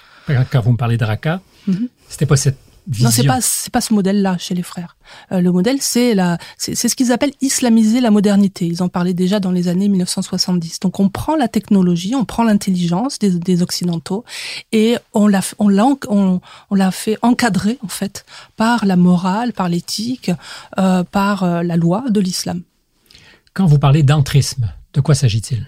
quand 0.51 0.61
vous 0.61 0.73
me 0.73 0.77
parlez 0.77 0.97
de 0.97 1.05
Raqqa, 1.05 1.39
Mhm. 1.67 1.87
c'était 2.09 2.25
pas 2.25 2.35
cette 2.37 2.59
vision. 2.87 3.05
Non, 3.05 3.11
c'est 3.11 3.23
pas 3.23 3.39
c'est 3.41 3.71
pas 3.71 3.81
ce 3.81 3.93
modèle-là 3.93 4.37
chez 4.37 4.53
les 4.55 4.63
frères. 4.63 4.97
Euh, 5.31 5.41
le 5.41 5.51
modèle, 5.51 5.77
c'est 5.81 6.15
la 6.15 6.37
c'est 6.57 6.75
ce 6.75 6.95
qu'ils 6.95 7.11
appellent 7.11 7.33
islamiser 7.41 8.01
la 8.01 8.11
modernité. 8.11 8.65
Ils 8.65 8.81
en 8.83 8.89
parlaient 8.89 9.13
déjà 9.13 9.39
dans 9.39 9.51
les 9.51 9.67
années 9.67 9.87
1970. 9.87 10.79
Donc 10.79 10.99
on 10.99 11.09
prend 11.09 11.35
la 11.35 11.47
technologie, 11.47 12.15
on 12.15 12.25
prend 12.25 12.43
l'intelligence 12.43 13.19
des, 13.19 13.31
des 13.31 13.61
occidentaux 13.61 14.23
et 14.71 14.97
on 15.13 15.27
l'a 15.27 15.41
on 15.59 15.69
l'a 15.69 15.85
on, 16.07 16.41
on 16.69 16.75
l'a 16.75 16.91
fait 16.91 17.17
encadrer 17.21 17.77
en 17.83 17.87
fait 17.87 18.25
par 18.55 18.85
la 18.85 18.95
morale, 18.95 19.53
par 19.53 19.69
l'éthique, 19.69 20.31
euh, 20.79 21.03
par 21.03 21.43
euh, 21.43 21.63
la 21.63 21.77
loi 21.77 22.05
de 22.09 22.19
l'islam. 22.19 22.61
Quand 23.53 23.65
vous 23.65 23.79
parlez 23.79 24.03
d'entrisme, 24.03 24.71
de 24.93 25.01
quoi 25.01 25.15
s'agit-il? 25.15 25.65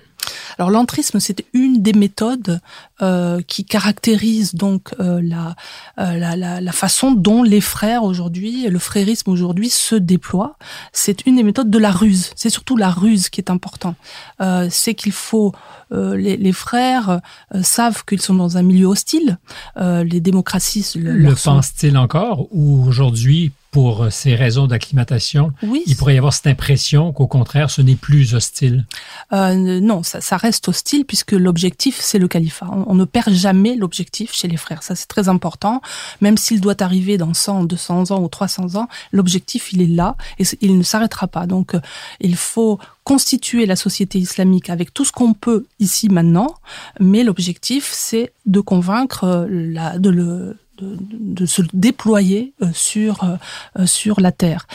Alors 0.58 0.72
l'entrisme, 0.72 1.20
c'est 1.20 1.46
une 1.54 1.82
des 1.82 1.94
méthodes 1.94 2.60
euh, 3.02 3.42
qui 3.46 3.64
caractérise 3.64 4.56
donc 4.56 4.94
euh, 5.00 5.22
la, 5.24 5.56
euh, 6.00 6.18
la, 6.18 6.36
la, 6.36 6.62
la, 6.62 6.72
façon 6.72 7.12
dont 7.12 7.44
les 7.44 7.62
frères 7.62 8.04
aujourd'hui, 8.04 8.68
le 8.68 8.80
frérisme 8.80 9.30
aujourd'hui 9.30 9.70
se 9.70 9.96
déploie. 9.96 10.58
C'est 10.94 11.26
une 11.28 11.36
des 11.36 11.44
méthodes 11.44 11.70
de 11.70 11.78
la 11.78 11.92
ruse. 11.92 12.32
C'est 12.36 12.50
surtout 12.50 12.76
la 12.76 12.90
ruse 12.90 13.30
qui 13.30 13.40
est 13.40 13.52
important. 13.52 13.96
Euh, 14.42 14.68
c'est 14.72 14.96
qu'il 14.96 15.12
faut 15.12 15.54
les, 15.90 16.36
les, 16.36 16.52
frères 16.52 17.22
savent 17.62 18.04
qu'ils 18.04 18.20
sont 18.20 18.34
dans 18.34 18.58
un 18.58 18.62
milieu 18.62 18.88
hostile. 18.88 19.38
les 19.78 20.20
démocraties 20.20 20.86
le, 20.96 21.14
le 21.14 21.34
pensent-ils 21.34 21.98
encore 21.98 22.48
ou 22.52 22.84
aujourd'hui 22.86 23.54
pour 23.72 24.04
euh, 24.04 24.10
ces 24.10 24.36
raisons 24.36 24.68
d'acclimatation, 24.68 25.52
oui. 25.64 25.84
il 25.86 25.96
pourrait 25.96 26.16
y 26.16 26.18
avoir 26.18 26.34
cette 26.34 26.48
impression 26.48 27.12
qu'au 27.12 27.28
contraire, 27.28 27.70
ce 27.70 27.82
n'est 27.82 27.96
plus 27.96 28.34
hostile. 28.34 28.86
Euh, 29.34 29.80
non, 29.80 30.04
ça, 30.04 30.22
ça, 30.22 30.38
reste 30.38 30.68
hostile 30.68 31.06
puisque 31.06 31.34
l'objectif, 31.34 32.00
c'est 32.00 32.20
le 32.20 32.28
califat. 32.28 32.68
On, 32.72 32.86
on, 32.88 32.96
ne 32.96 33.06
perd 33.06 33.32
jamais 33.32 33.76
l'objectif 33.76 34.34
chez 34.34 34.48
les 34.48 34.58
frères. 34.58 34.84
Ça, 34.84 34.96
c'est 34.96 35.08
très 35.08 35.30
important. 35.30 35.82
Même 36.22 36.38
s'il 36.38 36.62
doit 36.62 36.82
arriver 36.82 37.18
dans 37.18 37.34
100, 37.34 37.66
200 37.66 38.12
ans 38.12 38.22
ou 38.22 38.28
300 38.28 38.76
ans, 38.76 38.88
l'objectif, 39.12 39.74
il 39.74 39.82
est 39.82 39.88
là 39.88 40.16
et 40.40 40.44
il 40.62 40.78
ne 40.78 40.84
s'arrêtera 40.84 41.28
pas. 41.28 41.46
Donc, 41.46 41.76
euh, 41.76 41.80
il 42.20 42.36
faut 42.36 42.80
constituer 43.04 43.66
la 43.66 43.78
société 43.78 44.20
islamique 44.20 44.70
avec 44.70 44.94
tout 44.94 45.06
ce 45.06 45.14
qu'on 45.14 45.34
peut 45.34 45.66
ici 45.80 46.10
maintenant, 46.10 46.56
mais 47.00 47.24
l'objectif, 47.24 47.90
c'est 47.94 48.34
de 48.46 48.60
convaincre 48.60 49.24
euh, 49.24 49.48
la, 49.50 49.98
de 49.98 50.10
le 50.10 50.58
de, 50.78 50.98
de, 51.00 51.46
se 51.46 51.62
déployer 51.74 52.54
euh, 52.62 52.68
sur 52.74 53.24
euh, 53.24 53.86
sur 53.86 54.20
la 54.20 54.32
terre. 54.32 54.68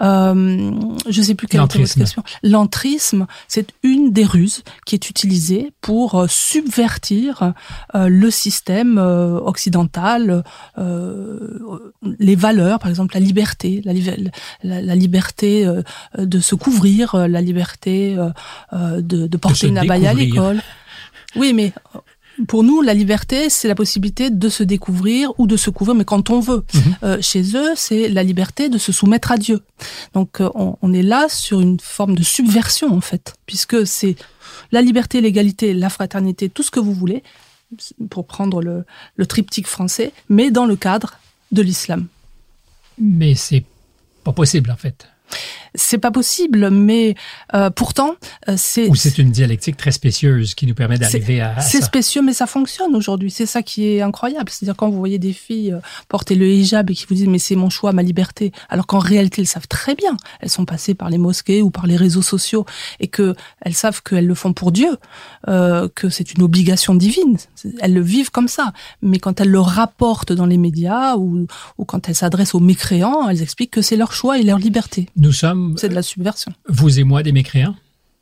Euh, 0.00 0.72
je 1.08 1.22
sais 1.22 1.34
plus 1.34 1.46
quelle 1.46 1.62
était 1.64 1.78
votre 1.78 1.94
question. 1.94 2.22
L'entrisme, 2.42 3.26
c'est 3.48 3.72
une 3.82 4.12
des 4.12 4.24
ruses 4.24 4.62
qui 4.86 4.94
est 4.94 5.10
utilisée 5.10 5.72
pour 5.80 6.14
euh, 6.14 6.26
subvertir 6.28 7.52
le 7.94 8.30
système 8.30 8.98
occidental, 8.98 10.44
les 10.76 12.36
valeurs, 12.36 12.78
par 12.78 12.90
exemple 12.90 13.14
la 13.14 13.20
liberté, 13.20 13.82
la, 13.84 13.92
la, 14.62 14.82
la 14.82 14.94
liberté 14.94 15.66
de 16.16 16.40
se 16.40 16.54
couvrir, 16.54 17.16
la 17.16 17.40
liberté 17.40 18.16
de, 18.72 19.26
de 19.26 19.36
porter 19.36 19.66
de 19.66 19.72
une 19.72 19.78
abaya 19.78 20.10
à 20.10 20.14
l'école. 20.14 20.62
Oui, 21.36 21.52
mais 21.52 21.72
pour 22.46 22.62
nous, 22.62 22.82
la 22.82 22.94
liberté, 22.94 23.50
c'est 23.50 23.68
la 23.68 23.74
possibilité 23.74 24.30
de 24.30 24.48
se 24.48 24.62
découvrir 24.62 25.32
ou 25.38 25.46
de 25.46 25.56
se 25.56 25.70
couvrir, 25.70 25.96
mais 25.96 26.04
quand 26.04 26.30
on 26.30 26.40
veut. 26.40 26.64
Mhm. 26.74 26.96
Euh, 27.02 27.18
chez 27.20 27.56
eux, 27.56 27.72
c'est 27.74 28.08
la 28.08 28.22
liberté 28.22 28.68
de 28.68 28.78
se 28.78 28.92
soumettre 28.92 29.32
à 29.32 29.36
Dieu. 29.36 29.60
Donc, 30.14 30.40
euh, 30.40 30.48
on, 30.54 30.76
on, 30.80 30.92
est 30.92 31.02
là 31.02 31.26
sur 31.28 31.60
une 31.60 31.80
forme 31.80 32.14
de 32.14 32.22
subversion, 32.22 32.94
en 32.94 33.00
fait, 33.00 33.34
puisque 33.46 33.86
c'est 33.86 34.16
la 34.70 34.82
liberté, 34.82 35.20
l'égalité, 35.20 35.74
la 35.74 35.90
fraternité, 35.90 36.48
tout 36.48 36.62
ce 36.62 36.70
que 36.70 36.80
vous 36.80 36.92
voulez, 36.92 37.22
pour 38.10 38.26
prendre 38.26 38.62
le, 38.62 38.84
le 39.16 39.26
triptyque 39.26 39.66
français, 39.66 40.12
mais 40.28 40.50
dans 40.50 40.66
le 40.66 40.76
cadre 40.76 41.18
de 41.52 41.62
l'islam. 41.62 42.06
Mais 42.98 43.34
c'est 43.34 43.64
pas 44.24 44.32
possible, 44.32 44.70
en 44.70 44.76
fait 44.76 45.06
c'est 45.74 45.98
pas 45.98 46.10
possible, 46.10 46.70
mais 46.70 47.14
euh, 47.54 47.70
pourtant, 47.70 48.14
euh, 48.48 48.54
c'est. 48.56 48.88
Ou 48.88 48.94
c'est 48.94 49.18
une 49.18 49.30
dialectique 49.30 49.76
très 49.76 49.92
spécieuse 49.92 50.54
qui 50.54 50.66
nous 50.66 50.74
permet 50.74 50.98
d'arriver 50.98 51.40
à. 51.40 51.60
C'est 51.60 51.82
spécieux, 51.82 52.22
mais 52.22 52.32
ça 52.32 52.46
fonctionne 52.46 52.94
aujourd'hui. 52.94 53.30
C'est 53.30 53.46
ça 53.46 53.62
qui 53.62 53.86
est 53.86 54.02
incroyable. 54.02 54.50
C'est-à-dire 54.50 54.76
quand 54.76 54.88
vous 54.88 54.98
voyez 54.98 55.18
des 55.18 55.32
filles 55.32 55.72
euh, 55.72 55.80
porter 56.08 56.34
le 56.34 56.46
hijab 56.46 56.90
et 56.90 56.94
qui 56.94 57.06
vous 57.08 57.14
disent 57.14 57.28
mais 57.28 57.38
c'est 57.38 57.56
mon 57.56 57.70
choix, 57.70 57.92
ma 57.92 58.02
liberté, 58.02 58.52
alors 58.68 58.86
qu'en 58.86 58.98
réalité 58.98 59.42
elles 59.42 59.48
savent 59.48 59.68
très 59.68 59.94
bien. 59.94 60.16
Elles 60.40 60.50
sont 60.50 60.64
passées 60.64 60.94
par 60.94 61.10
les 61.10 61.18
mosquées 61.18 61.62
ou 61.62 61.70
par 61.70 61.86
les 61.86 61.96
réseaux 61.96 62.22
sociaux 62.22 62.64
et 63.00 63.08
que 63.08 63.34
elles 63.60 63.74
savent 63.74 64.02
qu'elles 64.02 64.26
le 64.26 64.34
font 64.34 64.52
pour 64.52 64.72
Dieu, 64.72 64.96
euh, 65.48 65.88
que 65.94 66.08
c'est 66.08 66.32
une 66.32 66.42
obligation 66.42 66.94
divine. 66.94 67.36
Elles 67.80 67.94
le 67.94 68.00
vivent 68.00 68.30
comme 68.30 68.48
ça. 68.48 68.72
Mais 69.02 69.18
quand 69.18 69.40
elles 69.40 69.50
le 69.50 69.60
rapportent 69.60 70.32
dans 70.32 70.46
les 70.46 70.58
médias 70.58 71.16
ou, 71.16 71.46
ou 71.78 71.84
quand 71.84 72.08
elles 72.08 72.14
s'adressent 72.14 72.54
aux 72.54 72.60
mécréants, 72.60 73.28
elles 73.28 73.42
expliquent 73.42 73.72
que 73.72 73.82
c'est 73.82 73.96
leur 73.96 74.12
choix 74.12 74.38
et 74.38 74.42
leur 74.42 74.58
liberté. 74.58 75.08
Nous 75.16 75.32
sommes 75.32 75.57
c'est 75.76 75.88
de 75.88 75.94
la 75.94 76.02
subversion. 76.02 76.52
Vous 76.68 76.98
et 76.98 77.04
moi, 77.04 77.22
des 77.22 77.32
mécréants? 77.32 77.76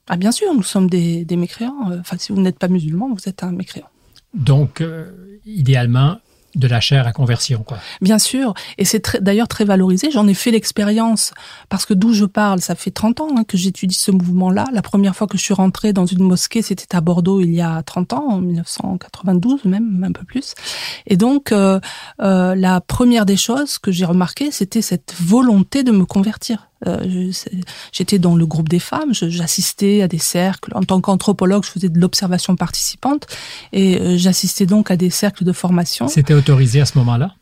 Ah 0.08 0.16
bien 0.16 0.32
sûr, 0.32 0.54
nous 0.54 0.62
sommes 0.62 0.88
des, 0.88 1.24
des 1.24 1.36
mécréants. 1.36 1.90
Enfin, 2.00 2.16
si 2.18 2.32
vous 2.32 2.40
n'êtes 2.40 2.58
pas 2.58 2.68
musulman, 2.68 3.12
vous 3.12 3.28
êtes 3.28 3.42
un 3.42 3.52
mécréant. 3.52 3.88
Donc, 4.34 4.80
euh, 4.80 5.10
idéalement, 5.44 6.18
de 6.56 6.66
la 6.66 6.80
chair 6.80 7.06
à 7.06 7.12
conversion, 7.12 7.62
quoi. 7.62 7.78
Bien 8.00 8.18
sûr, 8.18 8.54
et 8.78 8.84
c'est 8.84 9.18
d'ailleurs 9.20 9.48
très 9.48 9.64
valorisé. 9.64 10.10
J'en 10.10 10.26
ai 10.26 10.34
fait 10.34 10.50
l'expérience 10.50 11.32
parce 11.68 11.84
que 11.86 11.94
d'où 11.94 12.12
je 12.12 12.24
parle, 12.24 12.60
ça 12.60 12.74
fait 12.74 12.90
30 12.90 13.20
ans 13.20 13.28
hein, 13.36 13.44
que 13.44 13.56
j'étudie 13.56 13.94
ce 13.94 14.10
mouvement-là. 14.10 14.66
La 14.72 14.82
première 14.82 15.14
fois 15.14 15.26
que 15.26 15.36
je 15.36 15.42
suis 15.42 15.54
rentrée 15.54 15.92
dans 15.92 16.06
une 16.06 16.22
mosquée, 16.22 16.62
c'était 16.62 16.96
à 16.96 17.00
Bordeaux 17.00 17.40
il 17.40 17.52
y 17.52 17.60
a 17.60 17.82
30 17.82 18.12
ans, 18.14 18.26
en 18.30 18.40
1992 18.40 19.64
même, 19.66 20.02
un 20.04 20.12
peu 20.12 20.24
plus. 20.24 20.54
Et 21.06 21.16
donc, 21.16 21.52
euh, 21.52 21.78
euh, 22.22 22.54
la 22.54 22.80
première 22.80 23.26
des 23.26 23.36
choses 23.36 23.78
que 23.78 23.92
j'ai 23.92 24.06
remarqué, 24.06 24.50
c'était 24.50 24.82
cette 24.82 25.14
volonté 25.20 25.84
de 25.84 25.92
me 25.92 26.06
convertir. 26.06 26.68
Euh, 26.86 27.32
j'étais 27.92 28.18
dans 28.18 28.36
le 28.36 28.46
groupe 28.46 28.68
des 28.68 28.78
femmes, 28.78 29.12
j'assistais 29.12 30.02
à 30.02 30.08
des 30.08 30.18
cercles. 30.18 30.72
En 30.74 30.82
tant 30.82 31.00
qu'anthropologue, 31.00 31.64
je 31.64 31.70
faisais 31.70 31.88
de 31.88 31.98
l'observation 31.98 32.56
participante 32.56 33.26
et 33.72 33.98
euh, 33.98 34.16
j'assistais 34.18 34.66
donc 34.66 34.90
à 34.90 34.96
des 34.96 35.10
cercles 35.10 35.44
de 35.44 35.52
formation. 35.52 36.08
C'était 36.08 36.34
autorisé 36.34 36.80
à 36.80 36.86
ce 36.86 36.98
moment-là? 36.98 37.34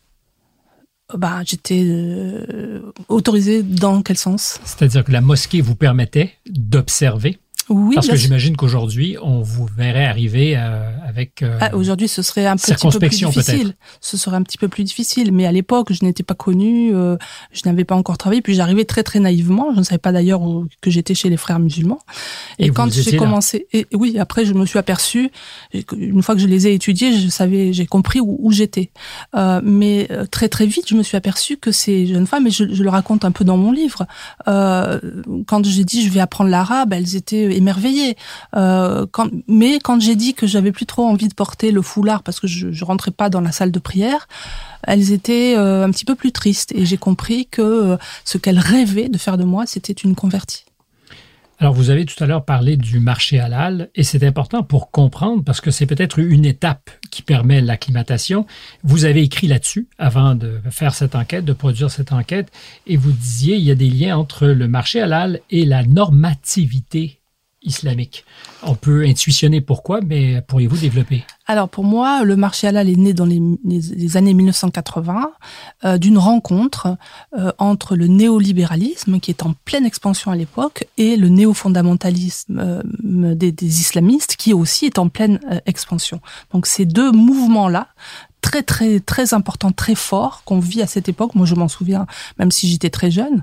Bah, 1.12 1.42
j'étais 1.44 1.82
euh, 1.84 2.80
autorisée 3.08 3.62
dans 3.62 4.02
quel 4.02 4.16
sens? 4.16 4.58
C'est-à-dire 4.64 5.04
que 5.04 5.12
la 5.12 5.20
mosquée 5.20 5.60
vous 5.60 5.74
permettait 5.74 6.32
d'observer? 6.48 7.38
Oui, 7.68 7.94
parce 7.94 8.08
que 8.08 8.16
j'imagine 8.16 8.56
qu'aujourd'hui, 8.56 9.16
on 9.22 9.40
vous 9.40 9.66
verrait 9.76 10.04
arriver 10.04 10.54
euh, 10.56 10.90
avec. 11.06 11.42
Euh, 11.42 11.58
ah, 11.60 11.74
aujourd'hui, 11.74 12.08
ce 12.08 12.22
serait 12.22 12.46
un 12.46 12.56
petit 12.56 12.74
peu 12.74 12.98
plus 12.98 13.08
difficile. 13.08 13.74
Ce 14.00 14.16
serait 14.16 14.36
un 14.36 14.42
petit 14.42 14.58
peu 14.58 14.68
plus 14.68 14.84
difficile. 14.84 15.32
Mais 15.32 15.46
à 15.46 15.52
l'époque, 15.52 15.92
je 15.92 16.04
n'étais 16.04 16.22
pas 16.22 16.34
connue, 16.34 16.94
euh, 16.94 17.16
je 17.52 17.62
n'avais 17.66 17.84
pas 17.84 17.94
encore 17.94 18.18
travaillé, 18.18 18.42
puis 18.42 18.54
j'arrivais 18.54 18.84
très 18.84 19.02
très 19.02 19.20
naïvement. 19.20 19.72
Je 19.72 19.78
ne 19.78 19.84
savais 19.84 19.98
pas 19.98 20.12
d'ailleurs 20.12 20.42
que 20.80 20.90
j'étais 20.90 21.14
chez 21.14 21.30
les 21.30 21.36
frères 21.36 21.58
musulmans. 21.58 22.00
Et, 22.58 22.66
et 22.66 22.70
quand 22.70 22.92
j'ai 22.92 23.16
commencé, 23.16 23.66
et 23.72 23.86
oui, 23.92 24.18
après, 24.18 24.44
je 24.44 24.52
me 24.52 24.66
suis 24.66 24.78
aperçue. 24.78 25.30
Une 25.96 26.22
fois 26.22 26.34
que 26.34 26.40
je 26.40 26.46
les 26.46 26.66
ai 26.66 26.74
étudiés, 26.74 27.16
je 27.18 27.28
savais, 27.28 27.72
j'ai 27.72 27.86
compris 27.86 28.20
où, 28.20 28.36
où 28.40 28.52
j'étais. 28.52 28.90
Euh, 29.34 29.60
mais 29.64 30.06
euh, 30.10 30.26
très 30.26 30.48
très 30.48 30.66
vite, 30.66 30.88
je 30.88 30.94
me 30.94 31.02
suis 31.02 31.16
aperçue 31.16 31.56
que 31.56 31.72
ces 31.72 32.06
jeunes 32.06 32.26
femmes, 32.26 32.46
et 32.46 32.50
je, 32.50 32.72
je 32.72 32.82
le 32.82 32.90
raconte 32.90 33.24
un 33.24 33.30
peu 33.30 33.44
dans 33.44 33.56
mon 33.56 33.72
livre, 33.72 34.06
euh, 34.48 35.00
quand 35.46 35.64
j'ai 35.64 35.84
dit 35.84 36.02
je 36.04 36.10
vais 36.10 36.20
apprendre 36.20 36.50
l'arabe, 36.50 36.92
elles 36.92 37.16
étaient 37.16 37.53
émerveillée. 37.56 38.16
Euh, 38.56 39.06
mais 39.48 39.78
quand 39.78 40.00
j'ai 40.00 40.16
dit 40.16 40.34
que 40.34 40.46
j'avais 40.46 40.72
plus 40.72 40.86
trop 40.86 41.04
envie 41.04 41.28
de 41.28 41.34
porter 41.34 41.70
le 41.70 41.82
foulard 41.82 42.22
parce 42.22 42.40
que 42.40 42.46
je, 42.46 42.72
je 42.72 42.84
rentrais 42.84 43.10
pas 43.10 43.30
dans 43.30 43.40
la 43.40 43.52
salle 43.52 43.70
de 43.70 43.78
prière, 43.78 44.28
elles 44.82 45.12
étaient 45.12 45.56
euh, 45.56 45.84
un 45.84 45.90
petit 45.90 46.04
peu 46.04 46.14
plus 46.14 46.32
tristes 46.32 46.72
et 46.74 46.84
j'ai 46.86 46.98
compris 46.98 47.46
que 47.46 47.62
euh, 47.62 47.96
ce 48.24 48.38
qu'elles 48.38 48.58
rêvaient 48.58 49.08
de 49.08 49.18
faire 49.18 49.38
de 49.38 49.44
moi, 49.44 49.64
c'était 49.66 49.92
une 49.92 50.14
convertie. 50.14 50.64
Alors, 51.58 51.72
vous 51.72 51.90
avez 51.90 52.04
tout 52.04 52.22
à 52.22 52.26
l'heure 52.26 52.44
parlé 52.44 52.76
du 52.76 52.98
marché 52.98 53.38
halal, 53.38 53.88
et 53.94 54.02
c'est 54.02 54.24
important 54.24 54.64
pour 54.64 54.90
comprendre, 54.90 55.44
parce 55.44 55.60
que 55.60 55.70
c'est 55.70 55.86
peut-être 55.86 56.18
une 56.18 56.44
étape 56.44 56.90
qui 57.10 57.22
permet 57.22 57.60
l'acclimatation. 57.60 58.44
Vous 58.82 59.04
avez 59.04 59.22
écrit 59.22 59.46
là-dessus 59.46 59.86
avant 59.96 60.34
de 60.34 60.60
faire 60.70 60.94
cette 60.94 61.14
enquête, 61.14 61.44
de 61.44 61.52
produire 61.52 61.90
cette 61.90 62.12
enquête, 62.12 62.50
et 62.86 62.96
vous 62.96 63.12
disiez 63.12 63.56
il 63.56 63.62
y 63.62 63.70
a 63.70 63.76
des 63.76 63.88
liens 63.88 64.18
entre 64.18 64.48
le 64.48 64.66
marché 64.66 65.00
halal 65.00 65.40
et 65.50 65.64
la 65.64 65.84
normativité 65.84 67.20
islamique. 67.64 68.24
On 68.62 68.74
peut 68.74 69.04
intuitionner 69.04 69.60
pourquoi, 69.60 70.00
mais 70.00 70.40
pourriez-vous 70.42 70.76
développer? 70.76 71.24
Alors 71.46 71.68
pour 71.68 71.84
moi, 71.84 72.24
le 72.24 72.36
marché 72.36 72.66
halal 72.66 72.88
est 72.88 72.96
né 72.96 73.12
dans 73.12 73.26
les, 73.26 73.40
les, 73.64 73.80
les 73.80 74.16
années 74.16 74.32
1980 74.32 75.30
euh, 75.84 75.98
d'une 75.98 76.16
rencontre 76.16 76.96
euh, 77.38 77.52
entre 77.58 77.96
le 77.96 78.06
néolibéralisme, 78.06 79.20
qui 79.20 79.30
est 79.30 79.42
en 79.42 79.54
pleine 79.64 79.84
expansion 79.84 80.30
à 80.30 80.36
l'époque, 80.36 80.86
et 80.96 81.16
le 81.16 81.28
néofondamentalisme 81.28 82.58
euh, 82.58 83.34
des, 83.34 83.54
islamistes, 83.80 84.36
qui 84.36 84.54
aussi 84.54 84.86
est 84.86 84.98
en 84.98 85.08
pleine 85.08 85.40
euh, 85.50 85.58
expansion. 85.66 86.20
Donc 86.52 86.66
ces 86.66 86.86
deux 86.86 87.12
mouvements-là 87.12 87.88
très 88.44 88.62
très 88.62 89.00
très 89.00 89.32
important, 89.32 89.72
très 89.72 89.94
fort 89.94 90.42
qu'on 90.44 90.60
vit 90.60 90.82
à 90.82 90.86
cette 90.86 91.08
époque. 91.08 91.34
Moi, 91.34 91.46
je 91.46 91.54
m'en 91.54 91.66
souviens, 91.66 92.06
même 92.38 92.50
si 92.50 92.68
j'étais 92.68 92.90
très 92.90 93.10
jeune, 93.10 93.42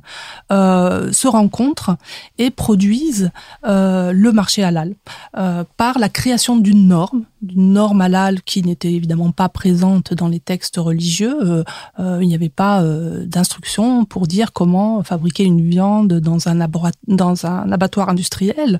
euh, 0.52 1.12
se 1.12 1.28
rencontrent 1.28 1.98
et 2.38 2.52
produisent 2.52 3.32
euh, 3.66 4.12
le 4.14 4.32
marché 4.32 4.64
halal 4.64 4.94
euh, 5.38 5.64
par 5.76 5.98
la 5.98 6.08
création 6.08 6.56
d'une 6.56 6.88
norme, 6.88 7.24
d'une 7.42 7.74
norme 7.74 8.02
halal 8.02 8.44
qui 8.44 8.62
n'était 8.62 8.94
évidemment 8.94 9.32
pas 9.32 9.50
présente 9.50 10.14
dans 10.14 10.28
les 10.28 10.40
textes 10.40 10.78
religieux. 10.78 11.64
Il 11.98 12.28
n'y 12.28 12.36
avait 12.36 12.50
pas 12.50 12.84
d'instruction 13.26 14.06
pour 14.06 14.28
dire 14.28 14.54
comment 14.54 15.02
fabriquer 15.02 15.44
une 15.44 15.68
viande 15.68 16.14
dans 16.14 16.48
un, 16.48 16.68
dans 17.08 17.46
un 17.48 17.72
abattoir 17.72 18.10
industriel, 18.10 18.80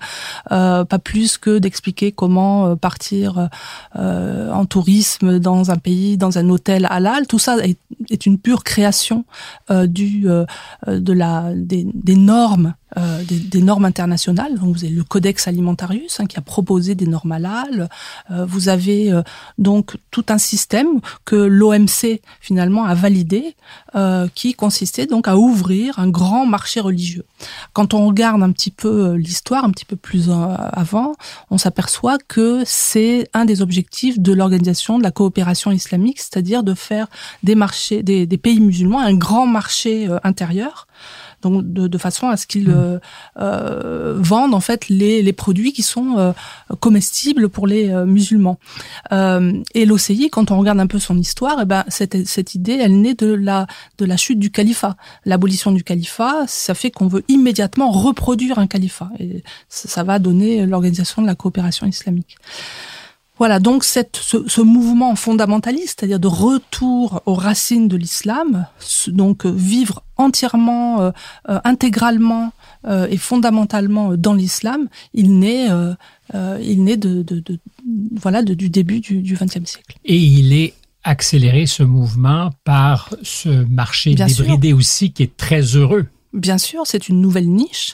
pas 0.50 1.00
plus 1.04 1.40
que 1.40 1.58
d'expliquer 1.58 2.12
comment 2.12 2.76
partir 2.76 3.50
en 3.96 4.66
tourisme 4.66 5.40
dans 5.40 5.72
un 5.72 5.78
pays 5.78 6.11
dans 6.18 6.38
un 6.38 6.50
hôtel 6.50 6.88
halal. 6.90 7.28
Tout 7.28 7.40
ça 7.40 7.58
est, 7.58 8.26
une 8.26 8.38
pure 8.38 8.64
création 8.64 9.26
euh, 9.70 9.88
du, 9.88 10.30
euh, 10.30 10.46
des, 10.88 11.88
des 11.94 12.16
normes 12.16 12.76
euh, 12.98 13.24
des, 13.24 13.62
normes 13.62 13.86
internationales. 13.86 14.60
Donc 14.60 14.76
vous 14.76 14.84
avez 14.84 14.94
le 14.94 15.06
Codex 15.06 15.48
Alimentarius 15.48 16.20
hein, 16.20 16.26
qui 16.26 16.38
a 16.38 16.42
proposé 16.42 16.94
des 16.94 17.08
normes 17.08 17.32
halal. 17.32 17.88
Euh, 18.32 18.46
vous 18.46 18.68
avez 18.68 19.14
euh, 19.14 19.22
donc 19.58 19.96
tout 20.10 20.26
un 20.28 20.38
système 20.38 21.00
que 21.24 21.38
l'OMC 21.38 22.20
finalement 22.42 22.84
a 22.84 22.94
validé, 22.94 23.56
qui 24.36 24.54
consistait 24.54 25.06
donc 25.06 25.28
à 25.28 25.38
ouvrir 25.38 26.00
un 26.00 26.10
grand 26.10 26.46
marché 26.46 26.80
religieux. 26.80 27.26
Quand 27.74 27.94
on 27.94 28.08
regarde 28.08 28.42
un 28.42 28.52
petit 28.52 28.72
peu 28.72 29.14
l'histoire, 29.14 29.64
un 29.64 29.70
petit 29.70 29.86
peu 29.86 29.96
plus 29.96 30.30
avant, 30.30 31.14
on 31.50 31.58
s'aperçoit 31.58 32.18
que 32.18 32.64
c'est 32.66 33.30
un 33.34 33.46
des 33.46 33.62
objectifs 33.62 34.20
de 34.20 34.34
l'organisation 34.34 34.98
de 34.98 35.04
la 35.04 35.12
coopération 35.12 35.72
islamique, 35.72 36.20
c'est-à-dire 36.20 36.64
de 36.64 36.74
faire 36.74 37.08
des 37.44 37.56
marchés, 37.56 38.02
des, 38.02 38.26
des 38.26 38.38
pays 38.38 38.60
musulmans 38.60 39.00
un 39.00 39.14
grand 39.14 39.46
marché 39.46 40.10
intérieur 40.24 40.88
donc 41.42 41.64
de, 41.66 41.98
façon 41.98 42.30
à 42.30 42.38
ce 42.38 42.48
qu'ils 42.48 42.70
mmh. 42.70 42.76
euh, 42.76 43.00
euh, 43.40 44.16
vendent 44.18 44.54
en 44.54 44.60
fait 44.60 44.90
les, 44.90 45.22
les 45.22 45.34
produits 45.34 45.74
qui 45.74 45.84
sont 45.84 46.18
euh, 46.18 46.32
comestibles 46.80 47.50
pour 47.50 47.68
les 47.68 47.90
musulmans. 48.06 48.60
et 49.12 49.86
l'OCI, 49.86 50.30
quand 50.30 50.52
on 50.52 50.58
regarde 50.58 50.80
un 50.80 50.88
peu 50.88 51.00
son 51.00 51.18
histoire, 51.18 51.60
eh 51.62 51.66
ben 51.66 51.84
cette, 51.88 52.28
cette 52.28 52.56
idée, 52.56 52.78
elle 52.82 53.02
naît 53.02 53.14
de 53.14 53.32
la 53.34 53.68
de 53.98 54.06
la 54.06 54.18
chute 54.18 54.40
du 54.40 54.52
califat, 54.52 54.96
l'abolition 55.26 55.72
du 55.72 55.84
califat. 55.84 56.46
Ça 56.48 56.74
fait 56.74 56.92
qu'on 56.92 57.08
veut 57.08 57.24
immédiatement 57.28 57.92
reproduire 57.92 58.60
un 58.60 58.68
califat, 58.68 59.10
et 59.20 59.44
ça, 59.70 59.88
ça 59.88 60.04
va 60.04 60.20
donner 60.20 60.66
l'organisation 60.66 61.22
de 61.22 61.28
la 61.28 61.36
coopération 61.36 61.86
islamique. 61.88 62.38
Voilà, 63.42 63.60
donc 63.60 63.84
cette, 63.84 64.18
ce, 64.18 64.62
mouvement 64.62 65.16
fondamentaliste, 65.16 66.00
c'est-à-dire 66.00 66.20
de 66.20 66.28
retour 66.28 67.24
aux 67.26 67.34
racines 67.34 67.88
de 67.88 67.98
l'islam, 67.98 68.68
donc 69.08 69.48
euh, 69.48 69.50
vivre 69.50 70.04
entièrement, 70.16 71.02
euh, 71.02 71.12
euh, 71.50 71.60
intégralement 71.64 72.54
et 72.88 73.18
fondamentalement 73.18 74.16
dans 74.16 74.36
l'islam, 74.36 74.90
il 75.16 75.40
naît, 75.40 75.70
il 76.62 76.84
naît 76.84 76.98
de, 76.98 77.26
voilà 78.16 78.44
du 78.44 78.70
début 78.70 79.00
du 79.00 79.34
XXe 79.34 79.66
siècle. 79.66 79.98
Et 80.06 80.18
il 80.18 80.54
est 80.54 80.76
accéléré 81.04 81.66
ce 81.66 81.82
mouvement 81.82 82.52
par 82.64 83.10
ce 83.24 83.50
marché 83.50 84.14
débridé 84.14 84.72
aussi 84.72 85.14
qui 85.14 85.24
est 85.24 85.36
très 85.36 85.62
heureux. 85.62 86.06
Bien 86.34 86.60
sûr, 86.60 86.84
c'est 86.86 87.10
une 87.10 87.20
nouvelle 87.20 87.50
niche 87.50 87.94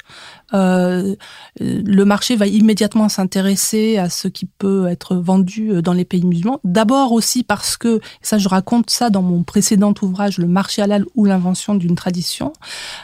euh, 0.54 1.16
le 1.60 2.04
marché 2.04 2.36
va 2.36 2.48
immédiatement 2.48 3.10
s'intéresser 3.10 3.98
à 3.98 4.10
ce 4.10 4.28
qui 4.28 4.46
peut 4.46 4.88
être 4.88 5.16
vendu 5.16 5.72
euh, 5.72 5.82
dans 5.82 5.94
les 5.94 6.06
pays 6.06 6.24
musulmans. 6.26 6.60
D'abord 6.64 7.12
aussi 7.12 7.44
parce 7.44 7.76
que, 7.78 8.00
ça 8.22 8.38
je 8.38 8.48
raconte 8.48 8.90
ça 8.90 9.10
dans 9.10 9.22
mon 9.22 9.44
précédent 9.44 9.94
ouvrage, 10.02 10.38
Le 10.38 10.48
marché 10.48 10.82
halal 10.82 11.06
ou 11.16 11.26
l'invention 11.26 11.76
d'une 11.76 11.96
tradition, 11.96 12.54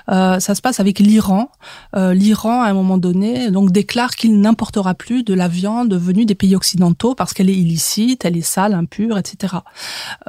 euh, 0.09 0.39
ça 0.39 0.55
se 0.55 0.61
passe 0.61 0.79
avec 0.79 0.99
l'Iran. 0.99 1.49
Euh, 1.95 2.13
L'Iran, 2.13 2.61
à 2.61 2.67
un 2.67 2.73
moment 2.73 2.97
donné, 2.97 3.51
donc 3.51 3.71
déclare 3.71 4.15
qu'il 4.15 4.39
n'importera 4.39 4.93
plus 4.93 5.23
de 5.23 5.33
la 5.33 5.47
viande 5.47 5.93
venue 5.93 6.25
des 6.25 6.35
pays 6.35 6.55
occidentaux 6.55 7.15
parce 7.15 7.33
qu'elle 7.33 7.49
est 7.49 7.55
illicite, 7.55 8.25
elle 8.25 8.37
est 8.37 8.41
sale, 8.41 8.73
impure, 8.73 9.17
etc. 9.17 9.55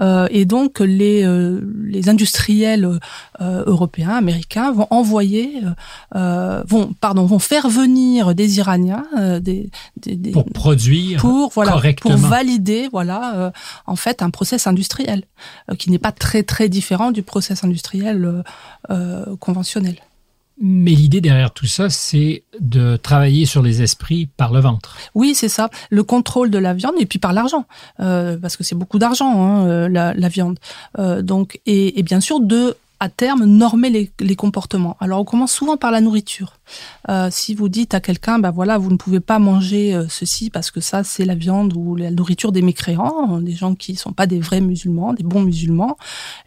Euh, 0.01 0.27
et 0.31 0.45
donc 0.45 0.81
les, 0.81 1.25
les 1.85 2.09
industriels 2.09 2.99
européens, 3.41 4.11
américains 4.11 4.73
vont 4.73 4.87
envoyer, 4.91 5.61
vont 6.13 6.93
pardon, 7.05 7.27
vont 7.27 7.39
faire 7.39 7.69
venir 7.69 8.35
des 8.35 8.57
Iraniens, 8.57 9.05
euh, 9.19 9.39
des, 9.39 9.69
des, 9.99 10.31
pour 10.31 10.47
produire 10.47 11.21
pour 11.21 11.51
voilà 11.53 11.79
pour 12.01 12.17
valider 12.17 12.89
voilà 12.91 13.35
euh, 13.35 13.51
en 13.85 13.95
fait 13.95 14.23
un 14.23 14.31
process 14.31 14.67
industriel 14.67 15.25
euh, 15.71 15.75
qui 15.75 15.91
n'est 15.91 15.99
pas 15.99 16.13
très 16.13 16.45
très 16.45 16.71
différent 16.71 17.11
du 17.11 17.23
process 17.23 17.63
industriel 17.63 18.43
conventionnel. 19.39 19.97
Mais 20.59 20.93
l'idée 20.93 21.21
derrière 21.21 21.53
tout 21.53 21.67
ça, 21.67 21.91
c'est 21.91 22.43
de 22.59 22.97
travailler 22.97 23.45
sur 23.45 23.61
les 23.61 23.83
esprits 23.83 24.27
par 24.39 24.51
le 24.51 24.61
ventre. 24.61 24.97
Oui, 25.15 25.35
c'est 25.35 25.51
ça. 25.51 25.69
Le 25.91 26.05
contrôle 26.05 26.49
de 26.49 26.59
la 26.59 26.73
viande 26.73 26.95
et 26.99 27.05
puis 27.05 27.19
par 27.19 27.35
l'argent, 27.35 27.67
parce 27.99 28.57
que 28.57 28.65
c'est 28.65 28.77
beaucoup 28.77 28.99
d'argent 28.99 29.31
hein, 29.45 29.89
la, 29.91 30.15
la, 30.15 30.29
viande. 30.31 30.59
donc 31.21 31.61
et, 31.67 31.99
et, 31.99 32.03
bien 32.03 32.21
sûr 32.21 32.41
de 32.41 32.77
à 33.05 33.11
terme 33.11 33.45
normer 33.45 34.11
les, 34.19 34.37
comportements. 34.37 34.97
Alors 34.99 35.21
on 35.21 35.25
commence 35.25 35.53
souvent 35.53 35.77
par 35.77 35.91
la 35.91 36.01
nourriture. 36.01 36.55
Euh, 37.11 37.29
si 37.31 37.55
vous 37.55 37.69
dites 37.69 37.93
à 37.93 38.01
quelqu'un, 38.01 38.39
bah 38.39 38.51
voilà, 38.51 38.79
vous 38.79 38.91
ne 38.91 38.97
pouvez 38.97 39.21
pas 39.21 39.39
manger 39.39 39.95
euh, 39.95 40.07
ceci 40.09 40.49
parce 40.49 40.71
que 40.71 40.81
ça 40.81 41.05
c'est 41.05 41.27
la 41.27 41.35
viande 41.35 41.75
ou 41.77 41.97
la 41.97 42.11
nourriture 42.11 42.51
des 42.51 42.63
mécréants, 42.63 43.41
des 43.43 43.53
gens 43.53 43.75
qui 43.75 43.95
sont 43.95 44.15
pas 44.15 44.27
des 44.27 44.41
vrais 44.41 44.63
musulmans, 44.63 45.13
des 45.13 45.23
bons 45.23 45.43
musulmans, 45.43 45.99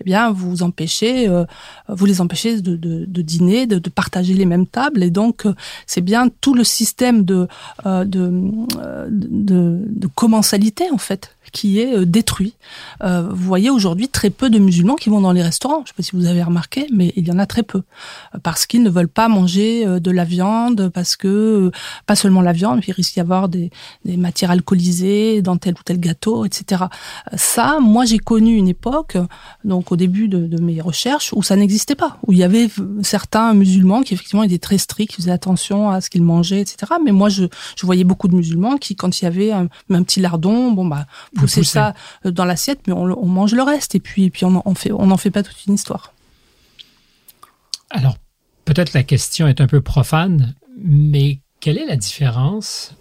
eh 0.01 0.03
bien 0.03 0.31
vous 0.31 0.63
empêchez, 0.63 1.29
euh, 1.29 1.45
vous 1.89 2.07
les 2.07 2.21
empêchez 2.21 2.59
de, 2.59 3.05
dîner, 3.21 3.67
de, 3.67 3.77
partager 3.89 4.33
les 4.33 4.45
mêmes 4.45 4.65
tables, 4.65 5.03
et 5.03 5.11
donc 5.11 5.45
c'est 5.85 6.01
bien 6.01 6.27
tout 6.41 6.55
le 6.55 6.63
système 6.63 7.23
de, 7.23 7.47
de, 7.85 8.31
de 9.19 10.07
commensalité 10.15 10.89
en 10.91 10.97
fait 10.97 11.36
qui 11.51 11.79
est 11.79 12.05
détruit. 12.05 12.53
vous 13.01 13.35
voyez 13.35 13.69
aujourd'hui 13.69 14.09
très 14.09 14.29
peu 14.29 14.49
de 14.49 14.59
musulmans 14.59 14.95
qui 14.95 15.09
vont 15.09 15.21
dans 15.21 15.31
les 15.31 15.43
restaurants. 15.43 15.77
Je 15.77 15.81
ne 15.81 15.87
sais 15.87 15.93
pas 15.97 16.03
si 16.03 16.15
vous 16.15 16.25
avez 16.25 16.43
remarqué, 16.43 16.87
mais 16.93 17.13
il 17.15 17.27
y 17.27 17.31
en 17.31 17.39
a 17.39 17.45
très 17.45 17.63
peu 17.63 17.83
parce 18.43 18.65
qu'ils 18.65 18.83
ne 18.83 18.89
veulent 18.89 19.07
pas 19.07 19.27
manger 19.27 19.85
de 19.99 20.11
la 20.11 20.23
viande 20.23 20.89
parce 20.89 21.15
que 21.15 21.27
euh, 21.27 21.71
pas 22.05 22.15
seulement 22.15 22.41
la 22.41 22.53
viande, 22.53 22.81
il 22.87 22.91
risque 22.91 23.13
d'y 23.13 23.19
avoir 23.19 23.49
des, 23.49 23.71
matières 24.05 24.51
alcoolisées 24.51 25.41
dans 25.41 25.57
tel 25.57 25.73
ou 25.75 25.83
tel 25.83 25.99
gâteau, 25.99 26.45
etc. 26.45 26.85
Ça, 27.35 27.79
moi 27.81 28.05
j'ai 28.05 28.17
connu 28.17 28.55
une 28.55 28.67
époque, 28.67 29.17
donc 29.63 29.91
au 29.91 29.95
début 29.95 30.27
de, 30.27 30.57
mes 30.61 30.81
recherches, 30.81 31.33
où 31.33 31.43
ça 31.43 31.55
n'existait 31.55 31.95
pas, 31.95 32.17
où 32.25 32.31
il 32.31 32.39
y 32.39 32.43
avait 32.43 32.67
certains 33.03 33.53
musulmans 33.53 34.01
qui 34.01 34.13
effectivement 34.13 34.43
étaient 34.43 34.57
très 34.57 34.77
stricts, 34.77 35.11
qui 35.11 35.17
faisaient 35.17 35.31
attention 35.31 35.89
à 35.89 36.01
ce 36.01 36.09
qu'ils 36.09 36.23
mangeaient, 36.23 36.61
etc. 36.61 36.93
Mais 37.03 37.11
moi 37.11 37.29
je, 37.29 37.45
je 37.75 37.85
voyais 37.85 38.03
beaucoup 38.03 38.27
de 38.27 38.35
musulmans 38.35 38.77
qui, 38.77 38.95
quand 38.95 39.21
il 39.21 39.25
y 39.25 39.27
avait 39.27 39.51
un, 39.51 39.67
un 39.91 40.03
petit 40.03 40.19
lardon, 40.19 40.71
bon 40.71 40.85
bah 40.85 41.05
pousser 41.37 41.63
ça 41.63 41.93
dans 42.25 42.45
l'assiette, 42.45 42.81
mais 42.87 42.93
on, 42.93 43.03
on, 43.03 43.27
mange 43.27 43.53
le 43.53 43.63
reste 43.63 43.95
et 43.95 43.99
puis, 43.99 44.25
et 44.25 44.29
puis 44.29 44.45
on, 44.45 44.61
on 44.65 44.75
fait, 44.75 44.91
on 44.91 45.07
n'en 45.07 45.17
fait 45.17 45.31
pas 45.31 45.43
toute 45.43 45.65
une 45.65 45.73
histoire. 45.73 46.13
Alors, 47.89 48.17
Peut-être 48.67 48.91
la 48.91 49.03
question 49.03 49.47
est 49.47 49.61
un 49.61 49.65
peu 49.67 49.79
profane, 49.79 50.53
mais 50.77 51.39
quelle 51.61 51.77
est 51.77 51.85
la 51.85 51.95
différence, 51.95 52.93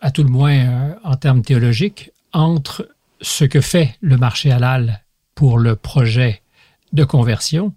à 0.00 0.12
tout 0.12 0.22
le 0.22 0.30
moins 0.30 0.56
euh, 0.56 0.94
en 1.02 1.16
termes 1.16 1.42
théologiques, 1.42 2.12
entre 2.32 2.88
ce 3.20 3.44
que 3.44 3.60
fait 3.60 3.96
le 4.00 4.16
marché 4.16 4.52
halal 4.52 5.02
pour 5.34 5.58
le 5.58 5.74
projet 5.74 6.42
de 6.92 7.02
conversion 7.02 7.74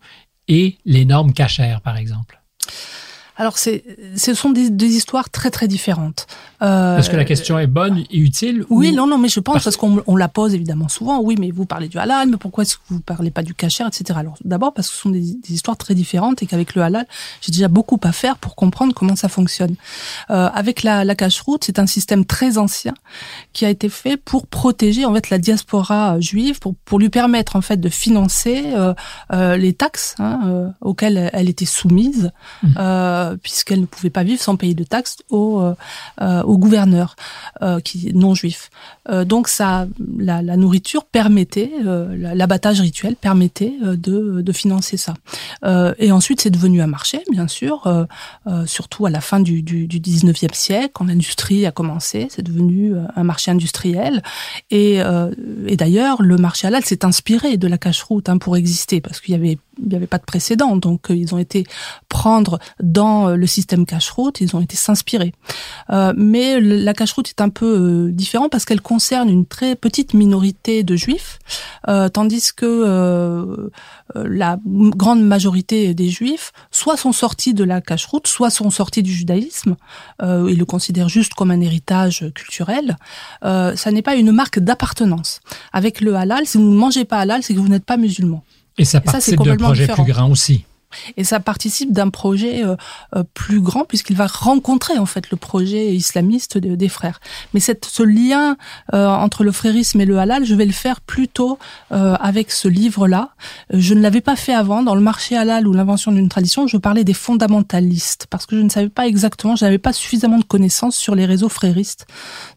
et 0.47 0.77
les 0.85 1.05
normes 1.05 1.33
cachères, 1.33 1.81
par 1.81 1.97
exemple? 1.97 2.39
Alors, 3.35 3.57
ce 3.57 3.81
sont 4.35 4.51
des, 4.51 4.69
des, 4.69 4.95
histoires 4.95 5.31
très 5.31 5.49
très 5.49 5.67
différentes. 5.67 6.27
Euh, 6.61 6.97
Est-ce 6.97 7.09
que 7.09 7.15
la 7.15 7.25
question 7.25 7.57
est 7.57 7.67
bonne 7.67 8.03
et 8.09 8.17
utile 8.17 8.65
Oui, 8.69 8.91
non, 8.91 9.07
non, 9.07 9.17
mais 9.17 9.29
je 9.29 9.39
pense 9.39 9.63
parce, 9.63 9.77
qu'on 9.77 10.03
on 10.07 10.15
la 10.15 10.27
pose 10.27 10.53
évidemment 10.53 10.87
souvent. 10.87 11.21
Oui, 11.21 11.35
mais 11.39 11.51
vous 11.51 11.65
parlez 11.65 11.87
du 11.87 11.97
halal, 11.97 12.29
mais 12.29 12.37
pourquoi 12.37 12.63
est-ce 12.63 12.77
que 12.77 12.81
vous 12.89 12.99
parlez 12.99 13.31
pas 13.31 13.43
du 13.43 13.53
kasher, 13.53 13.85
etc. 13.87 14.19
Alors, 14.19 14.35
d'abord 14.43 14.73
parce 14.73 14.89
que 14.89 14.95
ce 14.95 15.01
sont 15.01 15.09
des, 15.09 15.21
des 15.21 15.53
histoires 15.53 15.77
très 15.77 15.95
différentes 15.95 16.43
et 16.43 16.45
qu'avec 16.45 16.75
le 16.75 16.81
halal, 16.81 17.07
j'ai 17.41 17.51
déjà 17.51 17.67
beaucoup 17.67 17.99
à 18.03 18.11
faire 18.11 18.37
pour 18.37 18.55
comprendre 18.55 18.93
comment 18.93 19.15
ça 19.15 19.29
fonctionne. 19.29 19.75
Euh, 20.29 20.49
avec 20.53 20.83
la, 20.83 21.05
la 21.05 21.15
cache-route, 21.15 21.63
c'est 21.63 21.79
un 21.79 21.87
système 21.87 22.25
très 22.25 22.57
ancien 22.57 22.93
qui 23.53 23.65
a 23.65 23.69
été 23.69 23.89
fait 23.89 24.17
pour 24.17 24.47
protéger 24.47 25.05
en 25.05 25.13
fait 25.13 25.29
la 25.29 25.37
diaspora 25.37 26.19
juive, 26.19 26.59
pour 26.59 26.75
pour 26.85 26.99
lui 26.99 27.09
permettre 27.09 27.55
en 27.55 27.61
fait 27.61 27.77
de 27.77 27.89
financer 27.89 28.63
euh, 28.75 28.93
euh 29.33 29.57
les 29.57 29.73
taxes 29.73 30.15
hein, 30.19 30.41
euh, 30.45 30.67
auxquelles 30.81 31.29
elle 31.33 31.49
était 31.49 31.65
soumise. 31.65 32.31
Mmh. 32.63 32.67
Euh, 32.77 33.37
puisqu'elle 33.41 33.81
ne 33.81 33.85
pouvait 33.85 34.09
pas 34.09 34.23
vivre 34.23 34.41
sans 34.41 34.55
payer 34.55 34.73
de 34.73 34.83
taxes 34.83 35.17
au, 35.29 35.61
euh, 36.21 36.43
au 36.49 36.57
gouverneur 36.57 37.15
euh, 37.61 37.79
qui 37.79 38.11
non 38.13 38.33
juif. 38.33 38.69
donc 39.25 39.47
ça, 39.47 39.87
la, 40.17 40.41
nourriture 40.57 41.05
permettait, 41.05 41.71
l'abattage 41.83 42.81
rituel 42.81 43.15
permettait 43.15 43.73
de, 43.81 44.41
de 44.41 44.51
financer 44.51 44.97
ça. 44.97 45.13
et 45.97 46.11
ensuite, 46.11 46.41
c'est 46.41 46.49
devenu 46.49 46.81
un 46.81 46.87
marché, 46.87 47.23
bien 47.31 47.47
sûr, 47.47 48.07
surtout 48.65 49.05
à 49.05 49.09
la 49.09 49.21
fin 49.21 49.39
du, 49.39 49.61
du, 49.61 49.87
du 49.87 49.99
19e 49.99 50.53
siècle, 50.53 50.91
quand 50.93 51.05
l'industrie 51.05 51.65
a 51.65 51.71
commencé, 51.71 52.27
c'est 52.29 52.43
devenu 52.43 52.93
un 53.15 53.23
marché 53.23 53.51
industriel. 53.51 54.21
Et, 54.69 54.99
et 55.67 55.77
d'ailleurs, 55.77 56.21
le 56.21 56.37
marché 56.37 56.67
halal 56.67 56.83
s'est 56.83 57.05
inspiré 57.05 57.57
de 57.57 57.67
la 57.67 57.77
cache-route 57.77 58.29
hein, 58.29 58.37
pour 58.37 58.57
exister, 58.57 59.01
parce 59.01 59.19
qu'il 59.21 59.33
y 59.33 59.37
avait 59.37 59.57
il 59.81 59.89
n'y 59.89 59.95
avait 59.95 60.07
pas 60.07 60.17
de 60.17 60.25
précédent, 60.25 60.75
donc 60.75 61.07
ils 61.09 61.33
ont 61.33 61.37
été 61.37 61.65
prendre 62.07 62.59
dans 62.81 63.29
euh, 63.29 63.35
le 63.35 63.47
système 63.47 63.85
cache-route, 63.85 64.41
ils 64.41 64.55
ont 64.55 64.61
été 64.61 64.75
s'inspirer. 64.75 65.33
Euh, 65.89 66.13
mais 66.15 66.59
la 66.59 66.93
cache-route 66.93 67.29
est 67.29 67.41
un 67.41 67.49
peu 67.49 67.65
euh, 68.09 68.11
différent 68.11 68.49
parce 68.49 68.65
qu'elle 68.65 68.81
concerne 68.81 69.29
une 69.29 69.45
très 69.45 69.75
petite 69.75 70.13
minorité 70.13 70.83
de 70.83 70.95
juifs, 70.95 71.39
euh, 71.87 72.09
tandis 72.09 72.53
que 72.53 72.65
euh, 72.65 73.69
la 74.15 74.57
grande 74.65 75.21
majorité 75.21 75.93
des 75.93 76.09
juifs 76.09 76.51
soit 76.71 76.97
sont 76.97 77.11
sortis 77.11 77.53
de 77.53 77.63
la 77.63 77.81
cache-route, 77.81 78.27
soit 78.27 78.49
sont 78.49 78.69
sortis 78.69 79.03
du 79.03 79.13
judaïsme, 79.13 79.75
ils 80.21 80.57
le 80.57 80.65
considèrent 80.65 81.09
juste 81.09 81.33
comme 81.35 81.51
un 81.51 81.61
héritage 81.61 82.25
culturel. 82.33 82.97
ça 83.41 83.91
n'est 83.91 84.01
pas 84.01 84.15
une 84.15 84.31
marque 84.31 84.59
d'appartenance. 84.59 85.41
Avec 85.73 86.01
le 86.01 86.15
halal, 86.15 86.45
si 86.47 86.57
vous 86.57 86.63
ne 86.63 86.75
mangez 86.75 87.05
pas 87.05 87.19
halal, 87.19 87.43
c'est 87.43 87.53
que 87.53 87.59
vous 87.59 87.67
n'êtes 87.67 87.85
pas 87.85 87.97
musulman. 87.97 88.43
Et 88.79 88.85
ça 88.85 89.01
participe 89.01 89.41
d'un 89.43 89.57
projet 89.57 89.87
plus 89.87 90.05
grand 90.05 90.29
aussi. 90.29 90.65
Et 91.17 91.23
ça 91.23 91.39
participe 91.39 91.91
d'un 91.91 92.09
projet 92.09 92.63
euh, 92.63 92.75
euh, 93.15 93.23
plus 93.33 93.61
grand 93.61 93.85
puisqu'il 93.85 94.15
va 94.15 94.25
rencontrer 94.25 94.97
en 94.97 95.05
fait 95.05 95.29
le 95.29 95.37
projet 95.37 95.93
islamiste 95.93 96.57
des 96.57 96.89
frères. 96.89 97.19
Mais 97.53 97.59
cette, 97.59 97.85
ce 97.85 98.01
lien 98.01 98.57
euh, 98.93 99.07
entre 99.07 99.43
le 99.43 99.51
frérisme 99.51 100.01
et 100.01 100.05
le 100.05 100.17
halal, 100.17 100.45
je 100.45 100.55
vais 100.55 100.65
le 100.65 100.71
faire 100.71 101.01
plutôt 101.01 101.59
avec 101.91 102.51
ce 102.51 102.67
livre-là. 102.67 103.29
Je 103.71 103.93
ne 103.93 104.01
l'avais 104.01 104.21
pas 104.21 104.35
fait 104.35 104.53
avant. 104.53 104.83
Dans 104.83 104.95
le 104.95 105.01
marché 105.01 105.35
halal 105.35 105.67
ou 105.67 105.73
l'invention 105.73 106.11
d'une 106.11 106.29
tradition, 106.29 106.67
je 106.67 106.77
parlais 106.77 107.03
des 107.03 107.13
fondamentalistes 107.13 108.27
parce 108.29 108.45
que 108.45 108.55
je 108.55 108.61
ne 108.61 108.69
savais 108.69 108.89
pas 108.89 109.07
exactement, 109.07 109.55
je 109.55 109.65
n'avais 109.65 109.77
pas 109.77 109.93
suffisamment 109.93 110.37
de 110.37 110.43
connaissances 110.43 110.95
sur 110.95 111.15
les 111.15 111.25
réseaux 111.25 111.49
fréristes. 111.49 112.07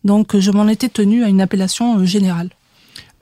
Donc 0.05 0.37
je 0.39 0.51
m'en 0.51 0.69
étais 0.69 0.89
tenu 0.89 1.25
à 1.25 1.29
une 1.29 1.41
appellation 1.41 2.05
générale. 2.05 2.51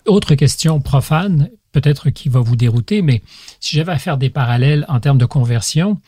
Autre 0.07 0.35
question 0.35 0.81
profane, 0.81 1.51
peut-être 1.73 2.11
qui 2.11 2.29
va 2.29 2.41
vous 2.41 2.57
dérouter, 2.57 3.03
mais 3.03 3.23
si 3.61 3.77
j'avais 3.77 3.93
à 3.93 3.99
faire 3.99 4.19
des 4.19 4.31
parallèles 4.31 4.85
en 4.89 5.01
termes 5.01 5.19
de 5.19 5.27
conversion, 5.27 5.99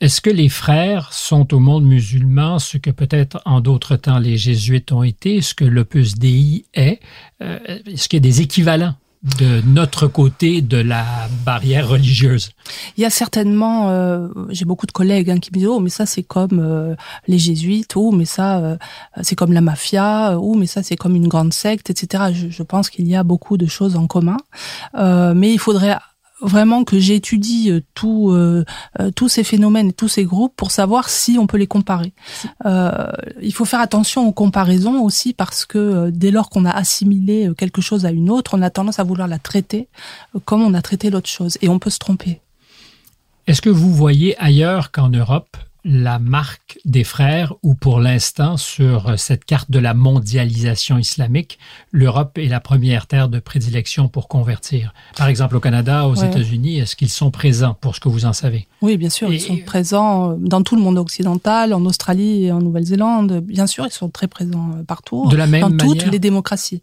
est-ce 0.00 0.20
que 0.20 0.30
les 0.30 0.50
frères 0.50 1.12
sont 1.12 1.54
au 1.54 1.58
monde 1.58 1.86
musulman 1.86 2.58
ce 2.58 2.76
que 2.76 2.90
peut-être 2.90 3.40
en 3.46 3.60
d'autres 3.60 3.96
temps 3.96 4.18
les 4.18 4.36
jésuites 4.36 4.92
ont 4.92 5.02
été, 5.02 5.40
ce 5.40 5.54
que 5.54 5.64
l'Opus 5.64 6.16
Dei 6.16 6.66
est? 6.74 7.00
Euh, 7.42 7.58
est-ce 7.86 8.08
qu'il 8.08 8.18
y 8.18 8.20
a 8.20 8.28
des 8.28 8.42
équivalents 8.42 8.94
de 9.38 9.60
notre 9.66 10.06
côté 10.06 10.62
de 10.62 10.76
la 10.76 11.04
barrière 11.44 11.88
religieuse 11.88 12.50
Il 12.96 13.02
y 13.02 13.04
a 13.04 13.10
certainement, 13.10 13.90
euh, 13.90 14.28
j'ai 14.50 14.64
beaucoup 14.64 14.86
de 14.86 14.92
collègues 14.92 15.30
hein, 15.30 15.38
qui 15.38 15.50
me 15.52 15.58
disent 15.58 15.68
oh 15.68 15.80
mais 15.80 15.90
ça 15.90 16.06
c'est 16.06 16.22
comme 16.22 16.60
euh, 16.60 16.94
les 17.26 17.38
jésuites, 17.38 17.96
oh 17.96 18.12
mais 18.12 18.24
ça 18.24 18.58
euh, 18.58 18.76
c'est 19.22 19.34
comme 19.34 19.52
la 19.52 19.60
mafia, 19.60 20.38
oh 20.38 20.54
mais 20.54 20.66
ça 20.66 20.82
c'est 20.82 20.96
comme 20.96 21.16
une 21.16 21.28
grande 21.28 21.52
secte, 21.52 21.90
etc. 21.90 22.24
Je, 22.32 22.48
je 22.50 22.62
pense 22.62 22.88
qu'il 22.88 23.06
y 23.08 23.16
a 23.16 23.24
beaucoup 23.24 23.56
de 23.56 23.66
choses 23.66 23.96
en 23.96 24.06
commun, 24.06 24.38
mais 24.94 25.52
il 25.52 25.58
faudrait 25.58 25.96
vraiment 26.40 26.84
que 26.84 26.98
j'étudie 26.98 27.70
euh, 27.70 27.80
tout, 27.94 28.30
euh, 28.30 28.64
euh, 29.00 29.10
tous 29.10 29.28
ces 29.28 29.44
phénomènes 29.44 29.88
et 29.88 29.92
tous 29.92 30.08
ces 30.08 30.24
groupes 30.24 30.54
pour 30.56 30.70
savoir 30.70 31.08
si 31.08 31.38
on 31.38 31.46
peut 31.46 31.56
les 31.56 31.66
comparer. 31.66 32.12
Euh, 32.66 33.10
il 33.40 33.52
faut 33.52 33.64
faire 33.64 33.80
attention 33.80 34.26
aux 34.26 34.32
comparaisons 34.32 35.02
aussi 35.02 35.32
parce 35.32 35.64
que 35.64 36.10
dès 36.10 36.30
lors 36.30 36.50
qu'on 36.50 36.64
a 36.64 36.70
assimilé 36.70 37.50
quelque 37.56 37.80
chose 37.80 38.04
à 38.06 38.10
une 38.10 38.30
autre, 38.30 38.56
on 38.56 38.62
a 38.62 38.70
tendance 38.70 38.98
à 38.98 39.04
vouloir 39.04 39.28
la 39.28 39.38
traiter 39.38 39.88
comme 40.44 40.62
on 40.62 40.74
a 40.74 40.82
traité 40.82 41.10
l'autre 41.10 41.28
chose 41.28 41.58
et 41.62 41.68
on 41.68 41.78
peut 41.78 41.90
se 41.90 41.98
tromper. 41.98 42.40
Est-ce 43.46 43.62
que 43.62 43.70
vous 43.70 43.94
voyez 43.94 44.36
ailleurs 44.38 44.90
qu'en 44.90 45.08
Europe 45.08 45.56
la 45.88 46.18
marque 46.18 46.80
des 46.84 47.04
frères 47.04 47.54
ou 47.62 47.76
pour 47.76 48.00
l'instant 48.00 48.56
sur 48.56 49.16
cette 49.18 49.44
carte 49.44 49.70
de 49.70 49.78
la 49.78 49.94
mondialisation 49.94 50.98
islamique, 50.98 51.60
l'Europe 51.92 52.38
est 52.38 52.48
la 52.48 52.58
première 52.58 53.06
terre 53.06 53.28
de 53.28 53.38
prédilection 53.38 54.08
pour 54.08 54.26
convertir. 54.26 54.92
Par 55.16 55.28
exemple 55.28 55.54
au 55.54 55.60
Canada, 55.60 56.08
aux 56.08 56.16
États-Unis, 56.16 56.80
est-ce 56.80 56.96
qu'ils 56.96 57.08
sont 57.08 57.30
présents 57.30 57.76
pour 57.80 57.94
ce 57.94 58.00
que 58.00 58.08
vous 58.08 58.24
en 58.24 58.32
savez? 58.32 58.66
Oui, 58.82 58.96
bien 58.96 59.10
sûr, 59.10 59.32
ils 59.32 59.40
sont 59.40 59.58
présents 59.64 60.32
euh, 60.32 60.34
dans 60.38 60.62
tout 60.62 60.74
le 60.74 60.82
monde 60.82 60.98
occidental, 60.98 61.72
en 61.72 61.84
Australie 61.84 62.46
et 62.46 62.52
en 62.52 62.58
Nouvelle-Zélande. 62.58 63.40
Bien 63.40 63.68
sûr, 63.68 63.86
ils 63.86 63.92
sont 63.92 64.08
très 64.08 64.26
présents 64.26 64.70
euh, 64.76 64.82
partout, 64.82 65.28
de 65.28 65.36
la 65.36 65.46
même 65.46 65.76
dans 65.76 65.86
toutes 65.86 66.06
les 66.06 66.18
démocraties. 66.18 66.82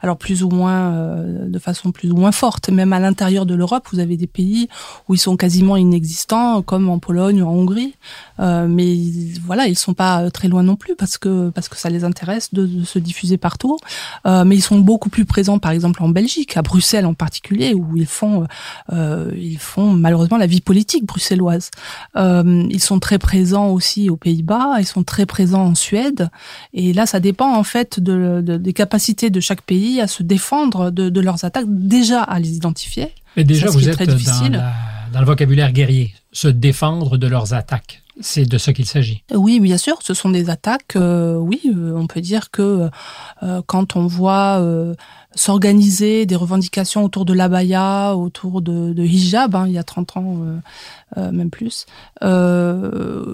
Alors 0.00 0.16
plus 0.16 0.44
ou 0.44 0.48
moins, 0.48 0.92
euh, 0.92 1.48
de 1.48 1.58
façon 1.58 1.90
plus 1.90 2.12
ou 2.12 2.16
moins 2.16 2.32
forte. 2.32 2.70
Même 2.70 2.92
à 2.92 3.00
l'intérieur 3.00 3.46
de 3.46 3.54
l'Europe, 3.54 3.88
vous 3.92 3.98
avez 3.98 4.16
des 4.16 4.26
pays 4.28 4.68
où 5.08 5.14
ils 5.14 5.18
sont 5.18 5.36
quasiment 5.36 5.76
inexistants, 5.76 6.62
comme 6.62 6.88
en 6.88 7.00
Pologne 7.00 7.42
ou 7.42 7.48
en 7.48 7.52
Hongrie. 7.52 7.94
Euh, 8.44 8.66
mais 8.68 8.96
voilà, 9.44 9.66
ils 9.66 9.78
sont 9.78 9.94
pas 9.94 10.30
très 10.30 10.48
loin 10.48 10.62
non 10.62 10.76
plus 10.76 10.94
parce 10.96 11.18
que 11.18 11.50
parce 11.50 11.68
que 11.68 11.76
ça 11.76 11.90
les 11.90 12.04
intéresse 12.04 12.52
de, 12.52 12.66
de 12.66 12.84
se 12.84 12.98
diffuser 12.98 13.38
partout. 13.38 13.78
Euh, 14.26 14.44
mais 14.44 14.56
ils 14.56 14.62
sont 14.62 14.78
beaucoup 14.78 15.08
plus 15.08 15.24
présents, 15.24 15.58
par 15.58 15.72
exemple 15.72 16.02
en 16.02 16.08
Belgique, 16.08 16.56
à 16.56 16.62
Bruxelles 16.62 17.06
en 17.06 17.14
particulier, 17.14 17.74
où 17.74 17.96
ils 17.96 18.06
font 18.06 18.46
euh, 18.92 19.32
ils 19.36 19.58
font 19.58 19.92
malheureusement 19.92 20.36
la 20.36 20.46
vie 20.46 20.60
politique 20.60 21.04
bruxelloise. 21.06 21.70
Euh, 22.16 22.66
ils 22.70 22.82
sont 22.82 23.00
très 23.00 23.18
présents 23.18 23.68
aussi 23.68 24.10
aux 24.10 24.16
Pays-Bas, 24.16 24.76
ils 24.78 24.86
sont 24.86 25.04
très 25.04 25.26
présents 25.26 25.64
en 25.64 25.74
Suède. 25.74 26.28
Et 26.72 26.92
là, 26.92 27.06
ça 27.06 27.20
dépend 27.20 27.56
en 27.56 27.64
fait 27.64 28.00
de, 28.00 28.42
de 28.44 28.56
des 28.56 28.72
capacités 28.72 29.30
de 29.30 29.40
chaque 29.40 29.62
pays 29.62 30.00
à 30.00 30.06
se 30.06 30.22
défendre 30.22 30.90
de, 30.90 31.08
de 31.08 31.20
leurs 31.20 31.44
attaques, 31.44 31.66
déjà 31.68 32.22
à 32.22 32.38
les 32.38 32.54
identifier. 32.56 33.08
Mais 33.36 33.44
déjà, 33.44 33.68
vous 33.68 33.88
êtes 33.88 33.98
dans, 33.98 34.48
la, 34.48 34.72
dans 35.12 35.20
le 35.20 35.26
vocabulaire 35.26 35.72
guerrier, 35.72 36.14
se 36.32 36.48
défendre 36.48 37.16
de 37.18 37.26
leurs 37.26 37.52
attaques. 37.52 38.03
C'est 38.20 38.46
de 38.46 38.58
ce 38.58 38.70
qu'il 38.70 38.86
s'agit. 38.86 39.24
Oui, 39.34 39.58
bien 39.58 39.76
sûr, 39.76 39.98
ce 40.00 40.14
sont 40.14 40.28
des 40.28 40.48
attaques. 40.48 40.94
Euh, 40.94 41.34
oui, 41.34 41.60
euh, 41.66 41.92
on 41.96 42.06
peut 42.06 42.20
dire 42.20 42.52
que 42.52 42.88
euh, 43.42 43.62
quand 43.66 43.96
on 43.96 44.06
voit 44.06 44.64
s'organiser 45.34 46.24
des 46.26 46.36
revendications 46.36 47.02
autour 47.02 47.24
de 47.24 47.32
l'abaya, 47.32 48.14
autour 48.14 48.62
de, 48.62 48.92
de 48.92 49.02
hijab, 49.02 49.56
hein, 49.56 49.64
il 49.66 49.72
y 49.72 49.78
a 49.78 49.82
30 49.82 50.16
ans, 50.16 50.36
même 51.16 51.50
plus. 51.50 51.86
oui, 52.22 52.28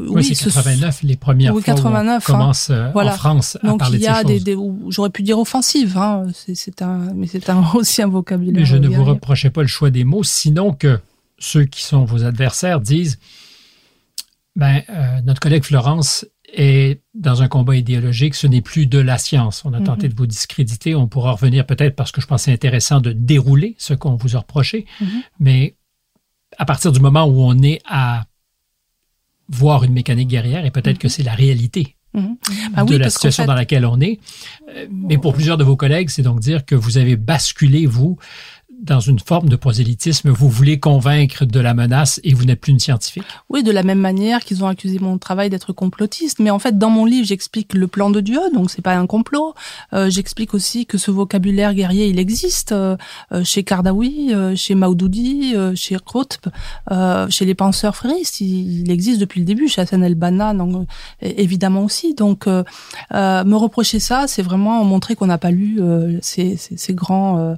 oui 0.09 0.25
c'est 0.25 0.45
89, 0.45 1.03
les 1.03 1.17
premières 1.17 1.55
oui, 1.55 1.63
89, 1.63 2.23
fois 2.23 2.35
où 2.35 2.37
on 2.37 2.41
commence 2.41 2.71
hein, 2.71 2.91
voilà. 2.95 3.13
en 3.13 3.17
France 3.17 3.59
à 3.63 3.67
Donc 3.67 3.81
parler 3.81 3.99
il 3.99 4.05
y 4.05 4.07
a 4.07 4.25
de 4.25 4.29
ces 4.29 4.41
des, 4.41 4.57
des 4.57 4.63
j'aurais 4.89 5.11
pu 5.11 5.23
dire 5.23 5.39
offensive, 5.39 5.99
hein, 5.99 6.27
c'est 6.33 6.81
un, 6.81 7.13
mais 7.15 7.27
c'est 7.27 7.51
un, 7.51 7.63
aussi 7.75 8.01
un 8.01 8.09
vocabulaire. 8.09 8.55
Mais 8.55 8.65
je 8.65 8.77
ne 8.77 8.89
vous 8.89 9.05
reprochais 9.05 9.51
pas 9.51 9.61
le 9.61 9.69
choix 9.69 9.91
des 9.91 10.05
mots, 10.05 10.25
sinon 10.25 10.73
que 10.73 10.99
ceux 11.39 11.65
qui 11.65 11.83
sont 11.83 12.05
vos 12.05 12.25
adversaires 12.25 12.81
disent 12.81 13.19
ben, 14.57 14.83
euh, 14.91 15.21
notre 15.23 15.41
collègue 15.41 15.65
Florence 15.65 16.27
est 16.53 17.01
dans 17.15 17.43
un 17.43 17.49
combat 17.49 17.77
idéologique, 17.77 18.35
ce 18.35 18.47
n'est 18.47 18.61
plus 18.61 18.87
de 18.87 18.99
la 18.99 19.19
science. 19.19 19.65
On 19.65 19.73
a 19.73 19.81
tenté 19.81 20.07
mm 20.07 20.11
-hmm. 20.11 20.13
de 20.15 20.19
vous 20.19 20.27
discréditer, 20.27 20.95
on 20.95 21.07
pourra 21.07 21.33
revenir 21.33 21.65
peut-être 21.65 21.95
parce 21.95 22.13
que 22.13 22.21
je 22.21 22.27
pensais 22.27 22.53
intéressant 22.53 23.01
de 23.01 23.13
dérouler 23.13 23.75
ce 23.79 23.95
qu'on 23.95 24.17
vous 24.17 24.37
a 24.37 24.41
reproché, 24.41 24.87
mm 25.01 25.05
-hmm. 25.07 25.23
mais 25.39 25.77
à 26.59 26.65
partir 26.65 26.91
du 26.93 27.01
moment 27.01 27.25
où 27.25 27.43
on 27.53 27.63
est 27.63 27.81
à 27.85 28.25
voir 29.49 29.85
une 29.85 29.93
mécanique 29.93 30.29
guerrière, 30.29 30.65
et 30.65 30.71
peut-être 30.71 30.97
mm 30.97 30.99
-hmm. 30.99 31.03
que 31.03 31.09
c'est 31.09 31.23
la 31.33 31.35
réalité 31.35 31.97
Mmh. 32.13 32.35
Ah 32.75 32.85
de 32.85 32.95
oui, 32.95 32.99
la 32.99 33.09
situation 33.09 33.43
en 33.43 33.45
fait... 33.45 33.53
dans 33.53 33.55
laquelle 33.55 33.87
on 33.87 34.01
est. 34.01 34.19
Euh, 34.69 34.87
mais 34.91 35.17
pour 35.19 35.33
plusieurs 35.33 35.57
de 35.57 35.65
vos 35.65 35.77
collègues, 35.77 36.11
c'est 36.11 36.23
donc 36.23 36.41
dire 36.41 36.65
que 36.65 36.75
vous 36.75 36.99
avez 36.99 37.17
basculé, 37.17 37.87
vous, 37.87 38.19
dans 38.83 39.01
une 39.01 39.19
forme 39.19 39.49
de 39.49 39.57
prosélytisme, 39.57 40.31
vous 40.31 40.49
voulez 40.49 40.81
convaincre 40.81 41.45
de 41.45 41.61
la 41.61 41.75
menace 41.75 42.21
et 42.25 42.35
vous 42.35 42.45
n'êtes 42.45 42.61
plus 42.61 42.73
une 42.73 42.81
scientifique? 42.81 43.25
Oui, 43.49 43.63
de 43.63 43.71
la 43.71 43.83
même 43.83 43.99
manière 43.99 44.41
qu'ils 44.41 44.65
ont 44.65 44.69
accusé 44.69 44.99
mon 44.99 45.19
travail 45.19 45.51
d'être 45.51 45.73
complotiste. 45.73 46.39
Mais 46.39 46.51
en 46.51 46.59
fait, 46.59 46.79
dans 46.79 46.91
mon 46.91 47.05
livre, 47.05 47.27
j'explique 47.27 47.75
le 47.75 47.87
plan 47.87 48.11
de 48.11 48.21
Dieu, 48.21 48.41
donc 48.55 48.71
c'est 48.71 48.83
pas 48.83 48.97
un 48.97 49.07
complot. 49.07 49.55
Euh, 49.93 50.11
j'explique 50.11 50.55
aussi 50.55 50.87
que 50.87 50.99
ce 50.99 51.11
vocabulaire 51.11 51.75
guerrier, 51.75 52.09
il 52.09 52.19
existe 52.19 52.73
euh, 52.73 52.97
chez 53.45 53.63
Kardawi, 53.63 54.33
euh, 54.33 54.57
chez 54.57 54.75
Maududi, 54.75 55.53
euh, 55.55 55.75
chez 55.75 55.97
euh, 56.91 57.29
chez 57.29 57.45
les 57.45 57.55
penseurs 57.55 57.97
fréristes. 57.97 58.41
Il, 58.41 58.91
existe 58.91 59.21
depuis 59.21 59.41
le 59.41 59.47
début, 59.47 59.69
chez 59.69 59.83
Hassan 59.83 60.03
el-Banna, 60.03 60.55
donc 60.55 60.87
évidemment 61.21 61.85
aussi. 61.85 62.15
Donc, 62.15 62.47
me 62.47 63.55
reprocher 63.55 64.01
ça, 64.01 64.27
c'est 64.27 64.43
vraiment 64.43 64.83
montrer 64.85 65.15
qu'on 65.15 65.27
n'a 65.27 65.39
pas 65.39 65.51
lu 65.51 65.81
ces 66.21 66.59
grands 66.95 67.57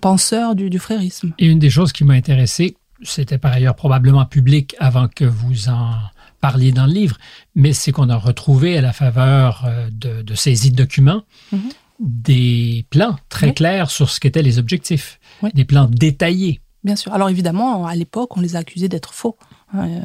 penseurs 0.00 0.35
du, 0.60 0.70
du 0.70 0.78
frérisme. 0.78 1.28
Et 1.38 1.46
une 1.46 1.58
des 1.58 1.70
choses 1.70 1.92
qui 1.92 2.04
m'a 2.04 2.14
intéressé, 2.14 2.76
c'était 3.02 3.38
par 3.38 3.52
ailleurs 3.52 3.76
probablement 3.76 4.24
public 4.26 4.74
avant 4.78 5.08
que 5.08 5.24
vous 5.24 5.68
en 5.68 5.94
parliez 6.40 6.72
dans 6.72 6.86
le 6.86 6.92
livre, 6.92 7.16
mais 7.54 7.72
c'est 7.72 7.92
qu'on 7.92 8.10
a 8.10 8.16
retrouvé 8.16 8.76
à 8.78 8.82
la 8.88 8.92
faveur 8.92 9.64
euh, 9.66 9.88
de, 9.90 10.12
de 10.22 10.34
de 10.34 10.76
documents 10.76 11.22
mm 11.52 11.56
-hmm. 11.56 11.72
des 12.00 12.86
plans 12.94 13.16
très 13.28 13.48
oui. 13.48 13.54
clairs 13.54 13.90
sur 13.98 14.08
ce 14.12 14.20
qu'étaient 14.20 14.46
les 14.50 14.56
objectifs, 14.58 15.08
oui. 15.42 15.50
des 15.54 15.64
plans 15.64 15.88
détaillés. 15.90 16.60
Bien 16.88 16.96
sûr. 17.02 17.10
Alors 17.16 17.30
évidemment, 17.34 17.86
à 17.86 17.94
l'époque, 17.96 18.30
on 18.36 18.40
les 18.46 18.54
a 18.56 18.60
accusés 18.60 18.88
d'être 18.88 19.12
faux. 19.20 19.36
Euh, 19.74 20.00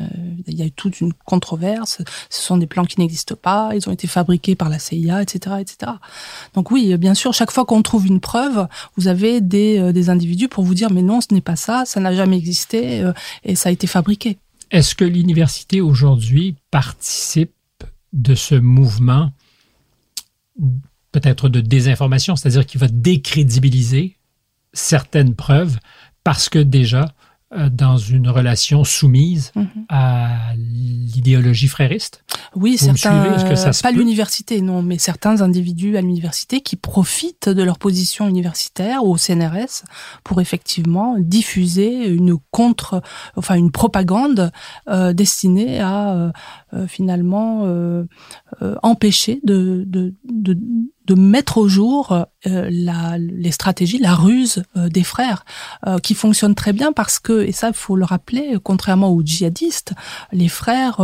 il 0.48 0.56
y 0.56 0.62
a 0.64 0.66
eu 0.66 0.72
toute 0.72 1.02
une 1.02 1.14
controverse. 1.14 2.02
Ce 2.30 2.42
sont 2.42 2.58
des 2.58 2.66
plans 2.66 2.86
qui 2.86 3.00
n'existent 3.00 3.36
pas. 3.36 3.72
Ils 3.76 3.88
ont 3.88 3.92
été 3.92 4.08
fabriqués 4.08 4.56
par 4.56 4.70
la 4.70 4.80
CIA, 4.80 5.22
etc., 5.22 5.58
etc. 5.60 5.94
Donc 6.54 6.72
oui, 6.72 6.98
bien 6.98 7.14
sûr, 7.14 7.34
chaque 7.34 7.52
fois 7.52 7.66
qu'on 7.66 7.82
trouve 7.82 8.08
une 8.08 8.20
preuve, 8.20 8.68
vous 8.98 9.08
avez 9.08 9.40
des, 9.40 9.80
euh, 9.80 9.92
des 9.92 10.10
individus 10.10 10.48
pour 10.48 10.64
vous 10.64 10.74
dire 10.74 10.92
mais 10.92 11.04
non, 11.04 11.22
ce 11.22 11.34
n'est 11.34 11.42
pas 11.42 11.56
ça, 11.56 11.84
ça 11.86 12.00
n'a 12.00 12.14
jamais 12.14 12.38
existé 12.38 13.02
euh, 13.02 13.14
et 13.44 13.56
ça 13.56 13.70
a 13.70 13.72
été 13.72 13.88
fabriqué. 13.88 14.38
Est-ce 14.72 14.96
que 14.96 15.06
l'université 15.06 15.82
aujourd'hui 15.82 16.56
participe 16.72 17.54
de 18.14 18.36
ce 18.36 18.56
mouvement 18.56 19.32
peut-être 21.12 21.50
de 21.50 21.60
désinformation, 21.60 22.36
c'est-à-dire 22.36 22.66
qu'il 22.66 22.80
va 22.80 22.88
décrédibiliser 22.88 24.18
certaines 24.74 25.36
preuves 25.36 25.78
parce 26.24 26.50
que 26.50 26.60
déjà 26.60 27.14
Euh, 27.14 27.21
dans 27.72 27.98
une 27.98 28.30
relation 28.30 28.84
soumise 28.84 29.52
mm 29.56 29.62
-hmm. 29.62 29.86
à 29.90 30.54
l'idéologie 30.56 31.68
frériste? 31.68 32.24
Oui, 32.56 32.78
Vous 32.80 32.86
certains, 32.86 33.50
que 33.50 33.56
ça 33.56 33.72
pas 33.82 33.92
l'université, 33.92 34.62
non, 34.62 34.82
mais 34.82 34.98
certains 34.98 35.42
individus 35.42 35.98
à 35.98 36.02
l'université 36.02 36.62
qui 36.62 36.76
profitent 36.76 37.50
de 37.50 37.64
leur 37.64 37.78
position 37.78 38.28
universitaire 38.28 39.04
ou 39.06 39.14
au 39.14 39.18
CNRS 39.18 39.84
pour 40.24 40.42
effectivement 40.42 41.18
diffuser 41.20 42.08
une 42.08 42.38
contre, 42.52 43.02
enfin 43.36 43.56
une 43.56 43.72
propagande 43.72 44.52
euh, 44.90 45.14
destinée 45.14 45.80
à 45.80 46.32
euh, 46.74 46.88
finalement 46.88 47.64
euh, 47.66 48.06
euh, 48.62 48.76
empêcher 48.84 49.40
de, 49.44 49.84
de, 49.88 50.14
de 50.24 50.58
de 51.06 51.16
mettre 51.16 51.58
au 51.58 51.68
jour 51.68 52.12
euh, 52.14 52.70
la, 52.72 53.18
les 53.18 53.52
stratégies, 53.52 53.98
la 53.98 54.14
ruse 54.14 54.64
euh, 54.78 54.88
des 54.88 55.04
frères, 55.04 55.44
qui 56.04 56.14
fonctionne 56.14 56.54
très 56.54 56.74
bien 56.74 56.94
parce 56.94 57.20
que, 57.20 57.42
et 57.42 57.52
ça 57.52 57.70
il 57.70 57.74
faut 57.74 57.96
le 57.96 58.06
rappeler, 58.06 58.56
contrairement 58.64 59.10
aux 59.10 59.24
djihadistes, 59.24 59.94
les 60.32 60.48
frères 60.48 61.02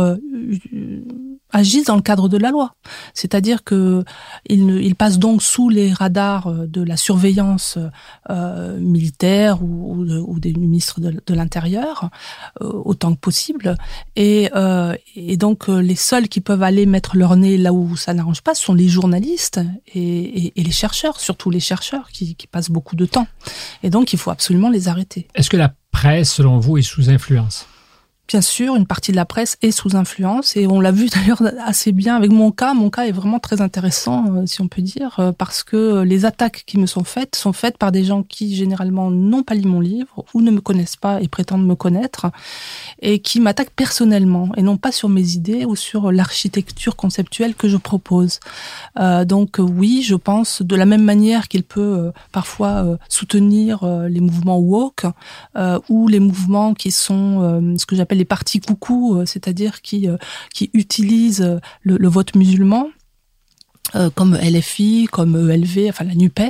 agissent 1.52 1.86
dans 1.86 1.96
le 1.96 2.02
cadre 2.02 2.28
de 2.28 2.36
la 2.36 2.50
loi. 2.50 2.74
C'est-à-dire 3.14 3.64
que 3.64 4.04
ils, 4.48 4.68
ils, 4.82 4.94
passent 4.94 5.18
donc 5.18 5.42
sous 5.42 5.68
les 5.68 5.92
radars 5.92 6.52
de 6.52 6.82
la 6.82 6.96
surveillance 6.96 7.78
euh, 8.30 8.78
militaire 8.78 9.62
ou, 9.62 10.04
ou, 10.04 10.40
des 10.40 10.52
ministres 10.52 11.00
de, 11.00 11.22
de 11.24 11.34
l'Intérieur 11.34 12.10
autant 12.60 13.14
que 13.14 13.20
possible. 13.20 13.76
Et, 14.16 14.50
et 15.16 15.36
donc 15.36 15.68
les 15.68 15.94
seuls 15.94 16.28
qui 16.28 16.40
peuvent 16.40 16.62
aller 16.62 16.86
mettre 16.86 17.16
leur 17.16 17.36
nez 17.36 17.56
là 17.56 17.72
où 17.72 17.96
ça 17.96 18.14
n'arrange 18.14 18.42
pas 18.42 18.54
sont 18.54 18.74
les 18.74 18.88
journalistes 18.88 19.60
et, 19.94 20.00
et, 20.00 20.52
et 20.60 20.62
les 20.62 20.70
chercheurs 20.70 21.18
surtout 21.20 21.50
les 21.50 21.60
chercheurs 21.60 22.08
qui, 22.10 22.34
qui, 22.34 22.46
passent 22.46 22.70
beaucoup 22.70 22.96
de 22.96 23.06
temps. 23.06 23.26
Et 23.82 23.90
donc, 23.90 24.12
il 24.12 24.18
faut 24.18 24.30
absolument 24.30 24.70
les 24.70 24.88
arrêter. 24.88 25.28
Est-ce 25.34 25.50
que 25.50 25.56
la 25.56 25.74
presse, 25.90 26.32
selon 26.32 26.58
vous, 26.58 26.78
est 26.78 26.82
sous 26.82 27.10
influence? 27.10 27.66
Bien 28.28 28.42
sûr, 28.42 28.76
une 28.76 28.86
partie 28.86 29.10
de 29.10 29.16
la 29.16 29.24
presse 29.24 29.56
est 29.62 29.70
sous 29.70 29.96
influence 29.96 30.54
et 30.56 30.66
on 30.66 30.80
l'a 30.80 30.92
vu 30.92 31.08
d'ailleurs 31.14 31.42
assez 31.64 31.92
bien 31.92 32.14
avec 32.14 32.30
mon 32.30 32.52
cas. 32.52 32.74
Mon 32.74 32.90
cas 32.90 33.06
est 33.06 33.12
vraiment 33.12 33.40
très 33.40 33.62
intéressant, 33.62 34.26
euh, 34.36 34.46
si 34.46 34.60
on 34.60 34.68
peut 34.68 34.82
dire, 34.82 35.16
euh, 35.18 35.32
parce 35.32 35.64
que 35.64 36.02
les 36.02 36.26
attaques 36.26 36.64
qui 36.66 36.78
me 36.78 36.86
sont 36.86 37.04
faites 37.04 37.34
sont 37.34 37.54
faites 37.54 37.78
par 37.78 37.90
des 37.90 38.04
gens 38.04 38.22
qui 38.22 38.54
généralement 38.54 39.10
n'ont 39.10 39.42
pas 39.42 39.54
lu 39.54 39.66
mon 39.66 39.80
livre 39.80 40.24
ou 40.34 40.42
ne 40.42 40.50
me 40.50 40.60
connaissent 40.60 40.96
pas 40.96 41.20
et 41.22 41.28
prétendent 41.28 41.66
me 41.66 41.74
connaître 41.74 42.26
et 43.00 43.18
qui 43.20 43.40
m'attaquent 43.40 43.74
personnellement 43.74 44.50
et 44.56 44.62
non 44.62 44.76
pas 44.76 44.92
sur 44.92 45.08
mes 45.08 45.32
idées 45.32 45.64
ou 45.64 45.74
sur 45.74 46.12
l'architecture 46.12 46.96
conceptuelle 46.96 47.54
que 47.54 47.68
je 47.68 47.78
propose. 47.78 48.40
Euh, 48.98 49.24
donc 49.24 49.56
oui, 49.58 50.02
je 50.02 50.14
pense 50.14 50.60
de 50.60 50.76
la 50.76 50.84
même 50.84 51.02
manière 51.02 51.48
qu'il 51.48 51.62
peut 51.62 52.12
parfois 52.32 52.98
soutenir 53.08 53.86
les 54.08 54.20
mouvements 54.20 54.58
woke 54.58 55.06
ou 55.88 56.08
les 56.08 56.20
mouvements 56.20 56.74
qui 56.74 56.90
sont 56.90 57.74
ce 57.78 57.86
que 57.86 57.96
j'appelle 57.96 58.17
les 58.18 58.24
partis 58.24 58.60
coucou, 58.60 59.16
euh, 59.16 59.24
c'est-à-dire 59.24 59.80
qui, 59.80 60.08
euh, 60.08 60.16
qui 60.52 60.70
utilisent 60.74 61.40
euh, 61.40 61.58
le, 61.82 62.08
vote 62.08 62.34
musulman. 62.34 62.88
comme 64.14 64.36
LFI, 64.36 65.08
comme 65.10 65.34
ELV, 65.50 65.88
enfin 65.88 66.04
la 66.04 66.14
Nupes, 66.14 66.40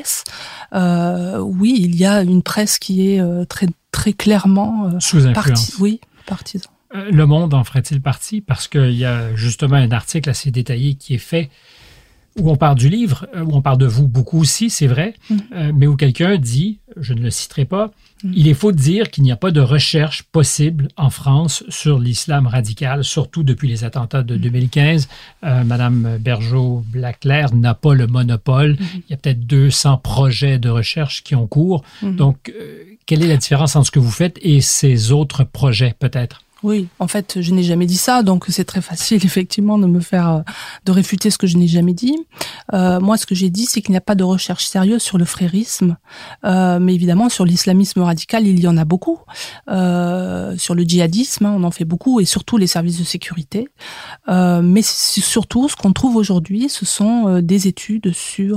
oui, 1.40 1.78
il 1.78 1.94
y 1.94 2.04
a 2.04 2.22
une 2.22 2.42
presse 2.42 2.78
qui 2.80 3.08
est 3.08 3.22
très 3.48 3.68
très 3.92 4.12
clairement 4.12 4.98
sous 4.98 5.24
influence. 5.24 5.76
oui, 5.78 6.00
partisan. 6.26 6.68
Le 6.92 7.26
Monde 7.26 7.54
en 7.54 7.62
ferait-il 7.62 8.02
partie? 8.02 8.40
Parce 8.40 8.66
qu'il 8.66 8.94
y 8.94 9.04
a 9.04 9.36
justement 9.36 9.76
un 9.76 9.92
article 9.92 10.30
assez 10.30 10.50
détaillé 10.50 10.94
qui 10.94 11.14
est 11.14 11.24
fait 11.32 11.48
où 12.38 12.50
on 12.50 12.56
parle 12.56 12.76
du 12.76 12.88
livre, 12.88 13.26
euh, 13.34 13.44
où 13.44 13.54
on 13.54 13.62
parle 13.62 13.78
de 13.78 13.86
vous 13.86 14.08
beaucoup 14.08 14.40
aussi, 14.40 14.70
c'est 14.70 14.86
vrai, 14.86 15.14
mm. 15.30 15.36
euh, 15.54 15.72
mais 15.74 15.86
où 15.86 15.96
quelqu'un 15.96 16.36
dit, 16.36 16.78
je 16.96 17.14
ne 17.14 17.20
le 17.20 17.30
citerai 17.30 17.64
pas, 17.64 17.90
mm. 18.22 18.32
il 18.34 18.48
est 18.48 18.54
faux 18.54 18.72
de 18.72 18.76
dire 18.76 19.10
qu'il 19.10 19.24
n'y 19.24 19.32
a 19.32 19.36
pas 19.36 19.50
de 19.50 19.60
recherche 19.60 20.22
possible 20.22 20.88
en 20.96 21.10
France 21.10 21.64
sur 21.68 21.98
l'islam 21.98 22.46
radical, 22.46 23.04
surtout 23.04 23.42
depuis 23.42 23.68
les 23.68 23.84
attentats 23.84 24.22
de 24.22 24.36
2015. 24.36 25.06
Mm. 25.06 25.46
Euh, 25.46 25.64
Madame 25.64 26.18
Bergeau-Blaclair 26.20 27.54
n'a 27.54 27.74
pas 27.74 27.94
le 27.94 28.06
monopole. 28.06 28.76
Il 28.94 29.10
y 29.10 29.14
a 29.14 29.16
peut-être 29.16 29.46
200 29.46 29.98
projets 29.98 30.58
de 30.58 30.68
recherche 30.68 31.22
qui 31.22 31.34
ont 31.34 31.46
cours. 31.46 31.82
Donc, 32.02 32.52
quelle 33.06 33.22
est 33.22 33.28
la 33.28 33.36
différence 33.36 33.74
entre 33.76 33.86
ce 33.86 33.90
que 33.90 33.98
vous 33.98 34.10
faites 34.10 34.38
et 34.42 34.60
ces 34.60 35.12
autres 35.12 35.44
projets, 35.44 35.94
peut-être? 35.98 36.42
Oui, 36.64 36.88
en 36.98 37.06
fait, 37.06 37.40
je 37.40 37.54
n'ai 37.54 37.62
jamais 37.62 37.86
dit 37.86 37.96
ça, 37.96 38.24
donc 38.24 38.46
c'est 38.48 38.64
très 38.64 38.80
facile 38.80 39.24
effectivement 39.24 39.78
de 39.78 39.86
me 39.86 40.00
faire 40.00 40.28
euh, 40.28 40.40
de 40.84 40.92
réfuter 40.92 41.30
ce 41.30 41.38
que 41.38 41.46
je 41.46 41.56
n'ai 41.56 41.68
jamais 41.68 41.94
dit. 41.94 42.16
Euh, 42.74 42.98
moi, 42.98 43.16
ce 43.16 43.26
que 43.26 43.34
j'ai 43.34 43.48
dit, 43.48 43.66
c'est 43.66 43.80
qu'il 43.80 43.92
n'y 43.92 43.96
a 43.96 44.02
pas 44.02 44.16
de 44.16 44.24
recherche 44.24 44.66
sérieuse 44.66 45.02
sur 45.02 45.18
le 45.18 45.24
frérisme, 45.24 45.96
euh, 46.44 46.80
mais 46.80 46.94
évidemment 46.94 47.28
sur 47.28 47.44
l'islamisme 47.44 48.00
radical, 48.02 48.46
il 48.46 48.58
y 48.58 48.66
en 48.66 48.76
a 48.76 48.84
beaucoup. 48.84 49.20
Euh, 49.70 50.56
sur 50.56 50.74
le 50.74 50.82
djihadisme, 50.82 51.46
hein, 51.46 51.54
on 51.56 51.62
en 51.62 51.70
fait 51.70 51.84
beaucoup, 51.84 52.18
et 52.18 52.24
surtout 52.24 52.56
les 52.56 52.66
services 52.66 52.98
de 52.98 53.04
sécurité. 53.04 53.68
Euh, 54.28 54.60
mais 54.60 54.82
surtout, 54.82 55.68
ce 55.68 55.76
qu'on 55.76 55.92
trouve 55.92 56.16
aujourd'hui, 56.16 56.68
ce 56.68 56.84
sont 56.84 57.28
euh, 57.28 57.40
des 57.40 57.68
études 57.68 58.12
sur 58.12 58.48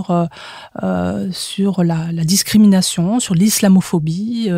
sur 1.31 1.83
la, 1.83 2.11
la, 2.11 2.23
discrimination, 2.23 3.19
sur 3.19 3.35
l'islamophobie, 3.35 4.49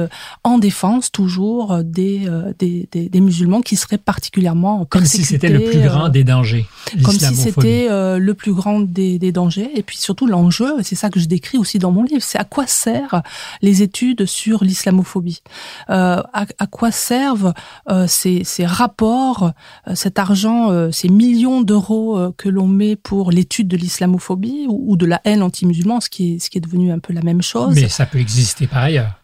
en 0.44 0.58
défense 0.58 1.12
toujours 1.12 1.84
des 1.84 2.28
des, 2.60 2.88
des, 2.92 3.10
des 3.10 3.22
musulmans 3.22 3.33
qui 3.64 3.76
seraient 3.76 3.98
particulièrement 3.98 4.86
Comme 4.86 5.06
si 5.06 5.24
c'était 5.24 5.50
le 5.50 5.64
plus 5.64 5.82
grand 5.82 6.06
euh, 6.06 6.10
des 6.10 6.24
dangers. 6.24 6.66
Comme 7.04 7.18
si 7.18 7.36
c'était 7.36 7.88
euh, 7.90 8.18
le 8.18 8.34
plus 8.34 8.54
grand 8.54 8.80
des, 8.80 9.20
des, 9.20 9.32
dangers. 9.32 9.70
Et 9.76 9.84
puis 9.84 9.98
surtout 9.98 10.28
l'enjeu, 10.28 10.76
c'est 10.84 10.96
ça 10.96 11.10
que 11.10 11.20
je 11.20 11.26
décris 11.26 11.58
aussi 11.58 11.80
dans 11.80 11.92
mon 11.92 12.04
livre, 12.04 12.22
c'est 12.22 12.38
à 12.38 12.44
quoi 12.44 12.68
servent 12.68 13.22
les 13.62 13.82
études 13.82 14.26
sur 14.26 14.64
l'islamophobie 14.64 15.42
euh, 15.90 16.22
à, 16.34 16.46
à, 16.60 16.68
quoi 16.68 16.92
servent 16.92 17.54
euh, 17.90 18.06
ces, 18.08 18.44
ces, 18.44 18.66
rapports, 18.66 19.52
cet 19.94 20.20
argent, 20.20 20.92
ces 20.92 21.10
millions 21.10 21.62
d'euros 21.62 22.32
que 22.38 22.50
l'on 22.50 22.68
met 22.68 22.96
pour 22.96 23.32
l'étude 23.32 23.68
de 23.68 23.78
l'islamophobie 23.78 24.66
ou, 24.68 24.92
ou, 24.92 24.98
de 24.98 25.06
la 25.06 25.22
haine 25.26 25.42
anti-musulman, 25.42 26.02
ce 26.02 26.10
qui 26.10 26.36
est 26.36 26.40
ce 26.40 26.50
qui 26.50 26.58
est 26.58 26.62
devenu 26.62 26.92
un 26.92 27.00
peu 27.00 27.14
la 27.14 27.22
même 27.22 27.42
chose. 27.42 27.76
Mais 27.76 27.90
ça 27.90 28.06
peut 28.06 28.20
exister 28.20 28.68
par 28.68 28.84
ailleurs. 28.84 29.23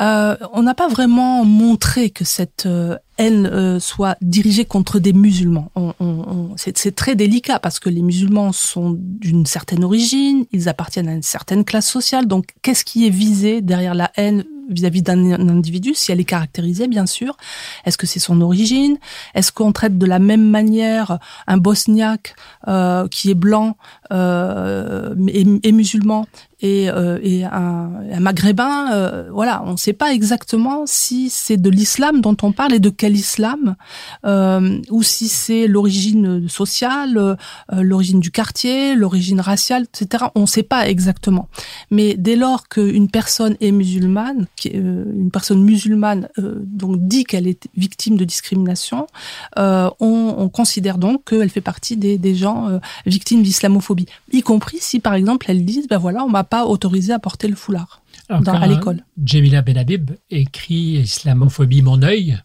Euh, 0.00 0.36
on 0.52 0.62
n'a 0.62 0.74
pas 0.74 0.88
vraiment 0.88 1.44
montré 1.44 2.10
que 2.10 2.24
cette 2.24 2.66
euh, 2.66 2.96
haine 3.18 3.46
euh, 3.46 3.78
soit 3.78 4.16
dirigée 4.20 4.64
contre 4.64 4.98
des 4.98 5.12
musulmans. 5.12 5.70
On, 5.76 5.94
on, 6.00 6.54
c'est 6.56 6.94
très 6.94 7.14
délicat 7.14 7.58
parce 7.60 7.78
que 7.78 7.88
les 7.88 8.02
musulmans 8.02 8.52
sont 8.52 8.96
d'une 8.98 9.46
certaine 9.46 9.84
origine, 9.84 10.46
ils 10.52 10.68
appartiennent 10.68 11.08
à 11.08 11.14
une 11.14 11.22
certaine 11.22 11.64
classe 11.64 11.88
sociale. 11.88 12.26
Donc, 12.26 12.46
qu'est-ce 12.62 12.84
qui 12.84 13.06
est 13.06 13.10
visé 13.10 13.60
derrière 13.60 13.94
la 13.94 14.10
haine 14.16 14.44
vis-à-vis 14.68 15.02
d'un 15.02 15.48
individu, 15.48 15.94
si 15.94 16.12
elle 16.12 16.20
est 16.20 16.24
caractérisée, 16.24 16.88
bien 16.88 17.06
sûr. 17.06 17.36
Est-ce 17.84 17.98
que 17.98 18.06
c'est 18.06 18.20
son 18.20 18.40
origine? 18.40 18.98
Est-ce 19.34 19.52
qu'on 19.52 19.72
traite 19.72 19.98
de 19.98 20.06
la 20.06 20.18
même 20.18 20.48
manière 20.48 21.18
un 21.46 21.56
bosniaque 21.56 22.34
euh, 22.68 23.06
qui 23.08 23.30
est 23.30 23.34
blanc 23.34 23.76
euh, 24.12 25.14
et, 25.28 25.44
et, 25.62 25.72
musulman? 25.72 26.26
Et, 26.64 26.88
euh, 26.88 27.18
et 27.22 27.44
un, 27.44 27.92
un, 28.10 28.20
maghrébin 28.20 28.90
euh, 28.94 29.28
Voilà, 29.30 29.62
on 29.66 29.72
ne 29.72 29.76
sait 29.76 29.92
pas 29.92 30.14
exactement 30.14 30.84
si 30.86 31.28
c'est 31.28 31.58
de 31.58 31.68
l'islam 31.68 32.22
dont 32.22 32.36
on 32.42 32.52
parle 32.52 32.72
et 32.72 32.80
de 32.80 32.88
quel 32.88 33.14
islam, 33.14 33.76
euh, 34.24 34.80
ou 34.90 35.02
si 35.02 35.28
c'est 35.28 35.66
l'origine 35.66 36.48
sociale, 36.48 37.36
l'origine 37.70 38.18
du 38.18 38.30
quartier, 38.30 38.94
l'origine 38.94 39.40
raciale, 39.40 39.84
etc. 39.84 40.24
On 40.34 40.42
ne 40.42 40.46
sait 40.46 40.62
pas 40.62 40.88
exactement. 40.88 41.48
Mais 41.90 42.14
dès 42.14 42.36
lors 42.36 42.66
qu'une 42.68 43.10
personne 43.10 43.56
est 43.60 43.70
musulmane, 43.70 44.46
euh, 44.66 45.04
une 45.14 45.30
personne 45.30 45.62
musulmane 45.62 46.28
euh, 46.38 46.54
donc 46.64 46.96
dit 47.06 47.24
qu'elle 47.24 47.46
est 47.46 47.68
victime 47.76 48.16
de 48.16 48.24
discrimination, 48.24 49.06
euh, 49.58 49.90
on, 50.00 50.34
on, 50.38 50.48
considère 50.48 50.96
donc 50.96 51.28
qu'elle 51.28 51.50
fait 51.50 51.60
partie 51.60 51.96
des, 51.96 52.16
des 52.16 52.34
gens 52.34 52.80
victimes 53.06 53.42
d'islamophobie, 53.42 54.06
y 54.32 54.40
compris 54.42 54.78
si 54.80 55.00
par 55.00 55.14
exemple 55.14 55.46
elles 55.48 55.64
disent 55.64 55.88
ben 55.88 55.98
voilà 55.98 56.24
on 56.24 56.28
m'a 56.28 56.44
pas 56.54 56.66
autorisé 56.66 57.12
à 57.12 57.18
porter 57.18 57.48
le 57.48 57.56
foulard 57.56 58.00
dans, 58.28 58.52
à 58.52 58.68
l'école. 58.68 59.04
Jamila 59.20 59.60
Benhabib 59.60 60.12
écrit 60.30 61.00
Islamophobie 61.02 61.82
mon 61.82 62.00
œil. 62.02 62.38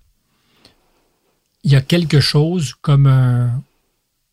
Il 1.63 1.71
y 1.71 1.75
a 1.75 1.81
quelque 1.81 2.19
chose 2.19 2.73
comme 2.81 3.05
un 3.05 3.61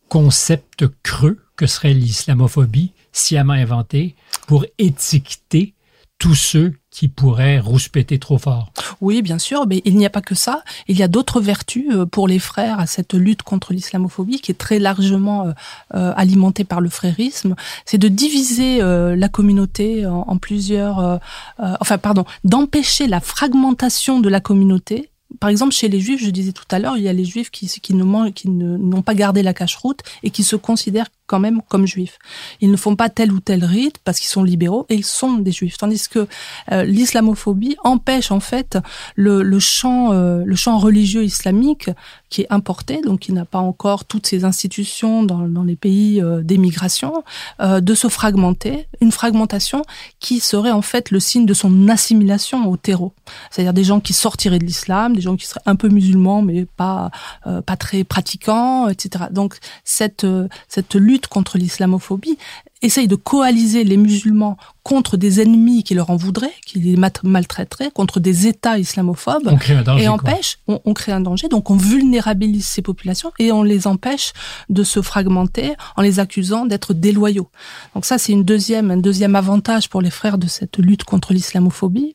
concept 0.08 0.86
creux 1.02 1.44
que 1.56 1.66
serait 1.66 1.92
l'islamophobie, 1.92 2.92
sciemment 3.12 3.52
inventé, 3.52 4.14
pour 4.46 4.64
étiqueter 4.78 5.74
tous 6.18 6.34
ceux 6.34 6.72
qui 6.96 7.08
pourraient 7.08 7.58
rouspéter 7.58 8.18
trop 8.18 8.38
fort. 8.38 8.72
Oui, 9.02 9.20
bien 9.20 9.38
sûr, 9.38 9.66
mais 9.66 9.82
il 9.84 9.98
n'y 9.98 10.06
a 10.06 10.10
pas 10.10 10.22
que 10.22 10.34
ça. 10.34 10.62
Il 10.88 10.96
y 10.96 11.02
a 11.02 11.08
d'autres 11.08 11.42
vertus 11.42 11.94
euh, 11.94 12.06
pour 12.06 12.26
les 12.26 12.38
frères 12.38 12.80
à 12.80 12.86
cette 12.86 13.12
lutte 13.12 13.42
contre 13.42 13.74
l'islamophobie 13.74 14.40
qui 14.40 14.50
est 14.50 14.54
très 14.54 14.78
largement 14.78 15.44
euh, 15.44 15.52
euh 15.94 16.14
alimentée 16.16 16.64
par 16.64 16.80
le 16.80 16.88
frérisme. 16.88 17.54
C'est 17.84 17.98
de 17.98 18.08
diviser 18.08 18.78
la 18.80 19.28
communauté 19.28 20.06
en, 20.06 20.38
plusieurs, 20.38 21.20
enfin 21.58 21.98
pardon, 21.98 22.24
d'empêcher 22.44 23.06
la 23.06 23.20
fragmentation 23.20 24.20
de 24.20 24.28
la 24.28 24.40
communauté 24.40 25.10
par 25.40 25.50
exemple, 25.50 25.74
chez 25.74 25.88
les 25.88 26.00
juifs, 26.00 26.22
je 26.22 26.30
disais 26.30 26.52
tout 26.52 26.64
à 26.70 26.78
l'heure, 26.78 26.96
il 26.96 27.02
y 27.02 27.08
a 27.08 27.12
les 27.12 27.24
juifs 27.24 27.50
qui, 27.50 27.68
qui 27.68 27.94
n'ont 27.94 29.02
pas 29.02 29.14
gardé 29.14 29.42
la 29.42 29.52
cache-route 29.52 30.00
et 30.22 30.30
qui 30.30 30.44
se 30.44 30.56
considèrent 30.56 31.08
quand 31.26 31.40
même 31.40 31.60
comme 31.68 31.86
juifs. 31.86 32.18
Ils 32.60 32.70
ne 32.70 32.76
font 32.76 32.96
pas 32.96 33.08
tel 33.08 33.32
ou 33.32 33.40
tel 33.40 33.64
rite 33.64 33.98
parce 34.04 34.18
qu'ils 34.18 34.28
sont 34.28 34.44
libéraux 34.44 34.86
et 34.88 34.94
ils 34.94 35.04
sont 35.04 35.34
des 35.34 35.52
juifs. 35.52 35.76
Tandis 35.76 36.08
que 36.08 36.26
euh, 36.72 36.84
l'islamophobie 36.84 37.76
empêche 37.84 38.30
en 38.30 38.40
fait 38.40 38.78
le, 39.16 39.42
le 39.42 39.58
champ, 39.58 40.12
euh, 40.12 40.42
le 40.44 40.56
champ 40.56 40.78
religieux 40.78 41.24
islamique 41.24 41.90
qui 42.30 42.42
est 42.42 42.46
importé, 42.50 43.00
donc 43.02 43.20
qui 43.20 43.32
n'a 43.32 43.44
pas 43.44 43.58
encore 43.58 44.04
toutes 44.04 44.26
ces 44.26 44.44
institutions 44.44 45.22
dans, 45.24 45.46
les 45.62 45.76
pays 45.76 46.20
euh, 46.20 46.42
d'émigration, 46.42 47.24
de 47.60 47.94
se 47.94 48.08
fragmenter, 48.08 48.88
une 49.00 49.12
fragmentation 49.12 49.82
qui 50.20 50.40
serait 50.40 50.70
en 50.70 50.82
fait 50.82 51.10
le 51.10 51.20
signe 51.20 51.46
de 51.46 51.54
son 51.54 51.88
assimilation 51.88 52.68
au 52.68 52.76
terreau. 52.76 53.12
C'est-à-dire 53.50 53.72
des 53.72 53.84
gens 53.84 54.00
qui 54.00 54.12
sortiraient 54.12 54.58
de 54.58 54.64
l'islam, 54.64 55.14
des 55.14 55.22
gens 55.22 55.36
qui 55.36 55.46
seraient 55.46 55.60
un 55.66 55.76
peu 55.76 55.88
musulmans 55.88 56.42
mais 56.42 56.66
pas 56.76 57.10
pas 57.44 57.76
très 57.76 58.04
pratiquants, 58.04 58.88
etc. 58.88 59.26
Donc 59.30 59.56
cette 59.84 60.26
cette 60.68 60.94
lutte 60.94 61.15
contre 61.18 61.58
l'islamophobie 61.58 62.38
essayent 62.82 63.08
de 63.08 63.16
coaliser 63.16 63.84
les 63.84 63.96
musulmans 63.96 64.56
contre 64.82 65.16
des 65.16 65.40
ennemis 65.40 65.82
qui 65.82 65.94
leur 65.94 66.10
en 66.10 66.16
voudraient, 66.16 66.52
qui 66.64 66.78
les 66.78 66.96
maltraiteraient, 67.24 67.90
contre 67.90 68.20
des 68.20 68.46
États 68.46 68.78
islamophobes, 68.78 69.46
on 69.46 69.56
crée 69.56 69.74
un 69.74 69.82
danger, 69.82 70.04
et 70.04 70.08
empêche, 70.08 70.58
on, 70.68 70.80
on, 70.84 70.94
crée 70.94 71.12
un 71.12 71.20
danger, 71.20 71.48
donc 71.48 71.70
on 71.70 71.76
vulnérabilise 71.76 72.66
ces 72.66 72.82
populations 72.82 73.32
et 73.38 73.50
on 73.50 73.62
les 73.62 73.86
empêche 73.86 74.32
de 74.68 74.84
se 74.84 75.02
fragmenter 75.02 75.74
en 75.96 76.02
les 76.02 76.20
accusant 76.20 76.66
d'être 76.66 76.94
déloyaux. 76.94 77.48
Donc 77.94 78.04
ça, 78.04 78.18
c'est 78.18 78.32
une 78.32 78.44
deuxième, 78.44 78.90
un 78.90 78.96
deuxième 78.98 79.34
avantage 79.34 79.88
pour 79.88 80.02
les 80.02 80.10
frères 80.10 80.38
de 80.38 80.46
cette 80.46 80.76
lutte 80.78 81.04
contre 81.04 81.32
l'islamophobie. 81.32 82.14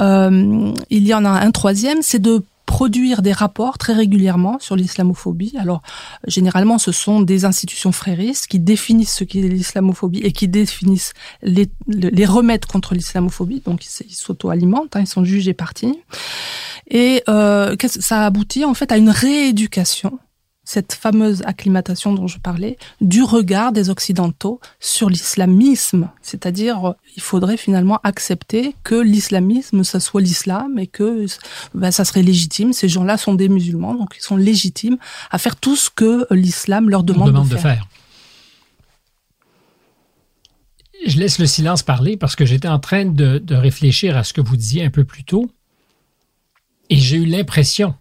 Euh, 0.00 0.74
il 0.90 1.06
y 1.06 1.14
en 1.14 1.24
a 1.24 1.30
un 1.30 1.50
troisième, 1.52 2.02
c'est 2.02 2.18
de 2.18 2.42
produire 2.70 3.20
des 3.20 3.32
rapports 3.32 3.78
très 3.78 3.94
régulièrement 3.94 4.60
sur 4.60 4.76
l'islamophobie. 4.76 5.54
Alors, 5.58 5.82
généralement, 6.28 6.78
ce 6.78 6.92
sont 6.92 7.20
des 7.20 7.44
institutions 7.44 7.90
fréristes 7.90 8.46
qui 8.46 8.60
définissent 8.60 9.16
ce 9.16 9.24
qu'est 9.24 9.40
l'islamophobie 9.40 10.20
et 10.20 10.30
qui 10.30 10.46
définissent 10.46 11.12
les, 11.42 11.68
les 11.88 12.26
remèdes 12.26 12.66
contre 12.66 12.94
l'islamophobie. 12.94 13.60
Donc, 13.66 13.84
ils 13.84 14.14
s'auto-alimentent, 14.14 14.94
hein, 14.94 15.00
ils 15.00 15.08
sont 15.08 15.24
jugés 15.24 15.52
partis. 15.52 15.98
Et 16.88 17.24
euh, 17.28 17.74
ça 17.86 18.24
aboutit 18.24 18.64
en 18.64 18.74
fait 18.74 18.92
à 18.92 18.98
une 18.98 19.10
rééducation 19.10 20.20
cette 20.70 20.92
fameuse 20.92 21.42
acclimatation 21.46 22.14
dont 22.14 22.28
je 22.28 22.38
parlais, 22.38 22.78
du 23.00 23.24
regard 23.24 23.72
des 23.72 23.90
Occidentaux 23.90 24.60
sur 24.78 25.10
l'islamisme. 25.10 26.08
C'est-à-dire, 26.22 26.94
il 27.16 27.22
faudrait 27.22 27.56
finalement 27.56 27.98
accepter 28.04 28.76
que 28.84 28.94
l'islamisme, 28.94 29.82
ça 29.82 29.98
soit 29.98 30.20
l'islam 30.20 30.78
et 30.78 30.86
que 30.86 31.26
ben, 31.74 31.90
ça 31.90 32.04
serait 32.04 32.22
légitime. 32.22 32.72
Ces 32.72 32.88
gens-là 32.88 33.16
sont 33.16 33.34
des 33.34 33.48
musulmans, 33.48 33.96
donc 33.96 34.14
ils 34.16 34.22
sont 34.22 34.36
légitimes 34.36 34.96
à 35.32 35.38
faire 35.38 35.56
tout 35.56 35.74
ce 35.74 35.90
que 35.90 36.24
l'islam 36.30 36.88
leur 36.88 37.02
demande, 37.02 37.48
de, 37.48 37.56
faire. 37.56 37.88
Je 41.04 41.18
laisse 41.18 41.40
le 41.40 41.46
silence 41.46 41.82
parler 41.82 42.16
parce 42.16 42.36
que 42.36 42.46
j'étais 42.46 42.68
en 42.68 42.78
train 42.78 43.06
de, 43.06 43.38
de 43.38 43.54
réfléchir 43.56 44.16
à 44.16 44.22
ce 44.22 44.32
que 44.32 44.40
vous 44.40 44.56
disiez 44.56 44.84
un 44.84 44.90
peu 44.90 45.02
plus 45.02 45.24
tôt 45.24 45.50
et 46.90 46.96
j'ai 46.96 47.16
eu 47.16 47.26
l'impression 47.26 47.96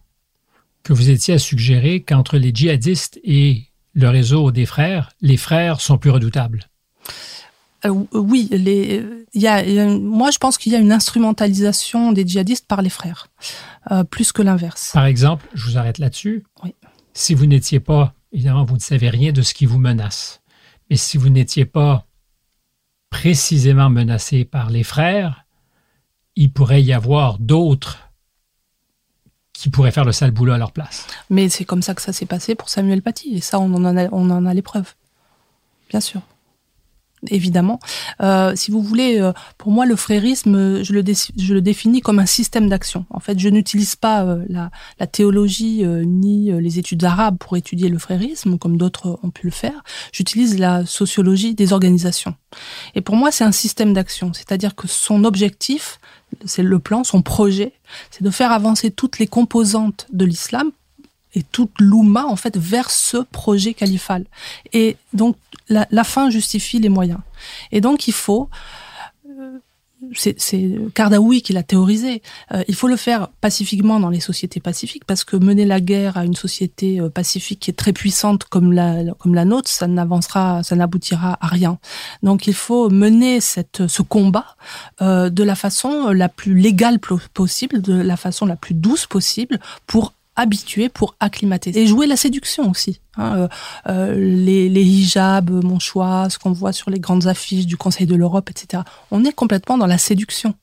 que 0.84 0.94
vous 0.94 1.10
étiez 1.10 1.36
à 1.36 1.40
suggérer 1.40 2.02
qu'entre 2.02 2.38
les 2.38 2.52
djihadistes 2.54 3.20
et 3.24 3.66
le 3.94 4.10
réseau 4.10 4.52
des 4.52 4.66
frères, 4.66 5.12
les 5.22 5.38
frères 5.38 5.82
sont 5.82 5.98
plus 5.98 6.10
redoutables? 6.10 6.70
Euh, 7.86 8.06
oui, 8.14 8.50
les, 8.52 9.06
y 9.34 9.48
a, 9.48 9.64
moi 9.98 10.32
je 10.32 10.38
pense 10.38 10.58
qu'il 10.58 10.72
y 10.72 10.76
a 10.76 10.80
une 10.80 10.92
instrumentalisation 10.92 12.12
des 12.12 12.28
djihadistes 12.28 12.68
par 12.68 12.82
les 12.82 12.90
frères, 12.90 13.28
euh, 13.92 14.04
plus 14.04 14.32
que 14.32 14.42
l'inverse. 14.42 14.92
Par 14.94 15.06
exemple, 15.06 15.48
je 15.54 15.66
vous 15.66 15.78
arrête 15.78 15.98
là-dessus. 15.98 16.44
Oui. 16.64 16.76
Si 17.14 17.34
vous 17.34 17.46
n'étiez 17.46 17.80
pas, 17.80 18.14
évidemment, 18.34 18.66
vous 18.66 18.76
ne 18.76 18.82
savez 18.82 19.10
rien 19.10 19.32
de 19.32 19.42
ce 19.42 19.54
qui 19.54 19.66
vous 19.66 19.80
menace, 19.80 20.42
mais 20.90 20.98
si 20.98 21.18
vous 21.18 21.30
n'étiez 21.30 21.66
pas 21.66 22.06
précisément 23.10 23.90
menacé 23.90 24.46
par 24.46 24.70
les 24.70 24.84
frères, 24.84 25.46
il 26.36 26.52
pourrait 26.52 26.84
y 26.84 26.94
avoir 26.94 27.40
d'autres 27.40 28.09
qui 29.60 29.70
pourraient 29.70 29.91
faire 29.91 30.05
le 30.05 30.14
sale 30.14 30.32
boulot 30.32 30.53
à 30.53 30.57
leur 30.57 30.72
place. 30.72 31.05
Mais 31.30 31.49
c'est 31.49 31.66
comme 31.66 31.82
ça 31.82 31.93
que 31.93 32.01
ça 32.01 32.14
s'est 32.14 32.26
passé 32.26 32.55
pour 32.55 32.70
Samuel 32.70 33.01
Paty, 33.01 33.36
et 33.36 33.41
ça, 33.41 33.60
on 33.60 33.74
en 33.74 33.97
a, 33.97 34.07
on 34.12 34.30
en 34.30 34.45
a 34.45 34.53
les 34.53 34.62
preuves. 34.62 34.93
Bien 35.89 35.99
sûr. 35.99 36.22
Évidemment. 37.28 37.80
Euh, 38.22 38.53
si 38.55 38.72
vous 38.72 38.82
voulez, 38.82 39.20
euh, 39.20 39.34
pour 39.57 39.72
moi, 39.72 39.86
le 39.86 39.97
frérisme, 39.97 40.82
je 40.82 40.93
le, 40.93 41.03
je 41.38 41.53
le 41.53 41.62
définis 41.62 41.99
comme 41.99 42.20
un 42.20 42.26
système 42.26 42.70
d'action. 42.70 43.05
En 43.10 43.20
fait, 43.20 43.38
je 43.38 43.49
n'utilise 43.49 43.97
pas 43.97 44.24
euh, 44.24 44.45
la, 44.47 44.72
la, 45.01 45.07
théologie 45.07 45.84
ni 45.86 46.51
les 46.51 46.80
études 46.80 47.03
arabes 47.03 47.38
pour 47.38 47.57
étudier 47.57 47.89
le 47.89 47.97
frérisme, 47.97 48.57
comme 48.57 48.78
d'autres 48.78 49.20
ont 49.24 49.32
pu 49.32 49.47
le 49.47 49.51
faire. 49.51 49.84
J'utilise 50.14 50.57
la 50.57 50.86
sociologie 50.86 51.55
des 51.55 51.74
organisations. 51.74 52.36
Et 52.95 53.01
pour 53.01 53.18
moi, 53.18 53.32
c'est 53.32 53.43
un 53.43 53.51
système 53.51 53.93
d'action. 53.93 54.32
C'est-à-dire 54.34 54.76
que 54.76 54.88
son 54.88 55.26
objectif, 55.26 55.99
c'est 56.46 56.64
le 56.64 56.80
plan, 56.80 57.04
son 57.04 57.22
projet, 57.22 57.74
c'est 58.12 58.24
de 58.24 58.30
faire 58.30 58.52
avancer 58.52 58.92
toutes 58.92 59.20
les 59.20 59.28
composantes 59.28 60.08
de 60.12 60.26
l'islam 60.26 60.72
et 61.36 61.44
toute 61.44 61.72
l'oumma 61.80 62.26
en 62.26 62.36
fait 62.36 62.58
vers 62.58 62.90
ce 62.90 63.18
projet 63.18 63.74
califal. 63.74 64.26
Et 64.74 64.98
donc 65.14 65.36
la, 65.68 65.88
la 65.92 66.04
fin 66.04 66.30
justifie 66.30 66.80
les 66.80 66.90
moyens. 66.90 67.20
Et 67.72 67.82
donc 67.82 68.08
il 68.08 68.14
faut 68.14 68.50
c'est 70.16 70.76
Kardaoui 70.93 71.41
qui 71.41 71.54
l'a 71.54 71.64
théorisé. 71.64 72.22
Euh, 72.54 72.64
il 72.68 72.76
faut 72.76 72.88
le 72.88 72.95
faire 72.95 73.28
pacifiquement 73.41 74.00
dans 74.00 74.10
les 74.10 74.20
sociétés 74.20 74.60
pacifiques 74.60 75.06
parce 75.06 75.24
que 75.24 75.36
mener 75.36 75.66
la 75.66 75.82
guerre 75.82 76.18
à 76.18 76.26
une 76.26 76.36
société 76.36 77.00
euh, 77.00 77.10
pacifique 77.10 77.60
qui 77.60 77.72
est 77.72 77.74
très 77.74 77.93
puissante 77.93 78.45
comme 78.45 78.72
la 78.72 79.04
comme 79.20 79.36
la 79.36 79.45
nôtre, 79.45 79.70
ça 79.70 79.88
n'avancera, 79.88 80.64
ça 80.64 80.76
n'aboutira 80.76 81.38
à 81.41 81.47
rien. 81.47 81.80
Donc 82.24 82.47
il 82.47 82.54
faut 82.54 82.89
mener 82.89 83.41
cette 83.41 83.88
ce 83.88 84.02
combat 84.02 84.56
euh, 85.02 85.30
de 85.30 85.43
la 85.43 85.56
façon 85.56 86.10
la 86.10 86.30
plus 86.30 86.54
légale 86.54 87.00
possible, 87.34 87.82
de 87.82 87.93
la 87.93 88.18
façon 88.18 88.45
la 88.45 88.56
plus 88.56 88.74
douce 88.74 89.06
possible 89.06 89.60
pour 89.86 90.14
habitué 90.40 90.88
pour 90.88 91.16
acclimater 91.20 91.78
et 91.78 91.86
jouer 91.86 92.08
la 92.08 92.16
séduction 92.16 92.72
aussi. 92.72 93.02
Hein, 93.18 93.36
euh, 93.36 93.48
euh, 93.90 94.16
les, 94.16 94.70
les, 94.70 94.84
hijabs, 94.84 95.52
mon 95.52 95.80
choix, 95.80 96.30
ce 96.30 96.40
qu'on 96.40 96.54
voit 96.54 96.72
sur 96.72 96.90
les 96.90 97.00
grandes 97.00 97.28
affiches 97.28 97.66
du 97.66 97.76
Conseil 97.76 98.08
de 98.08 98.16
l'Europe, 98.16 98.50
etc. 98.50 98.84
On 99.12 99.26
est 99.26 99.34
complètement 99.34 99.78
dans 99.78 99.86
la 99.86 99.98
séduction. 99.98 100.54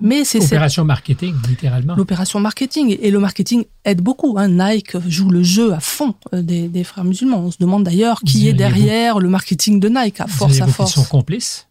Mais 0.00 0.24
c'est 0.24 0.38
l'opération 0.38 0.84
marketing, 0.86 1.34
littéralement. 1.46 1.94
L'opération 1.94 2.40
marketing 2.40 2.96
et 2.98 3.10
le 3.10 3.18
marketing 3.18 3.64
aide 3.84 4.00
beaucoup. 4.00 4.38
Hein. 4.38 4.48
Nike 4.48 4.96
joue 5.06 5.28
le 5.28 5.42
jeu 5.42 5.74
à 5.74 5.80
fond 5.80 6.14
euh, 6.32 6.40
des, 6.40 6.68
des 6.68 6.84
frères 6.84 7.04
musulmans. 7.04 7.40
On 7.40 7.50
se 7.50 7.58
demande 7.60 7.84
d'ailleurs 7.84 8.20
qui 8.22 8.48
est 8.48 8.54
derrière 8.54 9.18
le 9.18 9.28
marketing 9.28 9.78
de 9.78 9.90
Nike 9.90 10.22
à 10.22 10.26
force 10.26 10.62
à 10.62 10.66
force. 10.66 10.92
Ils 10.92 10.94
sont 10.94 11.04
complices. 11.04 11.67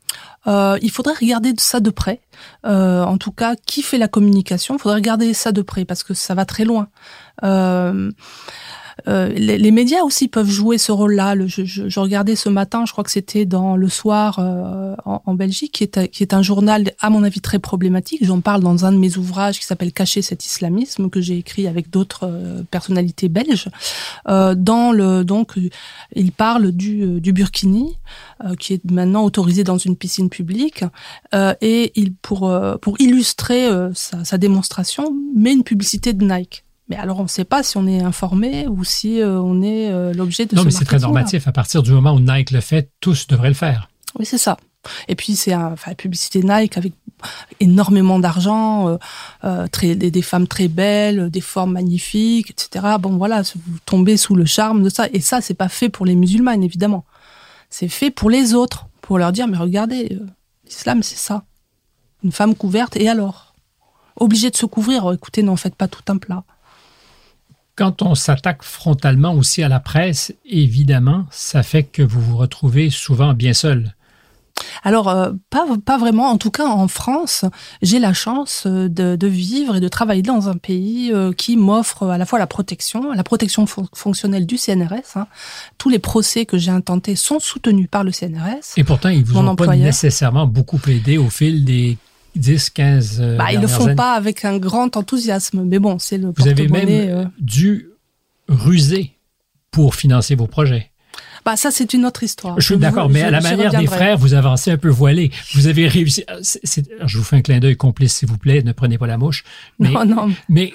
Euh, 0.48 0.78
il 0.82 0.92
faudrait 0.92 1.14
regarder 1.14 1.54
ça 1.58 1.80
de 1.80 1.90
près. 1.90 2.22
Euh, 2.66 3.04
en 3.04 3.18
tout 3.18 3.32
cas, 3.32 3.56
qui 3.56 3.82
fait 3.82 3.98
la 3.98 4.08
communication 4.08 4.76
Il 4.76 4.80
faudrait 4.80 4.98
regarder 4.98 5.34
ça 5.34 5.52
de 5.52 5.62
près 5.62 5.86
parce 5.86 6.04
que 6.04 6.14
ça 6.14 6.36
va 6.36 6.46
très 6.46 6.64
loin. 6.66 6.88
Euh, 7.44 8.12
euh, 9.08 9.30
les, 9.30 9.72
médias 9.72 10.02
aussi 10.02 10.28
peuvent 10.28 10.50
jouer 10.50 10.78
ce 10.78 10.92
rôle-là. 10.92 11.36
Je, 11.46 11.66
je, 11.66 11.88
je, 11.88 12.00
regardais 12.00 12.36
ce 12.36 12.50
matin, 12.50 12.84
je 12.86 12.92
crois 12.92 13.04
que 13.04 13.12
c'était 13.12 13.46
dans 13.46 13.76
Le 13.76 13.90
Soir 13.90 14.40
euh, 14.40 14.96
en, 15.06 15.22
en, 15.26 15.34
Belgique, 15.34 15.74
qui 15.74 15.84
est, 15.84 16.10
qui 16.10 16.24
est 16.24 16.34
un 16.34 16.42
journal, 16.42 16.92
à 17.00 17.10
mon 17.10 17.24
avis, 17.24 17.42
très 17.42 17.60
problématique. 17.60 18.26
J'en 18.26 18.42
parle 18.42 18.62
dans 18.62 18.86
un 18.86 18.92
de 18.92 18.98
mes 18.98 19.18
ouvrages 19.18 19.60
qui 19.60 19.66
s'appelle 19.66 19.94
Cacher 19.94 20.22
cet 20.22 20.46
islamisme, 20.46 21.10
que 21.10 21.22
j'ai 21.22 21.38
écrit 21.38 21.68
avec 21.68 21.90
d'autres 21.90 22.28
euh, 22.28 22.64
personnalités 22.70 23.30
belges. 23.30 23.70
dans 24.26 24.92
le 24.92 25.24
donc, 25.24 25.54
il 26.16 26.32
parle 26.32 26.72
du, 26.72 27.20
du 27.20 27.34
burkini, 27.34 27.98
qui 28.60 28.74
est 28.74 28.92
maintenant 28.92 29.24
autorisé 29.24 29.64
dans 29.64 29.78
une 29.78 29.96
piscine 29.96 30.30
publique, 30.30 30.84
et 31.62 31.92
il 31.96 32.14
pour 32.14 32.52
pour 32.82 33.00
illustrer 33.00 33.70
sa, 33.94 34.24
sa 34.24 34.38
démonstration, 34.38 35.14
met 35.36 35.54
une 35.54 35.64
publicité 35.64 36.14
de 36.14 36.24
Nike. 36.24 36.64
Mais 36.90 36.96
alors, 36.96 37.20
on 37.20 37.24
ne 37.24 37.28
sait 37.28 37.44
pas 37.44 37.64
si 37.64 37.78
on 37.78 37.86
est 37.86 38.02
informé 38.02 38.68
ou 38.68 38.84
si 38.84 39.22
euh, 39.22 39.42
on 39.42 39.62
est 39.62 39.92
euh, 39.92 40.14
l'objet 40.14 40.46
de 40.46 40.56
non, 40.56 40.62
ce 40.62 40.68
mais 40.68 40.72
c'est 40.72 40.86
très 40.86 41.00
normatif. 41.00 41.48
À 41.48 41.52
partir 41.52 41.84
du 41.84 41.92
moment 41.92 42.14
où 42.14 42.20
Nike 42.20 42.52
le 42.52 42.62
fait, 42.62 42.92
tous 43.02 43.28
devraient 43.28 43.50
le 43.50 43.56
faire. 43.56 43.90
Oui, 44.18 44.26
c'est 44.26 44.38
ça. 44.38 44.58
Et 45.10 45.16
puis, 45.16 45.36
c'est 45.36 45.54
enfin, 45.54 45.92
la 45.92 45.96
publicité 45.96 46.42
Nike 46.44 46.78
avec 46.78 46.94
énormément 47.60 48.20
d'argent, 48.20 48.98
euh, 49.44 49.68
très, 49.68 49.96
des, 49.96 50.12
des, 50.12 50.22
femmes 50.22 50.48
très 50.48 50.70
belles, 50.70 51.30
des 51.30 51.42
formes 51.42 51.74
magnifiques, 51.74 52.52
etc. 52.52 52.86
Bon, 53.00 53.18
voilà, 53.18 53.42
vous 53.42 53.80
tombez 53.86 54.16
sous 54.16 54.36
le 54.36 54.46
charme 54.46 54.84
de 54.84 54.90
ça. 54.90 55.08
Et 55.12 55.20
ça, 55.20 55.42
c'est 55.42 55.56
pas 55.56 55.68
fait 55.68 55.90
pour 55.90 56.06
les 56.06 56.16
musulmanes, 56.16 56.64
évidemment. 56.64 57.04
C'est 57.70 57.90
fait 57.90 58.12
pour 58.12 58.30
les 58.30 58.54
autres, 58.54 58.88
pour 59.02 59.18
leur 59.18 59.34
dire, 59.34 59.48
mais 59.48 59.58
regardez, 59.58 60.18
l'islam, 60.66 61.04
c'est 61.04 61.18
ça. 61.18 61.44
Une 62.24 62.32
femme 62.32 62.56
couverte, 62.56 62.96
et 62.96 63.10
alors? 63.10 63.56
Obligée 64.16 64.50
de 64.50 64.56
se 64.56 64.66
couvrir, 64.66 65.12
écoutez, 65.12 65.44
n'en 65.44 65.58
faites 65.58 65.76
pas 65.76 65.88
tout 65.88 66.02
un 66.08 66.18
plat. 66.18 66.44
Quand 67.78 68.02
on 68.02 68.16
s'attaque 68.16 68.64
frontalement 68.64 69.34
aussi 69.34 69.62
à 69.62 69.70
la 69.70 69.80
presse, 69.80 70.34
évidemment, 70.46 71.26
ça 71.30 71.62
fait 71.62 71.84
que 71.84 72.02
vous 72.02 72.20
vous 72.20 72.36
retrouvez 72.36 72.90
souvent 72.90 73.36
bien 73.36 73.54
seul. 73.54 73.94
Alors, 74.84 75.10
euh, 75.10 75.32
pas, 75.52 75.68
pas 75.86 76.00
vraiment. 76.00 76.32
En 76.32 76.38
tout 76.38 76.50
cas, 76.50 76.66
en 76.66 76.88
France, 76.88 77.46
j'ai 77.84 78.00
la 78.00 78.14
chance 78.14 78.64
euh, 78.66 78.90
de, 78.90 79.16
de, 79.16 79.28
vivre 79.28 79.76
et 79.76 79.80
de 79.80 79.88
travailler 79.88 80.24
dans 80.24 80.50
un 80.50 80.58
pays 80.58 81.12
euh, 81.14 81.32
qui 81.32 81.56
m'offre 81.56 82.08
à 82.08 82.18
la 82.18 82.26
fois 82.26 82.40
la 82.40 82.48
protection, 82.48 83.14
la 83.14 83.24
protection 83.24 83.68
fonctionnelle 83.94 84.48
du 84.48 84.58
CNRS. 84.58 85.16
Hein. 85.16 85.28
Tous 85.78 85.90
les 85.90 86.00
procès 86.00 86.48
que 86.48 86.58
j'ai 86.58 86.72
intentés 86.72 87.16
sont 87.16 87.40
soutenus 87.40 87.88
par 87.92 88.04
le 88.04 88.12
CNRS. 88.12 88.74
Et 88.78 88.84
pourtant, 88.84 89.10
ils 89.10 89.24
vous 89.24 89.38
ont 89.38 89.56
pas 89.56 89.76
nécessairement 89.76 90.48
beaucoup 90.48 90.80
aidé 90.88 91.20
au 91.20 91.30
fil 91.30 91.64
des 91.64 92.00
10, 92.38 92.70
15 92.72 93.18
euh, 93.20 93.38
bah, 93.38 93.52
Ils 93.52 93.62
le 93.62 93.68
font 93.68 93.96
pas 93.96 94.14
avec 94.14 94.46
un 94.46 94.58
grand 94.58 94.96
enthousiasme, 94.98 95.64
mais 95.64 95.80
bon, 95.80 96.00
c'est 96.00 96.18
le 96.18 96.34
Vous 96.36 96.48
avez 96.48 96.68
même 96.68 96.88
euh. 96.90 97.26
dû 97.40 97.90
ruser 98.48 99.14
pour 99.72 99.96
financer 99.96 100.36
vos 100.36 100.48
projets. 100.48 100.92
Bah 101.46 101.56
ça, 101.56 101.72
c'est 101.72 101.94
une 101.94 102.06
autre 102.06 102.24
histoire. 102.24 102.60
Je 102.60 102.66
suis 102.66 102.78
d'accord, 102.78 103.10
mais 103.10 103.22
à 103.22 103.32
la 103.32 103.42
manière 103.42 103.72
des 103.72 103.88
frères, 103.88 104.18
vous 104.18 104.34
avancez 104.34 104.72
un 104.72 104.78
peu 104.78 104.90
voilé. 104.90 105.32
Vous 105.54 105.68
avez 105.68 105.88
réussi. 105.88 106.26
Euh, 106.30 106.42
je 107.06 107.18
vous 107.18 107.24
fais 107.24 107.38
un 107.38 107.42
clin 107.42 107.60
d'œil 107.60 107.78
complice, 107.78 108.16
s'il 108.16 108.28
vous 108.28 108.38
plaît. 108.38 108.64
Ne 108.64 108.74
prenez 108.74 108.98
pas 108.98 109.08
la 109.08 109.18
mouche. 109.18 109.44
Mais, 109.80 109.90
non, 109.90 110.06
non. 110.06 110.34
mais 110.50 110.74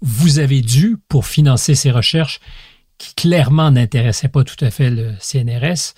vous 0.00 0.38
avez 0.38 0.62
dû, 0.62 0.96
pour 1.08 1.26
financer 1.26 1.74
ces 1.74 1.90
recherches 1.90 2.40
qui 2.98 3.14
clairement 3.14 3.70
n'intéressaient 3.70 4.28
pas 4.28 4.44
tout 4.44 4.62
à 4.64 4.70
fait 4.70 4.90
le 4.90 5.12
CNRS, 5.20 5.94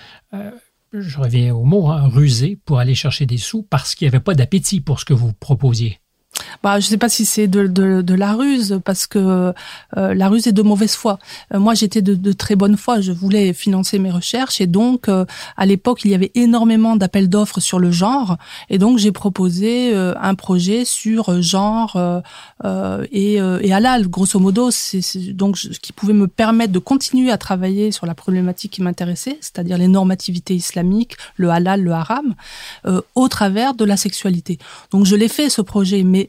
je 0.93 1.19
reviens 1.19 1.55
au 1.55 1.65
mot, 1.65 1.89
hein, 1.89 2.09
ruser 2.09 2.59
pour 2.65 2.79
aller 2.79 2.95
chercher 2.95 3.27
des 3.27 3.39
sous 3.39 3.63
parce 3.63 3.95
qu'il 3.95 4.07
n'y 4.07 4.15
avait 4.15 4.23
pas 4.23 4.35
d'appétit 4.35 4.81
pour 4.81 5.01
ce 5.01 5.05
que 5.05 5.15
vous 5.15 5.33
proposiez 5.33 6.01
bah, 6.63 6.81
je 6.81 6.87
sais 6.87 6.97
pas 6.99 7.09
si 7.09 7.25
c'est 7.25 7.47
de, 7.47 7.67
de, 7.67 8.03
de, 8.03 8.15
la 8.15 8.33
ruse, 8.33 8.81
parce 8.85 9.07
que 9.07 9.53
euh, 9.97 10.15
la 10.15 10.29
ruse 10.29 10.47
est 10.47 10.53
de 10.53 10.63
mauvaise 10.63 10.95
foi. 10.95 11.19
Euh, 11.55 11.59
moi, 11.59 11.75
j'étais 11.75 12.03
de, 12.03 12.15
de, 12.15 12.33
très 12.33 12.57
bonne 12.57 12.77
foi. 12.77 13.01
Je 13.01 13.13
voulais 13.13 13.53
financer 13.53 13.99
mes 13.99 14.11
recherches, 14.11 14.61
et 14.61 14.67
donc 14.67 15.09
euh, 15.09 15.25
à 15.57 15.67
l'époque, 15.67 16.01
il 16.05 16.11
y 16.11 16.15
avait 16.15 16.33
énormément 16.35 16.97
d'appels 16.97 17.29
d'offres 17.29 17.61
sur 17.61 17.79
le 17.79 17.91
genre, 17.91 18.37
et 18.69 18.79
donc 18.79 18.99
j'ai 18.99 19.13
proposé 19.13 19.95
un 19.95 20.35
projet 20.35 20.85
sur 20.85 21.41
genre 21.43 21.99
et, 23.13 23.35
et 23.35 23.73
halal. 23.73 24.09
Grosso 24.09 24.39
modo, 24.39 24.71
c'est 24.71 25.19
donc 25.33 25.59
ce 25.59 25.79
qui 25.81 25.93
pouvait 25.93 26.13
me 26.13 26.29
permettre 26.29 26.73
de 26.73 26.79
continuer 26.79 27.31
à 27.31 27.39
travailler 27.39 27.93
sur 27.93 28.07
la 28.07 28.15
problématique 28.15 28.73
qui 28.73 28.83
m'intéressait, 28.83 29.39
c'est-à-dire 29.41 29.79
les 29.79 29.89
normativités 29.89 30.55
islamiques, 30.55 31.17
le 31.37 31.51
halal, 31.51 31.83
le 31.83 31.93
haram, 31.93 32.35
au 33.15 33.29
travers 33.29 33.75
de 33.75 33.85
la 33.85 33.97
sexualité. 33.97 34.59
Donc 34.91 35.07
je 35.07 35.17
l'ai 35.17 35.29
fait 35.29 35.49
ce 35.49 35.63
projet, 35.63 36.03
mais 36.03 36.26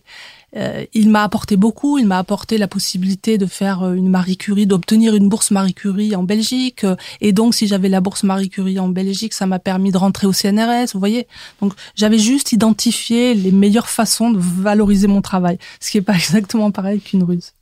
euh, 0.56 0.86
il 0.94 1.10
m'a 1.10 1.24
apporté 1.24 1.58
beaucoup. 1.58 1.98
Il 1.98 2.08
m'a 2.08 2.18
apporté 2.18 2.58
la 2.58 2.68
possibilité 2.68 3.38
de 3.38 3.46
faire 3.46 3.84
euh, 3.84 3.94
une 3.94 4.10
Marie 4.10 4.38
Curie, 4.38 4.66
d'obtenir 4.66 5.14
une 5.16 5.28
bourse 5.28 5.52
Marie 5.52 5.74
Curie 5.74 6.16
en 6.16 6.24
Belgique. 6.24 6.84
Euh, 6.84 6.96
et 7.20 7.34
donc, 7.34 7.54
si 7.54 7.68
j'avais 7.68 7.90
la 7.90 8.00
bourse 8.00 8.24
Marie 8.24 8.50
Curie 8.50 8.80
en 8.80 8.88
Belgique, 8.88 9.34
ça 9.34 9.46
m'a 9.46 9.60
permis 9.60 9.92
de 9.92 9.98
rentrer 9.98 10.26
au 10.26 10.34
CNRS. 10.34 10.94
Vous 10.94 11.00
voyez. 11.00 11.28
Donc, 11.62 11.74
j'avais 11.96 12.20
juste 12.20 12.54
identifié 12.54 13.34
les 13.34 13.52
meilleures 13.52 13.90
façons 13.90 14.32
de 14.32 14.40
valoriser 14.40 15.08
mon 15.08 15.22
travail, 15.22 15.58
ce 15.80 15.92
qui 15.92 15.98
n'est 15.98 16.04
pas 16.04 16.14
exactement 16.16 16.72
pareil 16.72 17.02
qu'une 17.02 17.24
ruse. 17.24 17.54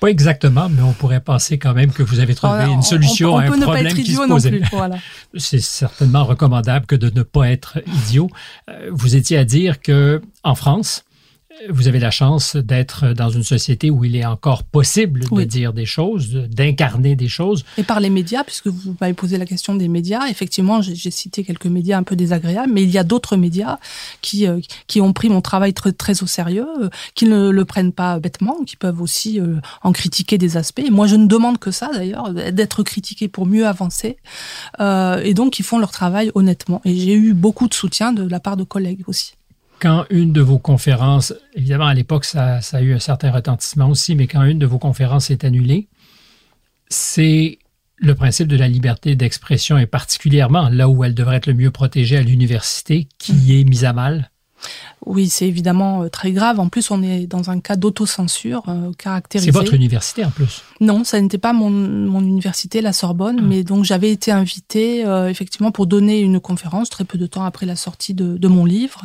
Pas 0.00 0.08
exactement, 0.08 0.68
mais 0.68 0.82
on 0.82 0.92
pourrait 0.92 1.22
penser 1.22 1.58
quand 1.58 1.72
même 1.72 1.90
que 1.90 2.02
vous 2.02 2.20
avez 2.20 2.34
trouvé 2.34 2.66
une 2.66 2.82
solution 2.82 3.38
à 3.38 3.44
un 3.44 3.58
problème 3.58 3.94
qui 3.94 4.14
se 4.14 4.28
posait. 4.28 4.60
Voilà. 4.70 4.96
C'est 5.34 5.62
certainement 5.62 6.24
recommandable 6.24 6.86
que 6.86 6.94
de 6.94 7.10
ne 7.10 7.22
pas 7.22 7.50
être 7.50 7.78
idiot. 7.86 8.28
Vous 8.92 9.16
étiez 9.16 9.38
à 9.38 9.44
dire 9.44 9.80
que 9.80 10.20
en 10.44 10.54
France, 10.54 11.04
vous 11.70 11.88
avez 11.88 11.98
la 11.98 12.10
chance 12.10 12.56
d'être 12.56 13.12
dans 13.14 13.30
une 13.30 13.42
société 13.42 13.90
où 13.90 14.04
il 14.04 14.16
est 14.16 14.24
encore 14.24 14.64
possible 14.64 15.24
de 15.30 15.44
dire 15.44 15.72
des 15.72 15.86
choses, 15.86 16.32
d'incarner 16.32 17.16
des 17.16 17.28
choses. 17.28 17.64
Et 17.76 17.82
par 17.82 18.00
les 18.00 18.10
médias, 18.10 18.44
puisque 18.44 18.68
vous 18.68 18.96
m'avez 19.00 19.14
posé 19.14 19.38
la 19.38 19.46
question 19.46 19.74
des 19.74 19.88
médias, 19.88 20.28
effectivement, 20.28 20.80
j'ai 20.82 21.10
cité 21.10 21.44
quelques 21.44 21.66
médias 21.66 21.98
un 21.98 22.02
peu 22.02 22.16
désagréables, 22.16 22.72
mais 22.72 22.82
il 22.82 22.90
y 22.90 22.98
a 22.98 23.04
d'autres 23.04 23.36
médias 23.36 23.78
qui 24.20 24.46
euh, 24.46 24.60
qui 24.86 25.00
ont 25.00 25.12
pris 25.12 25.28
mon 25.28 25.40
travail 25.40 25.74
très, 25.74 25.92
très 25.92 26.22
au 26.22 26.26
sérieux, 26.26 26.68
euh, 26.80 26.88
qui 27.14 27.26
ne 27.26 27.50
le 27.50 27.64
prennent 27.64 27.92
pas 27.92 28.18
bêtement, 28.18 28.64
qui 28.64 28.76
peuvent 28.76 29.00
aussi 29.00 29.40
euh, 29.40 29.56
en 29.82 29.92
critiquer 29.92 30.38
des 30.38 30.56
aspects. 30.56 30.82
Et 30.84 30.90
moi, 30.90 31.06
je 31.06 31.16
ne 31.16 31.26
demande 31.26 31.58
que 31.58 31.70
ça, 31.70 31.90
d'ailleurs, 31.92 32.32
d'être 32.32 32.82
critiqué 32.82 33.28
pour 33.28 33.46
mieux 33.46 33.66
avancer. 33.66 34.16
et 34.80 35.34
donc, 35.34 35.58
ils 35.58 35.64
font 35.64 35.78
leur 35.78 35.90
travail 35.90 36.30
honnêtement. 36.34 36.80
Et 36.84 36.94
j'ai 36.94 37.14
eu 37.14 37.34
beaucoup 37.34 37.68
de 37.68 37.74
soutien 37.74 38.12
de 38.12 38.26
la 38.28 38.40
part 38.40 38.56
de 38.56 38.64
collègues 38.64 39.04
aussi 39.06 39.37
quand 39.80 40.06
une 40.10 40.32
de 40.32 40.40
vos 40.40 40.58
conférences, 40.58 41.34
évidemment 41.54 41.86
à 41.86 41.94
l'époque 41.94 42.24
ça, 42.24 42.60
a 42.72 42.80
eu 42.80 42.94
un 42.94 42.98
certain 42.98 43.30
retentissement 43.30 43.88
aussi, 43.88 44.14
mais 44.14 44.26
quand 44.26 44.42
une 44.44 44.58
de 44.58 44.66
vos 44.66 44.78
conférences 44.78 45.30
est 45.30 45.44
annulée, 45.44 45.88
c'est 46.88 47.58
le 47.96 48.14
principe 48.14 48.48
de 48.48 48.56
la 48.56 48.68
liberté 48.68 49.16
d'expression 49.16 49.78
et 49.78 49.86
particulièrement 49.86 50.68
là 50.68 50.88
où 50.88 51.04
elle 51.04 51.14
devrait 51.14 51.36
être 51.36 51.46
le 51.46 51.54
mieux 51.54 51.70
protégée 51.70 52.16
à 52.16 52.22
l'université 52.22 53.08
qui 53.18 53.32
mmh. 53.32 53.50
est 53.50 53.64
mise 53.64 53.84
à 53.84 53.92
mal. 53.92 54.30
Oui, 55.06 55.28
c'est 55.28 55.46
évidemment 55.46 56.02
euh, 56.02 56.08
très 56.08 56.32
grave. 56.32 56.60
En 56.60 56.68
plus, 56.68 56.90
on 56.90 57.02
est 57.02 57.26
dans 57.26 57.50
un 57.50 57.60
cas 57.60 57.76
d'autocensure 57.76 58.64
euh, 58.68 58.90
caractérisé. 58.98 59.50
C'est 59.50 59.56
votre 59.56 59.74
université 59.74 60.24
en 60.24 60.30
plus 60.30 60.62
Non, 60.80 61.04
ça 61.04 61.20
n'était 61.20 61.38
pas 61.38 61.52
mon, 61.52 61.70
mon, 61.70 62.20
université, 62.20 62.80
la 62.80 62.92
Sorbonne, 62.92 63.38
ah. 63.40 63.44
mais 63.46 63.62
donc 63.62 63.84
j'avais 63.84 64.10
été 64.10 64.32
invitée 64.32 65.06
euh, 65.06 65.28
effectivement 65.28 65.70
pour 65.70 65.86
donner 65.86 66.20
une 66.20 66.40
conférence 66.40 66.90
très 66.90 67.04
peu 67.04 67.16
de 67.16 67.26
temps 67.26 67.44
après 67.44 67.64
la 67.64 67.76
sortie 67.76 68.12
de, 68.14 68.36
de 68.36 68.48
mon 68.48 68.64
livre, 68.64 69.02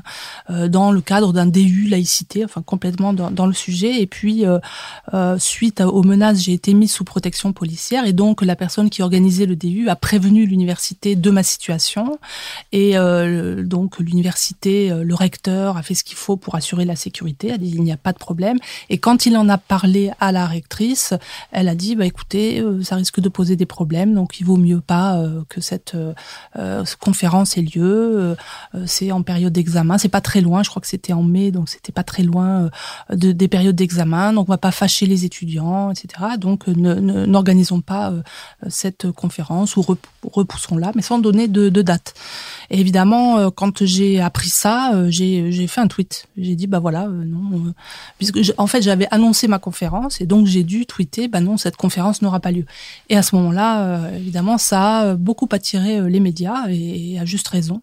euh, 0.49 0.67
dans 0.67 0.91
le 0.91 1.01
cadre 1.01 1.31
d'un 1.31 1.45
DU 1.45 1.87
laïcité, 1.87 2.43
enfin 2.43 2.61
complètement 2.61 3.13
dans, 3.13 3.29
dans 3.29 3.45
le 3.45 3.53
sujet. 3.53 4.01
Et 4.01 4.07
puis, 4.07 4.43
suite 5.37 5.81
aux 5.81 6.03
menaces, 6.03 6.41
j'ai 6.41 6.53
été 6.53 6.73
mise 6.73 6.91
sous 6.91 7.03
protection 7.03 7.53
policière 7.53 8.05
et 8.05 8.13
donc 8.13 8.41
la 8.41 8.55
personne 8.55 8.89
qui 8.89 9.01
organisait 9.01 9.45
le 9.45 9.55
DU 9.55 9.89
a 9.89 9.95
prévenu 9.95 10.45
l'université 10.45 11.15
de 11.15 11.29
ma 11.29 11.43
situation 11.43 12.17
et 12.71 12.95
donc 13.63 13.99
l'université, 13.99 14.89
le 14.89 15.15
recteur 15.15 15.42
a 15.49 15.81
fait 15.83 15.95
ce 15.95 16.03
qu'il 16.03 16.17
faut 16.17 16.37
pour 16.37 16.55
assurer 16.55 16.85
la 16.85 16.95
sécurité. 16.95 17.51
A 17.51 17.57
dit 17.57 17.71
il 17.73 17.83
n'y 17.83 17.91
a 17.91 17.97
pas 17.97 18.13
de 18.13 18.17
problème. 18.17 18.57
Et 18.89 18.97
quand 18.97 19.25
il 19.25 19.37
en 19.37 19.49
a 19.49 19.57
parlé 19.57 20.11
à 20.19 20.31
la 20.31 20.45
rectrice, 20.45 21.13
elle 21.51 21.67
a 21.67 21.75
dit 21.75 21.95
bah 21.95 22.05
écoutez, 22.05 22.59
euh, 22.59 22.83
ça 22.83 22.95
risque 22.95 23.19
de 23.19 23.29
poser 23.29 23.55
des 23.55 23.65
problèmes, 23.65 24.13
donc 24.13 24.39
il 24.39 24.45
vaut 24.45 24.57
mieux 24.57 24.81
pas 24.81 25.17
euh, 25.17 25.43
que 25.49 25.61
cette 25.61 25.95
euh, 25.95 26.83
conférence 26.99 27.57
ait 27.57 27.61
lieu. 27.61 28.35
c'est 28.85 29.11
en 29.11 29.23
période 29.23 29.53
d'examen, 29.53 29.97
c'est 29.97 30.09
pas 30.09 30.21
très 30.21 30.41
loin. 30.41 30.63
Je 30.63 30.69
crois 30.69 30.81
que 30.81 30.87
c'était 30.87 31.13
en 31.13 31.23
mai, 31.23 31.51
donc 31.51 31.69
c'était 31.69 31.91
pas 31.91 32.03
très 32.03 32.23
loin 32.23 32.69
de, 33.09 33.31
des 33.31 33.47
périodes 33.47 33.75
d'examen. 33.75 34.33
Donc 34.33 34.49
on 34.49 34.51
va 34.51 34.57
pas 34.57 34.71
fâcher 34.71 35.05
les 35.05 35.25
étudiants, 35.25 35.91
etc. 35.91 36.07
Donc 36.37 36.67
n'organisons 36.67 37.81
pas 37.81 38.13
cette 38.67 39.11
conférence 39.11 39.75
ou 39.77 39.85
repoussons-la, 40.23 40.91
mais 40.95 41.01
sans 41.01 41.19
donner 41.19 41.47
de, 41.47 41.69
de 41.69 41.81
date. 41.81 42.13
Et 42.69 42.79
évidemment, 42.79 43.51
quand 43.51 43.83
j'ai 43.85 44.21
appris 44.21 44.49
ça, 44.49 44.91
j'ai 45.09 45.32
fait 45.67 45.81
un 45.81 45.87
tweet. 45.87 46.27
J'ai 46.37 46.55
dit 46.55 46.67
bah 46.67 46.79
voilà, 46.79 47.03
euh, 47.03 47.23
non, 47.23 47.67
euh, 47.67 47.73
puisque 48.17 48.53
en 48.57 48.67
fait 48.67 48.81
j'avais 48.81 49.07
annoncé 49.11 49.47
ma 49.47 49.59
conférence 49.59 50.21
et 50.21 50.25
donc 50.25 50.47
j'ai 50.47 50.63
dû 50.63 50.85
tweeter 50.85 51.27
bah 51.27 51.41
non 51.41 51.57
cette 51.57 51.77
conférence 51.77 52.21
n'aura 52.21 52.39
pas 52.39 52.51
lieu. 52.51 52.65
Et 53.09 53.17
à 53.17 53.23
ce 53.23 53.35
moment-là, 53.35 53.83
euh, 53.83 54.17
évidemment, 54.17 54.57
ça 54.57 54.99
a 54.99 55.15
beaucoup 55.15 55.47
attiré 55.51 56.09
les 56.09 56.19
médias 56.19 56.67
et, 56.69 57.19
à 57.19 57.25
juste 57.25 57.47
raison. 57.47 57.81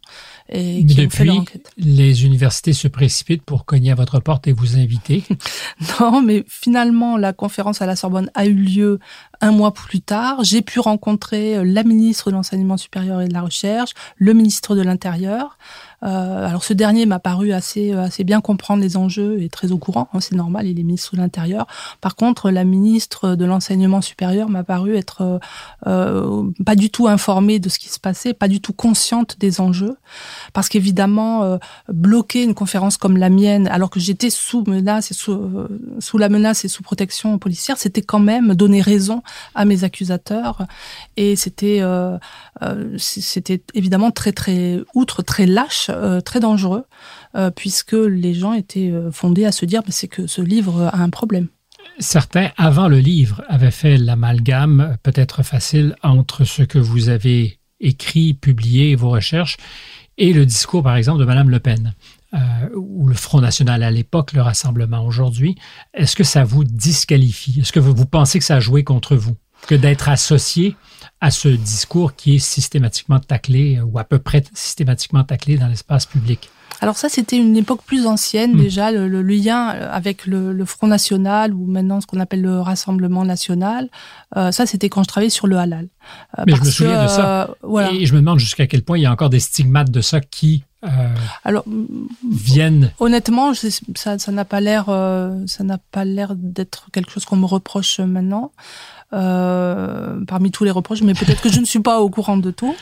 Et 0.52 0.84
qui 0.84 1.08
fait 1.08 1.28
les 1.76 2.24
universités 2.24 2.72
se 2.72 2.88
précipitent 2.88 3.42
pour 3.42 3.64
cogner 3.64 3.92
à 3.92 3.94
votre 3.94 4.18
porte 4.20 4.48
et 4.48 4.52
vous 4.52 4.76
inviter. 4.76 5.22
non, 6.00 6.22
mais 6.22 6.44
finalement 6.48 7.16
la 7.16 7.32
conférence 7.32 7.82
à 7.82 7.86
la 7.86 7.96
Sorbonne 7.96 8.30
a 8.34 8.46
eu 8.46 8.54
lieu 8.54 8.98
un 9.40 9.52
mois 9.52 9.72
plus 9.72 10.00
tard. 10.00 10.42
J'ai 10.42 10.62
pu 10.62 10.80
rencontrer 10.80 11.64
la 11.64 11.84
ministre 11.84 12.30
de 12.30 12.36
l'enseignement 12.36 12.76
supérieur 12.76 13.20
et 13.20 13.28
de 13.28 13.32
la 13.32 13.42
recherche, 13.42 13.92
le 14.16 14.34
ministre 14.34 14.74
de 14.74 14.82
l'Intérieur. 14.82 15.56
Euh, 16.02 16.46
alors 16.46 16.64
ce 16.64 16.72
dernier 16.72 17.04
m'a 17.04 17.18
paru 17.18 17.52
assez 17.52 17.92
euh, 17.92 18.04
assez 18.04 18.24
bien 18.24 18.40
comprendre 18.40 18.82
les 18.82 18.96
enjeux 18.96 19.42
et 19.42 19.50
très 19.50 19.70
au 19.70 19.78
courant, 19.78 20.08
hein, 20.14 20.20
c'est 20.20 20.34
normal, 20.34 20.66
il 20.66 20.80
est 20.80 20.82
ministre 20.82 21.14
de 21.14 21.20
l'Intérieur. 21.20 21.66
Par 22.00 22.16
contre, 22.16 22.50
la 22.50 22.64
ministre 22.64 23.34
de 23.34 23.44
l'enseignement 23.44 24.00
supérieur 24.00 24.48
m'a 24.48 24.64
paru 24.64 24.96
être 24.96 25.20
euh, 25.20 25.38
euh, 25.86 26.50
pas 26.64 26.74
du 26.74 26.90
tout 26.90 27.06
informée 27.06 27.58
de 27.58 27.68
ce 27.68 27.78
qui 27.78 27.88
se 27.88 28.00
passait, 28.00 28.32
pas 28.32 28.48
du 28.48 28.60
tout 28.60 28.72
consciente 28.72 29.38
des 29.38 29.60
enjeux, 29.60 29.96
parce 30.52 30.68
qu'évidemment 30.68 31.42
euh, 31.42 31.58
bloquer 31.88 32.44
une 32.44 32.54
conférence 32.54 32.96
comme 32.96 33.16
la 33.16 33.28
mienne, 33.28 33.68
alors 33.68 33.90
que 33.90 34.00
j'étais 34.00 34.30
sous 34.30 34.64
menace 34.66 35.10
et 35.10 35.14
sous, 35.14 35.38
sous 35.98 36.18
la 36.18 36.28
menace 36.28 36.64
et 36.64 36.68
sous 36.68 36.82
protection 36.82 37.38
policière, 37.38 37.76
c'était 37.76 38.02
quand 38.02 38.18
même 38.18 38.54
donner 38.54 38.80
raison 38.80 39.22
à 39.54 39.64
mes 39.64 39.84
accusateurs. 39.84 40.66
Et 41.16 41.36
c'était 41.36 41.82
c'était 42.96 43.62
évidemment 43.74 44.10
très 44.10 44.32
très 44.32 44.80
outre 44.94 45.22
très 45.22 45.46
lâche 45.46 45.89
euh, 45.90 46.20
très 46.20 46.40
dangereux, 46.40 46.84
euh, 47.34 47.50
puisque 47.50 47.92
les 47.92 48.34
gens 48.34 48.52
étaient 48.52 48.90
euh, 48.90 49.10
fondés 49.10 49.44
à 49.44 49.52
se 49.52 49.64
dire 49.64 49.82
c'est 49.88 50.08
que 50.08 50.26
ce 50.26 50.42
livre 50.42 50.90
a 50.92 50.98
un 50.98 51.10
problème. 51.10 51.48
Certains, 51.98 52.50
avant 52.56 52.88
le 52.88 52.98
livre, 52.98 53.42
avaient 53.48 53.70
fait 53.70 53.96
l'amalgame 53.96 54.96
peut-être 55.02 55.42
facile 55.42 55.96
entre 56.02 56.44
ce 56.44 56.62
que 56.62 56.78
vous 56.78 57.08
avez 57.08 57.58
écrit, 57.80 58.34
publié, 58.34 58.94
vos 58.94 59.10
recherches, 59.10 59.56
et 60.16 60.32
le 60.32 60.46
discours, 60.46 60.82
par 60.82 60.96
exemple, 60.96 61.20
de 61.20 61.24
Mme 61.24 61.50
Le 61.50 61.60
Pen, 61.60 61.94
ou 62.74 63.08
le 63.08 63.14
Front 63.14 63.40
National 63.40 63.82
à 63.82 63.90
l'époque, 63.90 64.32
le 64.34 64.42
Rassemblement 64.42 65.04
aujourd'hui. 65.04 65.56
Est-ce 65.94 66.14
que 66.14 66.24
ça 66.24 66.44
vous 66.44 66.64
disqualifie? 66.64 67.60
Est-ce 67.60 67.72
que 67.72 67.80
vous 67.80 68.06
pensez 68.06 68.38
que 68.38 68.44
ça 68.44 68.56
a 68.56 68.60
joué 68.60 68.84
contre 68.84 69.16
vous? 69.16 69.36
Que 69.66 69.74
d'être 69.74 70.08
associé 70.08 70.76
à 71.20 71.30
ce 71.30 71.48
discours 71.48 72.14
qui 72.14 72.36
est 72.36 72.38
systématiquement 72.38 73.20
taclé 73.20 73.76
euh, 73.76 73.84
ou 73.84 73.98
à 73.98 74.04
peu 74.04 74.18
près 74.18 74.42
systématiquement 74.54 75.22
taclé 75.22 75.58
dans 75.58 75.68
l'espace 75.68 76.06
public. 76.06 76.50
Alors 76.82 76.96
ça, 76.96 77.10
c'était 77.10 77.36
une 77.36 77.58
époque 77.58 77.82
plus 77.84 78.06
ancienne 78.06 78.54
hmm. 78.54 78.60
déjà, 78.60 78.90
le, 78.90 79.22
lien 79.22 79.74
euh, 79.74 79.90
avec 79.92 80.24
le, 80.24 80.64
Front 80.64 80.86
National 80.86 81.52
ou 81.52 81.66
maintenant 81.66 82.00
ce 82.00 82.06
qu'on 82.06 82.20
appelle 82.20 82.40
le 82.40 82.58
Rassemblement 82.60 83.24
National. 83.26 83.90
Euh, 84.36 84.50
ça, 84.50 84.64
c'était 84.64 84.88
quand 84.88 85.02
je 85.02 85.08
travaillais 85.08 85.30
sur 85.30 85.46
le 85.46 85.58
halal. 85.58 85.88
Mais 86.46 86.54
je 86.54 86.60
me 86.60 86.70
souviens 86.70 87.02
de 87.02 87.08
ça. 87.08 87.54
voilà. 87.62 87.92
Et 87.92 88.06
je 88.06 88.14
me 88.14 88.20
demande 88.20 88.38
jusqu'à 88.38 88.66
quel 88.66 88.82
point 88.82 88.96
il 88.96 89.02
y 89.02 89.06
a 89.06 89.12
encore 89.12 89.30
des 89.30 89.40
stigmates 89.40 89.90
de 89.90 90.00
ça 90.00 90.20
qui 90.20 90.64
Alors, 91.44 91.64
viennent. 92.32 92.92
Honnêtement, 92.98 93.52
ça, 93.52 94.18
ça 94.18 94.32
n'a 94.32 94.44
pas 94.46 94.60
l'air, 94.60 94.86
ça 95.46 95.64
n'a 95.64 95.78
pas 95.90 96.06
l'air 96.06 96.34
d'être 96.34 96.86
quelque 96.92 97.10
chose 97.10 97.26
qu'on 97.26 97.36
me 97.36 97.46
reproche 97.46 98.00
maintenant. 98.00 98.52
Euh, 99.12 100.20
parmi 100.28 100.52
tous 100.52 100.62
les 100.62 100.70
reproches, 100.70 101.02
mais 101.02 101.14
peut-être 101.14 101.42
que 101.42 101.50
je 101.50 101.58
ne 101.58 101.64
suis 101.64 101.80
pas 101.80 102.00
au 102.00 102.10
courant 102.10 102.36
de 102.36 102.52
tout. 102.52 102.76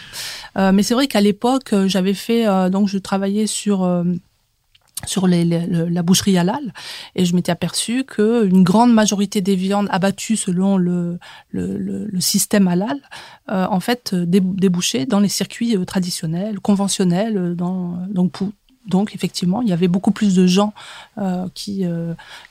Euh, 0.59 0.73
mais 0.73 0.83
c'est 0.83 0.93
vrai 0.93 1.07
qu'à 1.07 1.23
l'époque, 1.23 1.75
j'avais 1.87 2.13
fait, 2.13 2.47
euh, 2.47 2.69
donc 2.69 2.87
je 2.89 2.99
travaillais 2.99 3.47
sur 3.47 3.87
sur 5.07 5.27
les, 5.27 5.45
la 5.45 6.03
boucherie 6.03 6.39
halal 6.39 6.73
et 7.15 7.25
je 7.25 7.35
m'étais 7.35 7.53
aperçu 7.53 8.05
que 8.05 8.45
une 8.47 8.65
grande 8.65 8.93
majorité 8.93 9.41
des 9.41 9.55
viandes 9.55 9.89
abattues 9.91 10.37
selon 10.37 10.77
le, 10.77 11.19
le, 11.51 12.07
le 12.07 12.21
système 12.21 12.67
halal 12.69 12.99
euh, 13.51 13.67
en 13.71 13.81
fait 13.81 14.15
débouchaient 14.15 15.07
dans 15.07 15.21
les 15.21 15.29
circuits 15.29 15.77
euh, 15.77 15.85
traditionnels 15.85 16.59
conventionnels 16.61 17.37
euh, 17.37 17.55
dans 17.55 17.99
donc 18.09 18.39
donc 18.87 19.15
effectivement 19.15 19.63
il 19.63 19.69
y 19.69 19.73
avait 19.73 19.89
beaucoup 19.89 20.11
plus 20.11 20.35
de 20.35 20.47
gens 20.47 20.73
euh, 21.19 21.47
qui 21.55 21.85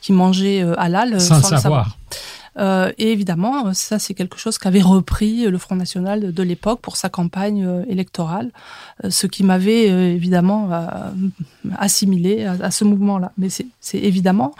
qui 0.01 0.13
mangeaient 0.13 0.61
halal 0.77 1.19
sans, 1.19 1.41
sans 1.41 1.55
le 1.55 1.61
savoir. 1.61 1.97
Euh, 2.57 2.91
et 2.97 3.11
évidemment, 3.11 3.73
ça 3.73 3.99
c'est 3.99 4.13
quelque 4.13 4.37
chose 4.37 4.57
qu'avait 4.57 4.81
repris 4.81 5.45
le 5.45 5.57
Front 5.57 5.75
National 5.75 6.33
de 6.33 6.43
l'époque 6.43 6.81
pour 6.81 6.97
sa 6.97 7.09
campagne 7.09 7.65
euh, 7.65 7.83
électorale, 7.87 8.51
euh, 9.03 9.09
ce 9.09 9.27
qui 9.27 9.43
m'avait 9.43 9.87
évidemment 9.87 10.69
assimilé 11.77 12.45
à, 12.45 12.71
ce 12.71 12.83
mouvement-là. 12.83 13.31
Mais 13.37 13.49
c'est 13.49 13.97
évidemment, 13.97 14.53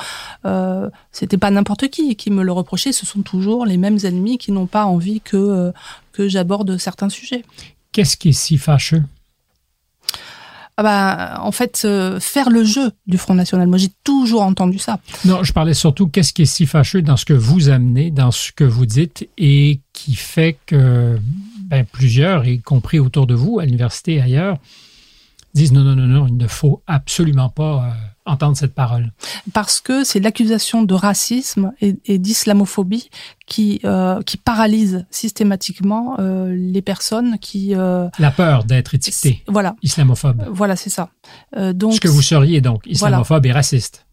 euh, 0.45 0.89
c'était 1.11 1.37
pas 1.37 1.51
n'importe 1.51 1.87
qui 1.89 2.15
qui 2.15 2.31
me 2.31 2.43
le 2.43 2.51
reprochait. 2.51 2.91
Ce 2.91 3.05
sont 3.05 3.21
toujours 3.21 3.65
les 3.65 3.77
mêmes 3.77 3.99
ennemis 4.03 4.37
qui 4.37 4.51
n'ont 4.51 4.67
pas 4.67 4.85
envie 4.85 5.21
que 5.21 5.71
que 6.11 6.27
j'aborde 6.27 6.77
certains 6.77 7.09
sujets. 7.09 7.43
Qu'est-ce 7.91 8.17
qui 8.17 8.29
est 8.29 8.33
si 8.33 8.57
fâcheux? 8.57 9.03
Ah 10.79 10.83
bah, 10.83 11.39
en 11.41 11.51
fait, 11.51 11.81
euh, 11.85 12.19
faire 12.19 12.51
le 12.51 12.63
jeu 12.63 12.91
du 13.07 13.17
Front 13.17 13.33
National. 13.33 13.67
Moi, 13.67 13.79
j'ai 13.79 13.89
toujours 14.03 14.43
entendu 14.43 14.77
ça. 14.77 14.99
Non, 15.25 15.43
je 15.43 15.51
parlais 15.51 15.73
surtout 15.73 16.07
qu'est-ce 16.07 16.33
qui 16.33 16.43
est 16.43 16.45
si 16.45 16.67
fâcheux 16.67 17.01
dans 17.01 17.17
ce 17.17 17.25
que 17.25 17.33
vous 17.33 17.69
amenez, 17.69 18.11
dans 18.11 18.29
ce 18.29 18.51
que 18.51 18.63
vous 18.63 18.85
dites, 18.85 19.27
et 19.39 19.81
qui 19.93 20.13
fait 20.13 20.55
que 20.67 21.17
ben, 21.61 21.83
plusieurs, 21.91 22.45
y 22.47 22.61
compris 22.61 22.99
autour 22.99 23.25
de 23.25 23.33
vous, 23.33 23.57
à 23.59 23.65
l'université 23.65 24.15
et 24.15 24.21
ailleurs, 24.21 24.57
disent 25.55 25.71
non, 25.71 25.81
non, 25.81 25.95
non, 25.95 26.05
non, 26.05 26.27
il 26.27 26.37
ne 26.37 26.47
faut 26.47 26.83
absolument 26.85 27.49
pas 27.49 27.85
euh, 27.85 28.06
entendre 28.27 28.57
cette 28.57 28.73
parole. 28.73 29.11
Parce 29.53 29.79
que 29.79 30.03
c'est 30.03 30.19
l'accusation 30.19 30.83
de 30.83 30.93
racisme 30.93 31.73
et, 31.81 32.17
d'islamophobie 32.17 33.09
qui 33.45 33.79
euh, 33.85 34.21
qui 34.21 34.37
paralyse 34.37 35.05
systématiquement 35.09 36.17
euh, 36.19 36.53
les 36.55 36.81
personnes 36.81 37.39
qui 37.39 37.75
euh, 37.75 38.07
la 38.19 38.31
peur 38.31 38.65
d'être 38.65 38.93
étiqueté 38.95 39.43
voilà. 39.47 39.75
Islamophobe. 39.81 40.45
Voilà 40.51 40.75
c'est 40.75 40.89
ça. 40.89 41.09
Donc 41.55 41.93
ce 41.93 41.99
que 41.99 42.07
vous 42.07 42.21
seriez 42.21 42.61
donc 42.61 42.83
islamophobe 42.85 43.45
et 43.45 43.51
raciste. 43.51 44.05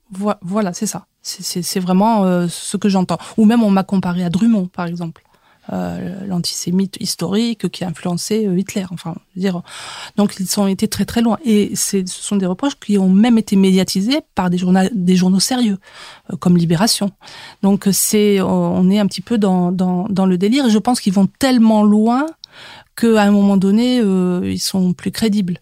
Voilà 0.43 0.73
c'est 0.73 0.87
ça. 0.87 1.07
C'est 1.23 1.81
vraiment 1.81 2.47
ce 2.49 2.77
que 2.77 2.89
j'entends. 2.89 3.19
Ou 3.37 3.47
même 3.47 3.63
on 3.63 3.71
m'a 3.71 3.83
comparé 3.83 4.25
à 4.25 4.31
Drummond 4.31 4.67
par 4.67 4.87
exemple 4.87 5.23
euh, 5.73 6.27
l'antisémite 6.27 6.99
historique 7.01 7.71
qui 7.71 7.85
a 7.85 7.89
influencé 7.89 8.47
euh, 8.47 8.59
Hitler. 8.59 8.85
Enfin, 8.91 9.15
dire. 9.35 9.63
Donc 10.17 10.35
ils 10.39 10.61
ont 10.61 10.67
été 10.67 10.89
très 10.89 11.07
très 11.07 11.23
loin. 11.23 11.39
Et 11.45 11.75
ce 11.75 12.05
sont 12.07 12.37
des 12.37 12.45
reproches 12.45 12.79
qui 12.79 12.99
ont 12.99 13.09
même 13.09 13.39
été 13.39 13.57
médiatisés 13.57 14.21
par 14.35 14.51
des, 14.51 14.59
journaux, 14.59 14.81
des 14.93 15.17
journaux 15.17 15.41
sérieux, 15.41 15.79
euh, 16.33 16.37
comme 16.37 16.59
Libération. 16.59 17.13
Donc 17.63 17.89
c'est, 17.93 18.43
on 18.43 18.91
est 18.91 18.99
un 18.99 19.07
petit 19.07 19.23
peu 19.23 19.39
dans, 19.39 19.73
dans, 19.73 20.27
le 20.27 20.37
délire. 20.37 20.67
Et 20.67 20.71
je 20.71 20.79
pense 20.79 21.01
qu'ils 21.01 21.15
vont 21.15 21.29
tellement 21.39 21.83
loin 21.83 22.27
qu'à 22.95 23.23
un 23.23 23.31
moment 23.31 23.57
donné, 23.57 23.99
ils 23.99 24.61
sont 24.61 24.93
plus 24.93 25.11
crédibles. 25.11 25.59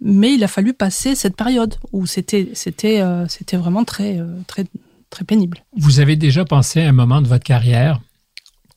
Mais 0.00 0.34
il 0.34 0.44
a 0.44 0.48
fallu 0.48 0.74
passer 0.74 1.14
cette 1.14 1.34
période 1.34 1.76
où 1.92 2.06
c'était 2.06 2.50
c'était 2.52 3.02
c'était 3.28 3.56
vraiment 3.56 3.84
très 3.84 4.20
très 4.46 4.66
très 5.10 5.24
pénible. 5.24 5.64
Vous 5.76 6.00
avez 6.00 6.16
déjà 6.16 6.44
pensé 6.44 6.82
à 6.82 6.88
un 6.88 6.92
moment 6.92 7.22
de 7.22 7.26
votre 7.26 7.44
carrière 7.44 8.00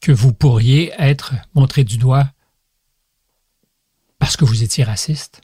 que 0.02 0.12
vous 0.12 0.34
pourriez 0.34 0.94
être 0.98 1.34
montré 1.54 1.84
du 1.84 1.98
doigt 1.98 2.28
parce 4.18 4.36
que 4.36 4.46
vous 4.46 4.64
étiez 4.64 4.84
raciste? 4.84 5.42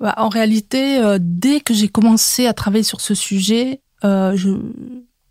Bah, 0.00 0.14
En 0.18 0.28
réalité, 0.28 0.98
euh, 0.98 1.18
dès 1.20 1.60
que 1.60 1.72
j'ai 1.72 1.88
commencé 1.88 2.46
à 2.46 2.52
travailler 2.52 2.82
sur 2.82 3.00
ce 3.00 3.14
sujet, 3.14 3.80
euh, 4.04 4.36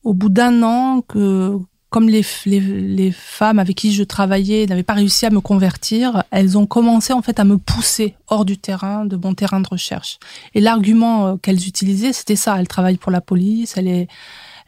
au 0.03 0.14
bout 0.14 0.30
d'un 0.30 0.64
an, 0.64 1.01
que 1.01 1.57
comme 1.89 2.09
les, 2.09 2.26
les, 2.47 3.11
femmes 3.11 3.59
avec 3.59 3.78
qui 3.78 3.93
je 3.93 4.01
travaillais 4.01 4.66
n'avaient 4.66 4.82
pas 4.82 4.95
réussi 4.95 5.28
à 5.28 5.30
me 5.30 5.41
convertir, 5.41 6.24
elles 6.32 6.57
ont 6.57 6.66
commencé 6.66 7.14
en 7.14 7.22
fait 7.22 7.39
à 7.39 7.43
me 7.43 7.59
pousser 7.59 8.16
hors 8.30 8.45
du 8.45 8.57
terrain, 8.57 9.05
de 9.05 9.16
mon 9.16 9.36
terrain 9.36 9.59
de 9.59 9.68
recherche. 9.68 10.18
Et 10.55 10.61
l'argument 10.61 11.28
euh, 11.28 11.36
qu'elles 11.36 11.68
utilisaient, 11.68 12.11
c'était 12.11 12.36
ça. 12.36 12.59
Elles 12.59 12.68
travaillent 12.68 12.97
pour 12.97 13.11
la 13.11 13.22
police, 13.22 13.78
elle 13.78 13.88
est, 13.88 14.07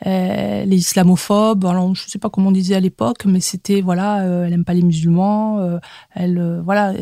euh, 0.05 0.65
les 0.65 0.77
islamophobes. 0.77 1.65
Alors, 1.65 1.93
je 1.95 2.07
sais 2.07 2.19
pas 2.19 2.29
comment 2.29 2.49
on 2.49 2.51
disait 2.51 2.75
à 2.75 2.79
l'époque, 2.79 3.25
mais 3.25 3.39
c'était 3.39 3.81
voilà, 3.81 4.21
euh, 4.21 4.45
elle 4.45 4.53
aime 4.53 4.65
pas 4.65 4.73
les 4.73 4.81
musulmans. 4.81 5.59
Euh, 5.59 5.77
elle, 6.13 6.61
voilà, 6.63 6.93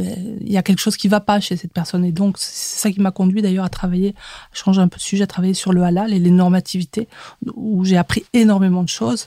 il 0.42 0.52
y 0.52 0.58
a 0.58 0.64
quelque 0.64 0.80
chose 0.80 0.98
qui 0.98 1.08
va 1.08 1.20
pas 1.20 1.40
chez 1.40 1.56
cette 1.56 1.74
personne. 1.74 2.06
Et 2.06 2.12
donc, 2.12 2.38
c'est 2.38 2.80
ça 2.80 2.92
qui 2.92 3.02
m'a 3.02 3.12
conduit 3.12 3.42
d'ailleurs 3.42 3.66
à 3.66 3.70
travailler, 3.70 4.16
à 4.52 4.56
changer 4.56 4.82
un 4.82 4.88
peu 4.88 4.98
de 4.98 5.02
sujet, 5.02 5.24
à 5.24 5.28
travailler 5.28 5.54
sur 5.54 5.74
le 5.74 5.84
halal 5.84 6.14
et 6.14 6.20
les 6.20 6.32
normativités, 6.32 7.08
où 7.56 7.84
j'ai 7.86 7.98
appris 7.98 8.26
énormément 8.34 8.84
de 8.84 8.90
choses. 8.90 9.26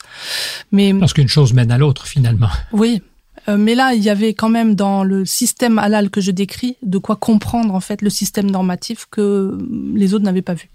Mais 0.72 0.94
parce 0.94 1.12
qu'une 1.12 1.28
chose 1.28 1.52
mène 1.52 1.70
à 1.70 1.78
l'autre 1.78 2.06
finalement. 2.06 2.48
Oui, 2.72 3.02
euh, 3.02 3.15
mais 3.48 3.74
là, 3.74 3.94
il 3.94 4.02
y 4.02 4.10
avait 4.10 4.34
quand 4.34 4.48
même 4.48 4.74
dans 4.74 5.04
le 5.04 5.24
système 5.24 5.78
halal 5.78 6.10
que 6.10 6.20
je 6.20 6.30
décris 6.30 6.76
de 6.82 6.98
quoi 6.98 7.16
comprendre 7.16 7.74
en 7.74 7.80
fait 7.80 8.02
le 8.02 8.10
système 8.10 8.50
normatif 8.50 9.06
que 9.10 9.56
les 9.94 10.14
autres 10.14 10.24
n'avaient 10.24 10.42
pas 10.42 10.54
vu. 10.54 10.68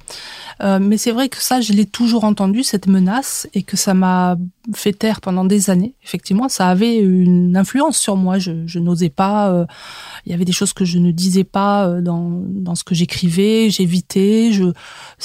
Euh, 0.61 0.79
mais 0.79 0.97
c'est 0.97 1.11
vrai 1.11 1.29
que 1.29 1.41
ça, 1.41 1.61
je 1.61 1.73
l'ai 1.73 1.85
toujours 1.85 2.23
entendu 2.23 2.63
cette 2.63 2.87
menace 2.87 3.47
et 3.53 3.63
que 3.63 3.77
ça 3.77 3.93
m'a 3.93 4.37
fait 4.73 4.93
taire 4.93 5.21
pendant 5.21 5.45
des 5.45 5.69
années. 5.69 5.95
Effectivement, 6.03 6.49
ça 6.49 6.67
avait 6.67 6.97
une 6.97 7.57
influence 7.57 7.97
sur 7.97 8.15
moi. 8.15 8.39
Je, 8.39 8.65
je 8.67 8.79
n'osais 8.79 9.09
pas. 9.09 9.51
Euh, 9.51 9.65
il 10.25 10.31
y 10.31 10.35
avait 10.35 10.45
des 10.45 10.51
choses 10.51 10.73
que 10.73 10.85
je 10.85 10.99
ne 10.99 11.11
disais 11.11 11.43
pas 11.43 11.87
dans, 12.01 12.41
dans 12.47 12.75
ce 12.75 12.83
que 12.83 12.95
j'écrivais. 12.95 13.69
J'évitais. 13.69 14.51
Je, 14.51 14.65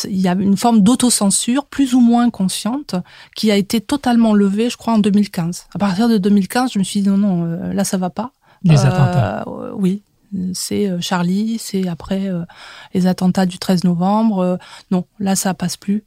il 0.05 0.21
y 0.21 0.29
a 0.29 0.33
une 0.33 0.57
forme 0.57 0.81
d'autocensure 0.81 1.67
plus 1.67 1.95
ou 1.95 2.01
moins 2.01 2.31
consciente 2.31 2.95
qui 3.35 3.51
a 3.51 3.57
été 3.57 3.81
totalement 3.81 4.35
levée, 4.35 4.71
je 4.71 4.77
crois, 4.77 4.95
en 4.95 4.99
2015. 4.99 5.67
À 5.75 5.79
partir 5.79 6.09
de 6.09 6.19
2015, 6.19 6.73
je 6.73 6.79
me 6.79 6.85
suis 6.85 7.03
dit 7.03 7.09
non, 7.09 7.17
non 7.17 7.45
euh, 7.45 7.73
là 7.73 7.85
ça 7.85 7.97
va 7.97 8.11
pas. 8.11 8.33
Les 8.65 8.79
euh, 8.79 8.89
attentats. 8.89 9.45
oui, 9.77 10.03
c'est 10.55 10.89
euh, 10.89 11.01
Charlie, 11.01 11.59
c'est 11.59 11.89
après 11.89 12.31
les 12.95 13.07
attentats 13.07 13.47
du 13.47 13.59
13 13.59 13.85
novembre. 13.85 14.59
non, 14.91 15.05
là 15.19 15.37
ça 15.37 15.55
passe 15.55 15.77
plus. 15.77 16.05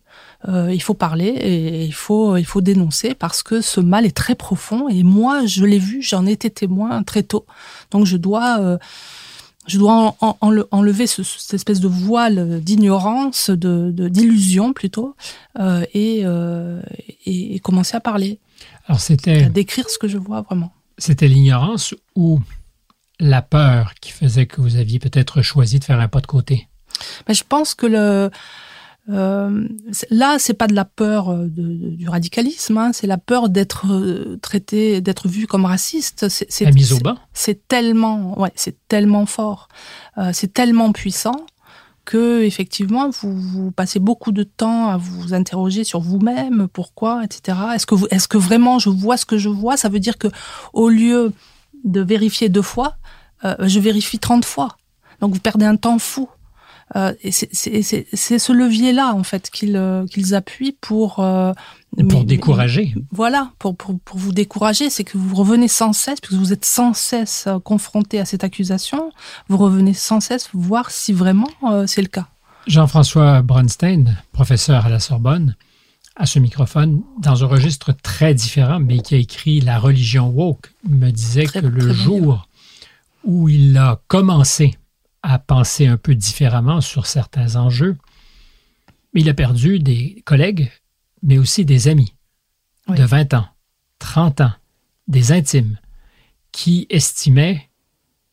il 0.48 0.82
faut 0.82 0.94
parler 0.94 1.28
et 1.28 1.86
il 1.86 1.94
faut 1.94 2.38
il 2.38 2.46
faut 2.46 2.62
dénoncer 2.62 3.14
parce 3.14 3.44
que 3.44 3.62
ce 3.62 3.80
mal 3.80 4.06
est 4.06 4.16
très 4.16 4.36
profond 4.36 4.90
et 4.90 5.04
moi 5.04 5.46
je 5.46 5.66
l'ai 5.66 5.80
vu, 5.80 6.02
j'en 6.02 6.26
étais 6.26 6.50
témoin 6.50 7.04
très 7.04 7.24
tôt. 7.24 7.46
Donc 7.92 8.06
je 8.06 8.18
dois 8.18 8.80
je 9.68 9.78
dois 9.78 10.16
enlever 10.72 11.08
cette 11.08 11.54
espèce 11.54 11.80
de 11.80 11.88
voile 11.88 12.62
d'ignorance, 12.62 13.50
de 13.50 13.92
d'illusion 14.10 14.74
plutôt, 14.74 15.16
et, 15.94 16.24
et, 17.26 17.60
commencer 17.60 17.96
à 17.96 18.00
parler. 18.00 18.40
Alors 18.88 19.00
c'était 19.00 19.44
à 19.44 19.50
décrire 19.50 19.90
ce 19.90 19.98
que 19.98 20.08
je 20.08 20.18
vois 20.18 20.42
vraiment 20.42 20.72
c'était 21.00 21.28
l'ignorance 21.28 21.96
ou 22.16 22.40
la 23.20 23.42
peur 23.42 23.94
qui 24.02 24.12
faisait 24.12 24.46
que 24.46 24.62
vous 24.62 24.76
aviez 24.76 25.00
peut-être 25.00 25.42
choisi 25.42 25.80
de 25.80 25.84
faire 25.84 26.00
un 26.00 26.08
pas 26.08 26.22
de 26.22 26.28
côté? 26.28 26.68
Mais 27.28 27.34
Je 27.34 27.44
pense 27.48 27.76
que 27.76 27.86
le, 27.86 28.30
euh, 29.10 29.68
là, 30.12 30.38
c'est 30.38 30.54
pas 30.54 30.68
de 30.68 30.76
la 30.76 30.86
peur 30.86 31.32
euh, 31.32 31.48
du 31.48 32.08
radicalisme, 32.08 32.78
hein, 32.78 32.92
c'est 32.94 33.08
la 33.08 33.18
peur 33.18 33.50
d'être 33.50 33.88
euh, 33.92 34.38
traité, 34.42 35.02
d'être 35.02 35.28
vu 35.28 35.48
comme 35.48 35.66
raciste. 35.66 36.28
C'est 36.30 36.66
la 36.66 36.72
mise 36.72 36.94
au 36.94 37.00
bas. 37.00 37.18
C'est 37.34 37.68
tellement, 37.68 38.40
ouais, 38.40 38.52
c'est 38.56 38.78
tellement 38.88 39.26
fort, 39.26 39.68
euh, 40.18 40.32
c'est 40.34 40.54
tellement 40.54 40.92
puissant 40.92 41.46
que 42.06 42.42
effectivement 42.42 43.10
vous, 43.10 43.36
vous, 43.36 43.72
passez 43.72 44.00
beaucoup 44.00 44.32
de 44.32 44.44
temps 44.44 44.90
à 44.90 44.98
vous 44.98 45.34
interroger 45.34 45.84
sur 45.84 46.00
vous-même, 46.00 46.68
pourquoi, 46.68 47.24
etc. 47.24 47.58
Est-ce 47.76 47.86
que 47.86 47.96
vous, 47.96 48.08
est-ce 48.10 48.28
que 48.28 48.38
vraiment 48.38 48.80
je 48.80 48.90
vois 48.90 49.18
ce 49.18 49.26
que 49.26 49.38
je 49.38 49.50
vois? 49.50 49.78
Ça 49.78 49.90
veut 49.90 50.00
dire 50.00 50.18
que 50.18 50.28
au 50.74 50.90
lieu 50.90 51.34
de 51.84 52.02
vérifier 52.02 52.50
deux 52.50 52.64
fois, 52.64 52.98
euh, 53.46 53.56
je 53.62 53.80
vérifie 53.80 54.20
30 54.20 54.46
fois. 54.46 54.78
Donc 55.22 55.34
vous 55.34 55.40
perdez 55.40 55.66
un 55.66 55.76
temps 55.76 56.00
fou. 56.00 56.30
Euh, 56.96 57.14
et 57.22 57.32
c'est 57.32 58.40
ce 58.40 58.52
levier-là 58.52 59.14
en 59.14 59.24
fait 59.24 59.52
qu'ils 59.52 59.76
euh, 59.76 60.06
appuient 60.32 60.76
pour 60.82 61.20
euh, 61.20 61.54
pour 62.10 62.24
décourager. 62.24 62.96
voilà, 63.12 63.52
pour, 63.60 63.76
pour, 63.76 64.00
pour 64.00 64.18
vous 64.18 64.32
décourager, 64.32 64.90
c'est 64.90 65.04
que 65.04 65.18
vous 65.18 65.36
revenez 65.36 65.68
sans 65.68 65.94
cesse, 65.94 66.20
parce 66.20 66.34
que 66.34 66.40
vous 66.40 66.54
êtes 66.54 66.66
sans 66.66 66.94
cesse 66.94 67.48
confronté 67.64 68.20
à 68.20 68.26
cette 68.26 68.44
accusation, 68.44 69.12
vous 69.50 69.58
revenez 69.58 69.94
sans 69.94 70.20
cesse 70.20 70.50
voir 70.54 70.92
si 70.92 71.14
vraiment 71.14 71.50
c'est 71.88 72.02
le 72.02 72.08
cas. 72.08 72.28
Jean-François 72.68 73.42
Bronstein, 73.42 74.18
professeur 74.32 74.86
à 74.86 74.90
la 74.90 75.00
Sorbonne, 75.00 75.56
à 76.16 76.28
ce 76.28 76.38
microphone, 76.38 77.02
dans 77.20 77.44
un 77.44 77.48
registre 77.48 77.92
très 77.92 78.36
différent, 78.36 78.80
mais 78.80 79.00
qui 79.00 79.16
a 79.16 79.18
écrit 79.18 79.62
La 79.62 79.80
religion 79.80 80.28
woke, 80.28 80.72
me 80.88 81.10
disait 81.10 81.46
que 81.46 81.60
le 81.60 81.92
jour 81.92 82.48
où 83.24 83.50
il 83.50 83.78
a 83.78 84.02
commencé 84.08 84.78
à 85.22 85.40
penser 85.40 85.88
un 85.88 85.98
peu 85.98 86.16
différemment 86.16 86.82
sur 86.82 87.06
certains 87.06 87.56
enjeux. 87.56 87.98
Mais 89.14 89.22
il 89.22 89.30
a 89.30 89.34
perdu 89.34 89.80
des 89.80 90.22
collègues, 90.26 90.72
mais 91.24 91.38
aussi 91.38 91.66
des 91.66 91.88
amis 91.88 92.14
de 92.88 93.04
20 93.04 93.34
ans, 93.34 93.48
30 94.00 94.42
ans, 94.42 94.54
des 95.08 95.32
intimes, 95.32 95.78
qui 96.52 96.88
estimaient 96.90 97.69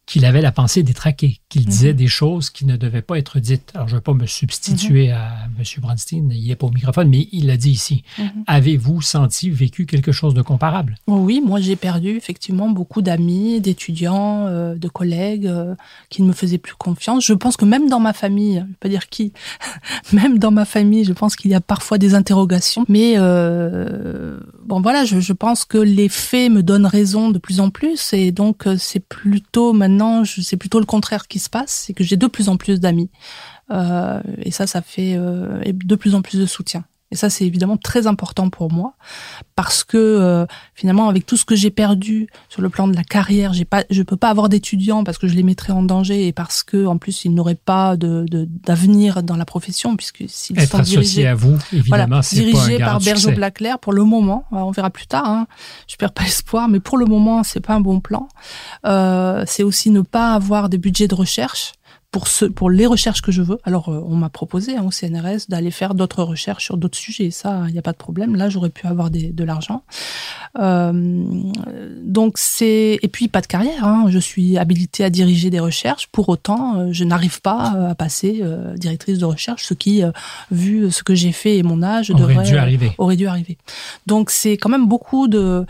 qu'il 0.06 0.24
avait 0.24 0.40
la 0.40 0.52
pensée 0.52 0.84
détraquée, 0.84 1.40
qu'il 1.48 1.66
disait 1.66 1.92
des 1.92 2.06
choses 2.06 2.48
qui 2.50 2.64
ne 2.64 2.76
devaient 2.76 3.02
pas 3.02 3.18
être 3.18 3.40
dites. 3.40 3.72
Alors, 3.74 3.88
je 3.88 3.94
ne 3.94 3.98
vais 3.98 4.02
pas 4.02 4.14
me 4.14 4.26
substituer 4.26 5.10
à 5.10 5.48
M. 5.58 5.64
Brandstein, 5.78 6.30
il 6.30 6.46
n'est 6.46 6.54
pas 6.54 6.68
au 6.68 6.70
microphone, 6.70 7.08
mais 7.08 7.28
il 7.32 7.46
l'a 7.46 7.56
dit 7.56 7.70
ici. 7.70 8.04
Avez-vous 8.46 9.02
senti, 9.02 9.50
vécu 9.50 9.84
quelque 9.84 10.12
chose 10.12 10.32
de 10.32 10.42
comparable? 10.42 10.94
Oui, 11.08 11.42
moi 11.44 11.60
j'ai 11.60 11.74
perdu 11.74 12.10
effectivement 12.10 12.68
beaucoup 12.68 13.02
d'amis, 13.02 13.60
d'étudiants, 13.60 14.46
euh, 14.46 14.76
de 14.76 14.88
collègues 14.88 15.48
euh, 15.48 15.74
qui 16.08 16.22
ne 16.22 16.28
me 16.28 16.32
faisaient 16.32 16.58
plus 16.58 16.74
confiance. 16.74 17.26
Je 17.26 17.32
pense 17.32 17.56
que 17.56 17.64
même 17.64 17.88
dans 17.88 18.00
ma 18.00 18.12
famille, 18.12 18.56
je 18.56 18.70
ne 18.70 18.74
pas 18.78 18.88
dire 18.88 19.08
qui, 19.08 19.32
même 20.12 20.38
dans 20.38 20.52
ma 20.52 20.64
famille, 20.64 21.04
je 21.04 21.12
pense 21.12 21.34
qu'il 21.34 21.50
y 21.50 21.54
a 21.54 21.60
parfois 21.60 21.98
des 21.98 22.14
interrogations. 22.14 22.84
Mais 22.88 23.14
euh, 23.16 24.38
bon 24.64 24.80
voilà, 24.80 25.04
je, 25.04 25.18
je 25.18 25.32
pense 25.32 25.64
que 25.64 25.78
les 25.78 26.08
faits 26.08 26.52
me 26.52 26.62
donnent 26.62 26.86
raison 26.86 27.30
de 27.30 27.38
plus 27.38 27.58
en 27.58 27.70
plus 27.70 28.12
et 28.12 28.30
donc 28.30 28.68
c'est 28.78 29.00
plutôt 29.00 29.72
maintenant, 29.72 29.95
c'est 30.24 30.56
plutôt 30.56 30.80
le 30.80 30.86
contraire 30.86 31.28
qui 31.28 31.38
se 31.38 31.50
passe, 31.50 31.84
c'est 31.86 31.92
que 31.92 32.04
j'ai 32.04 32.16
de 32.16 32.26
plus 32.26 32.48
en 32.48 32.56
plus 32.56 32.80
d'amis. 32.80 33.10
Euh, 33.70 34.20
et 34.38 34.50
ça, 34.50 34.66
ça 34.66 34.82
fait 34.82 35.14
euh, 35.16 35.62
de 35.64 35.96
plus 35.96 36.14
en 36.14 36.22
plus 36.22 36.38
de 36.38 36.46
soutien. 36.46 36.84
Et 37.12 37.16
ça, 37.16 37.30
c'est 37.30 37.46
évidemment 37.46 37.76
très 37.76 38.08
important 38.08 38.50
pour 38.50 38.72
moi 38.72 38.94
parce 39.54 39.84
que 39.84 39.96
euh, 39.96 40.44
finalement, 40.74 41.08
avec 41.08 41.24
tout 41.24 41.36
ce 41.36 41.44
que 41.44 41.54
j'ai 41.54 41.70
perdu 41.70 42.28
sur 42.48 42.62
le 42.62 42.68
plan 42.68 42.88
de 42.88 42.96
la 42.96 43.04
carrière, 43.04 43.52
j'ai 43.52 43.64
pas, 43.64 43.84
je 43.90 44.02
peux 44.02 44.16
pas 44.16 44.28
avoir 44.28 44.48
d'étudiants 44.48 45.04
parce 45.04 45.16
que 45.16 45.28
je 45.28 45.34
les 45.34 45.44
mettrais 45.44 45.72
en 45.72 45.82
danger 45.82 46.26
et 46.26 46.32
parce 46.32 46.64
que 46.64 46.84
en 46.84 46.98
plus 46.98 47.24
ils 47.24 47.32
n'auraient 47.32 47.54
pas 47.54 47.96
de 47.96 48.26
d'avenir 48.28 49.22
dans 49.22 49.36
la 49.36 49.44
profession 49.44 49.96
puisque 49.96 50.24
s'ils 50.26 50.60
sont 50.60 50.80
dirigés 50.80 51.28
à 51.28 51.36
vous, 51.36 51.56
évidemment, 51.72 52.06
voilà, 52.06 52.20
dirigés 52.22 52.78
par 52.78 52.98
Bergeau 52.98 53.30
Blaclair 53.30 53.78
pour 53.78 53.92
le 53.92 54.02
moment, 54.02 54.44
euh, 54.52 54.56
on 54.56 54.72
verra 54.72 54.90
plus 54.90 55.06
tard. 55.06 55.28
Hein, 55.28 55.46
je 55.86 55.94
perds 55.96 56.12
pas 56.12 56.24
espoir, 56.24 56.68
mais 56.68 56.80
pour 56.80 56.98
le 56.98 57.06
moment, 57.06 57.44
c'est 57.44 57.60
pas 57.60 57.74
un 57.74 57.80
bon 57.80 58.00
plan. 58.00 58.28
Euh, 58.84 59.44
c'est 59.46 59.62
aussi 59.62 59.90
ne 59.90 60.00
pas 60.00 60.34
avoir 60.34 60.68
des 60.68 60.78
budgets 60.78 61.08
de 61.08 61.14
recherche 61.14 61.75
pour, 62.16 62.28
ce, 62.28 62.46
pour 62.46 62.70
les 62.70 62.86
recherches 62.86 63.20
que 63.20 63.30
je 63.30 63.42
veux. 63.42 63.58
Alors, 63.64 63.90
euh, 63.90 64.02
on 64.06 64.16
m'a 64.16 64.30
proposé 64.30 64.74
hein, 64.74 64.84
au 64.86 64.90
CNRS 64.90 65.50
d'aller 65.50 65.70
faire 65.70 65.94
d'autres 65.94 66.22
recherches 66.22 66.64
sur 66.64 66.78
d'autres 66.78 66.96
sujets. 66.96 67.30
Ça, 67.30 67.64
il 67.68 67.74
n'y 67.74 67.78
a 67.78 67.82
pas 67.82 67.92
de 67.92 67.98
problème. 67.98 68.36
Là, 68.36 68.48
j'aurais 68.48 68.70
pu 68.70 68.86
avoir 68.86 69.10
des, 69.10 69.32
de 69.32 69.44
l'argent. 69.44 69.82
Euh, 70.58 71.26
donc, 72.02 72.38
c'est 72.38 72.98
et 73.02 73.08
puis 73.08 73.28
pas 73.28 73.42
de 73.42 73.46
carrière. 73.46 73.84
Hein. 73.84 74.06
Je 74.08 74.18
suis 74.18 74.56
habilitée 74.56 75.04
à 75.04 75.10
diriger 75.10 75.50
des 75.50 75.60
recherches. 75.60 76.06
Pour 76.06 76.30
autant, 76.30 76.78
euh, 76.78 76.88
je 76.90 77.04
n'arrive 77.04 77.42
pas 77.42 77.90
à 77.90 77.94
passer 77.94 78.42
directrice 78.76 79.18
de 79.18 79.26
recherche, 79.26 79.64
ce 79.66 79.74
qui, 79.74 80.02
vu 80.50 80.90
ce 80.90 81.02
que 81.02 81.14
j'ai 81.14 81.32
fait 81.32 81.58
et 81.58 81.62
mon 81.62 81.82
âge, 81.82 82.10
aurait 82.10 82.20
devrait 82.22 82.46
dû 82.46 82.56
arriver. 82.56 82.92
aurait 82.96 83.16
dû 83.16 83.26
arriver. 83.26 83.58
Donc, 84.06 84.30
c'est 84.30 84.52
quand 84.52 84.70
même 84.70 84.86
beaucoup 84.88 85.28
de, 85.28 85.66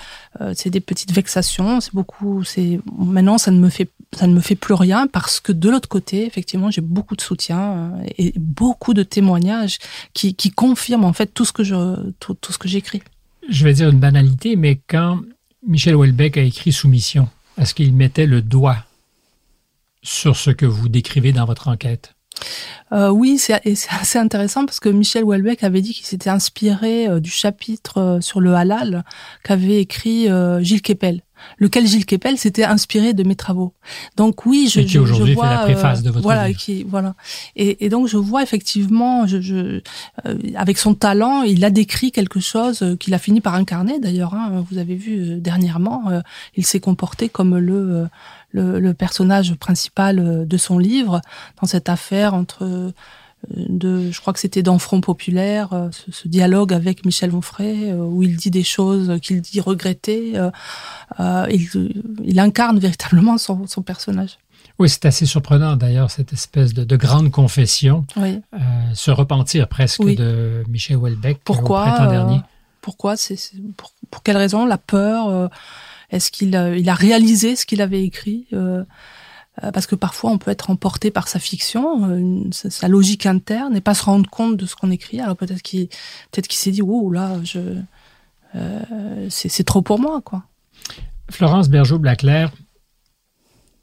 c'est 0.54 0.70
des 0.70 0.80
petites 0.80 1.10
vexations. 1.10 1.80
C'est 1.80 1.92
beaucoup. 1.92 2.44
C'est 2.44 2.78
maintenant, 2.96 3.36
ça 3.36 3.50
ne 3.50 3.58
me 3.58 3.68
fait 3.68 3.88
ça 4.12 4.26
ne 4.26 4.34
me 4.34 4.40
fait 4.40 4.54
plus 4.54 4.74
rien 4.74 5.06
parce 5.06 5.40
que 5.40 5.52
de 5.52 5.68
l'autre 5.68 5.88
côté, 5.88 6.26
effectivement, 6.36 6.70
j'ai 6.70 6.82
beaucoup 6.82 7.16
de 7.16 7.22
soutien 7.22 7.60
euh, 7.60 8.06
et 8.18 8.34
beaucoup 8.36 8.92
de 8.92 9.02
témoignages 9.02 9.78
qui, 10.12 10.34
qui 10.34 10.50
confirment 10.50 11.06
en 11.06 11.14
fait 11.14 11.32
tout 11.32 11.46
ce 11.46 11.52
que 11.52 11.64
je 11.64 12.10
tout, 12.20 12.34
tout 12.34 12.52
ce 12.52 12.58
que 12.58 12.68
j'écris. 12.68 13.02
Je 13.48 13.64
vais 13.64 13.72
dire 13.72 13.88
une 13.88 14.00
banalité, 14.00 14.54
mais 14.56 14.78
quand 14.86 15.20
Michel 15.66 15.96
Houellebecq 15.96 16.36
a 16.36 16.42
écrit 16.42 16.72
Soumission, 16.72 17.28
est-ce 17.58 17.72
qu'il 17.72 17.94
mettait 17.94 18.26
le 18.26 18.42
doigt 18.42 18.84
sur 20.02 20.36
ce 20.36 20.50
que 20.50 20.66
vous 20.66 20.90
décrivez 20.90 21.32
dans 21.32 21.46
votre 21.46 21.68
enquête? 21.68 22.14
Euh, 22.92 23.08
oui, 23.08 23.38
c'est 23.38 23.54
assez 23.90 24.18
intéressant 24.18 24.66
parce 24.66 24.78
que 24.78 24.90
Michel 24.90 25.24
Houellebecq 25.24 25.64
avait 25.64 25.80
dit 25.80 25.94
qu'il 25.94 26.04
s'était 26.04 26.30
inspiré 26.30 27.08
euh, 27.08 27.18
du 27.18 27.30
chapitre 27.30 27.98
euh, 27.98 28.20
sur 28.20 28.40
le 28.40 28.54
halal 28.54 29.04
qu'avait 29.42 29.80
écrit 29.80 30.28
Gilles 30.60 30.82
Kepel 30.82 31.22
lequel 31.58 31.86
Gilles 31.86 32.06
Kepel 32.06 32.38
s'était 32.38 32.64
inspiré 32.64 33.14
de 33.14 33.22
mes 33.22 33.36
travaux. 33.36 33.72
Donc 34.16 34.46
oui, 34.46 34.68
je, 34.72 34.80
et 34.80 34.84
qui 34.84 34.92
je, 34.92 34.98
aujourd'hui 35.00 35.34
vois, 35.34 35.48
fait 35.48 35.54
la 35.54 35.62
préface 35.62 36.02
de 36.02 36.10
votre 36.10 36.22
voilà, 36.22 36.48
livre. 36.48 36.60
qui 36.60 36.82
voilà. 36.84 37.14
Et, 37.56 37.84
et, 37.84 37.88
donc 37.88 38.08
je 38.08 38.16
vois 38.16 38.42
effectivement, 38.42 39.26
je, 39.26 39.40
je 39.40 39.54
euh, 40.26 40.38
avec 40.56 40.78
son 40.78 40.94
talent, 40.94 41.42
il 41.42 41.64
a 41.64 41.70
décrit 41.70 42.12
quelque 42.12 42.40
chose 42.40 42.82
euh, 42.82 42.96
qu'il 42.96 43.14
a 43.14 43.18
fini 43.18 43.40
par 43.40 43.54
incarner. 43.54 43.98
D'ailleurs, 43.98 44.34
hein, 44.34 44.64
vous 44.70 44.78
avez 44.78 44.94
vu 44.94 45.18
euh, 45.18 45.40
dernièrement, 45.40 46.08
euh, 46.10 46.20
il 46.56 46.66
s'est 46.66 46.80
comporté 46.80 47.28
comme 47.28 47.58
le, 47.58 48.08
le, 48.50 48.80
le 48.80 48.94
personnage 48.94 49.54
principal 49.54 50.46
de 50.46 50.56
son 50.56 50.78
livre 50.78 51.20
dans 51.60 51.66
cette 51.66 51.88
affaire 51.88 52.34
entre 52.34 52.92
de, 53.50 54.10
je 54.10 54.20
crois 54.20 54.32
que 54.32 54.38
c'était 54.38 54.62
dans 54.62 54.78
Front 54.78 55.00
Populaire, 55.00 55.72
euh, 55.72 55.88
ce, 55.90 56.10
ce, 56.10 56.28
dialogue 56.28 56.72
avec 56.72 57.04
Michel 57.04 57.34
Onfray, 57.34 57.90
euh, 57.90 57.96
où 57.96 58.22
il 58.22 58.36
dit 58.36 58.50
des 58.50 58.64
choses 58.64 59.18
qu'il 59.20 59.40
dit 59.40 59.60
regretter. 59.60 60.34
Euh, 60.36 61.46
il, 61.50 61.68
il, 62.24 62.38
incarne 62.38 62.78
véritablement 62.78 63.38
son, 63.38 63.66
son 63.66 63.82
personnage. 63.82 64.38
Oui, 64.78 64.88
c'est 64.88 65.06
assez 65.06 65.26
surprenant 65.26 65.76
d'ailleurs, 65.76 66.10
cette 66.10 66.32
espèce 66.32 66.74
de, 66.74 66.84
de 66.84 66.96
grande 66.96 67.30
confession, 67.30 68.04
oui. 68.16 68.40
se 68.92 69.10
repentir 69.10 69.68
presque 69.68 70.00
oui. 70.00 70.16
de 70.16 70.64
Michel 70.68 70.96
Houellebecq 70.96 71.40
pourquoi, 71.44 71.80
au 71.80 71.84
printemps 71.84 72.10
dernier. 72.10 72.40
pourquoi 72.82 73.16
c'est, 73.16 73.38
pour, 73.76 73.92
pour, 74.10 74.22
quelle 74.22 74.36
raison 74.36 74.66
La 74.66 74.76
peur 74.76 75.50
Est-ce 76.10 76.30
qu'il 76.30 76.48
il 76.76 76.88
a 76.90 76.94
réalisé 76.94 77.56
ce 77.56 77.64
qu'il 77.64 77.80
avait 77.80 78.04
écrit 78.04 78.48
parce 79.60 79.86
que 79.86 79.94
parfois 79.94 80.30
on 80.30 80.38
peut 80.38 80.50
être 80.50 80.70
emporté 80.70 81.10
par 81.10 81.28
sa 81.28 81.38
fiction, 81.38 82.04
une, 82.14 82.52
sa 82.52 82.88
logique 82.88 83.26
interne, 83.26 83.76
et 83.76 83.80
pas 83.80 83.94
se 83.94 84.04
rendre 84.04 84.28
compte 84.28 84.56
de 84.56 84.66
ce 84.66 84.76
qu'on 84.76 84.90
écrit. 84.90 85.20
Alors 85.20 85.36
peut-être 85.36 85.62
qu'il 85.62 85.88
s'est 86.32 86.70
dit 86.70 86.82
oh 86.82 87.10
là, 87.10 87.36
euh, 88.54 89.26
c'est 89.30 89.64
trop 89.64 89.82
pour 89.82 89.98
moi 89.98 90.20
quoi. 90.22 90.44
Florence 91.30 91.68
Bergeau 91.68 91.98
Blaclair, 91.98 92.52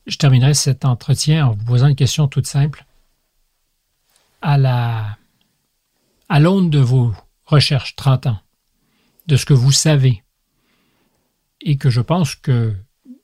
je 0.08 0.18
terminerai 0.18 0.54
cet 0.54 0.86
entretien 0.86 1.48
en 1.48 1.52
vous 1.52 1.66
posant 1.66 1.88
une 1.88 1.96
question 1.96 2.28
toute 2.28 2.48
simple. 2.48 2.86
À 4.42 4.58
la 4.58 5.18
à 6.30 6.40
l'aune 6.40 6.70
de 6.70 6.80
vos 6.80 7.14
recherches 7.46 7.96
30 7.96 8.28
ans, 8.28 8.40
de 9.28 9.36
ce 9.36 9.46
que 9.46 9.54
vous 9.54 9.72
savez, 9.72 10.24
et 11.62 11.78
que 11.78 11.90
je 11.90 12.02
pense 12.02 12.36
que 12.36 12.76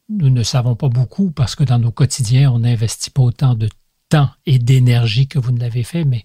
nous 0.10 0.30
ne 0.30 0.44
savons 0.44 0.76
pas 0.76 0.90
beaucoup 0.90 1.32
parce 1.32 1.56
que 1.56 1.64
dans 1.64 1.80
nos 1.80 1.92
quotidiens, 1.92 2.52
on 2.52 2.60
n'investit 2.60 3.12
pas 3.12 3.22
autant 3.22 3.54
de 3.54 3.70
temps 4.10 4.30
et 4.46 4.58
d'énergie 4.58 5.28
que 5.28 5.40
vous 5.40 5.52
ne 5.52 5.60
l'avez 5.60 5.84
fait, 5.84 6.04
mais 6.04 6.24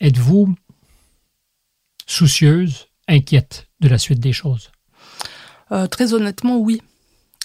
êtes-vous 0.00 0.54
soucieuse, 2.06 2.88
inquiète 3.08 3.68
de 3.80 3.88
la 3.88 3.98
suite 3.98 4.20
des 4.20 4.32
choses? 4.32 4.70
Euh, 5.72 5.86
très 5.86 6.12
honnêtement, 6.12 6.58
oui. 6.58 6.82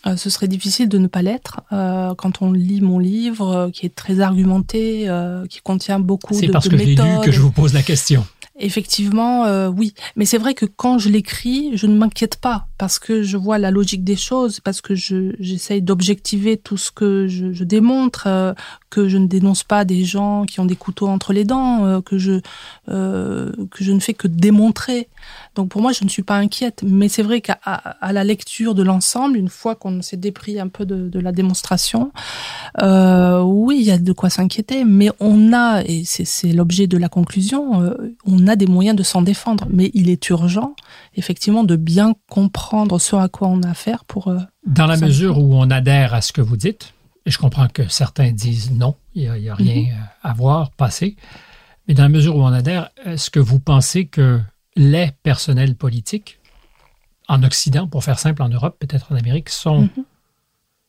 Euh, 0.05 0.17
ce 0.17 0.29
serait 0.29 0.47
difficile 0.47 0.87
de 0.87 0.97
ne 0.99 1.07
pas 1.07 1.23
l'être 1.23 1.61
euh, 1.71 2.13
quand 2.15 2.41
on 2.41 2.51
lit 2.51 2.81
mon 2.81 2.99
livre, 2.99 3.71
qui 3.73 3.85
est 3.85 3.95
très 3.95 4.19
argumenté, 4.19 5.09
qui 5.49 5.61
contient 5.61 5.99
beaucoup 5.99 6.33
de 6.33 6.39
C'est 6.39 6.47
parce 6.49 6.65
de 6.65 6.71
que 6.71 6.77
je 6.77 6.83
l'ai 6.83 6.95
lu 6.95 7.21
que 7.23 7.31
je 7.31 7.39
vous 7.39 7.51
pose 7.51 7.73
la 7.73 7.81
question. 7.81 8.25
Effectivement, 8.57 9.45
euh, 9.45 9.67
oui. 9.67 9.93
Mais 10.15 10.23
c'est 10.25 10.37
vrai 10.37 10.53
que 10.53 10.65
quand 10.65 10.97
je 10.97 11.09
l'écris, 11.09 11.71
je 11.75 11.87
ne 11.87 11.97
m'inquiète 11.97 12.37
pas 12.37 12.67
parce 12.77 12.99
que 12.99 13.21
je 13.21 13.35
vois 13.35 13.57
la 13.57 13.69
logique 13.69 14.05
des 14.05 14.15
choses, 14.15 14.61
parce 14.61 14.79
que 14.79 14.95
je 14.95 15.35
j'essaye 15.39 15.81
d'objectiver 15.81 16.55
tout 16.55 16.77
ce 16.77 16.89
que 16.89 17.27
je, 17.27 17.51
je 17.51 17.63
démontre, 17.65 18.27
euh, 18.27 18.53
que 18.95 19.09
je 19.09 19.17
ne 19.17 19.27
dénonce 19.27 19.63
pas 19.63 19.83
des 19.83 20.05
gens 20.05 20.45
qui 20.45 20.61
ont 20.61 20.65
des 20.65 20.77
couteaux 20.77 21.09
entre 21.09 21.33
les 21.33 21.43
dents, 21.43 21.85
euh, 21.85 21.99
que 21.99 22.17
je 22.17 22.39
euh, 22.87 23.51
que 23.69 23.83
je 23.83 23.91
ne 23.91 23.99
fais 23.99 24.13
que 24.13 24.29
démontrer. 24.29 25.09
Donc 25.55 25.67
pour 25.67 25.81
moi, 25.81 25.91
je 25.91 26.05
ne 26.05 26.09
suis 26.09 26.23
pas 26.23 26.37
inquiète. 26.37 26.81
Mais 26.87 27.09
c'est 27.09 27.21
vrai 27.23 27.41
qu'à 27.41 27.59
à 27.63 28.13
la 28.13 28.23
lecture 28.23 28.73
de 28.73 28.83
l'ensemble, 28.83 29.35
une 29.37 29.49
fois 29.49 29.75
qu'on 29.75 30.01
s'est 30.01 30.15
dépris 30.15 30.61
un 30.61 30.69
peu 30.69 30.85
de, 30.85 31.09
de 31.09 31.19
la 31.19 31.33
démonstration, 31.33 32.13
euh, 32.81 33.41
oui, 33.41 33.79
il 33.81 33.85
y 33.85 33.91
a 33.91 33.97
de 33.97 34.13
quoi 34.13 34.29
s'inquiéter. 34.29 34.85
Mais 34.85 35.09
on 35.19 35.51
a, 35.51 35.81
et 35.83 36.03
c'est 36.05 36.53
l'objet 36.53 36.87
de 36.87 36.97
la 36.97 37.09
conclusion, 37.09 37.81
euh, 37.81 38.15
on 38.25 38.47
a 38.47 38.55
des 38.55 38.67
moyens 38.67 38.95
de 38.95 39.03
s'en 39.03 39.21
défendre. 39.21 39.67
Mais 39.69 39.91
il 39.93 40.09
est 40.09 40.29
urgent, 40.29 40.73
effectivement, 41.15 41.65
de 41.65 41.75
bien 41.75 42.15
comprendre 42.29 42.97
ce 42.97 43.17
à 43.17 43.27
quoi 43.27 43.49
on 43.49 43.61
a 43.63 43.71
affaire 43.71 44.05
pour. 44.05 44.33
Dans 44.65 44.87
la 44.87 44.95
mesure 44.95 45.37
où 45.37 45.53
on 45.53 45.69
adhère 45.69 46.13
à 46.13 46.21
ce 46.21 46.31
que 46.31 46.41
vous 46.41 46.55
dites, 46.57 46.93
et 47.25 47.31
je 47.31 47.37
comprends 47.37 47.67
que 47.67 47.87
certains 47.87 48.31
disent 48.31 48.71
non, 48.71 48.95
il 49.15 49.31
n'y 49.31 49.49
a, 49.49 49.55
rien 49.55 49.75
mm 49.75 49.87
-hmm. 49.87 50.29
à 50.29 50.33
voir, 50.33 50.71
passer. 50.71 51.15
Mais 51.87 51.93
dans 51.93 52.03
la 52.03 52.09
mesure 52.09 52.35
où 52.35 52.41
on 52.43 52.53
adhère, 52.53 52.89
est-ce 53.03 53.29
que 53.29 53.39
vous 53.39 53.59
pensez 53.59 54.05
que 54.07 54.41
les 54.75 55.11
personnels 55.23 55.75
politiques, 55.75 56.39
en 57.27 57.41
Occident, 57.43 57.87
pour 57.87 58.03
faire 58.03 58.19
simple, 58.19 58.41
en 58.43 58.49
Europe, 58.49 58.77
peut-être 58.79 59.11
en 59.11 59.15
Amérique, 59.15 59.49
sont, 59.49 59.81
mm 59.83 59.89
-hmm. 59.97 60.03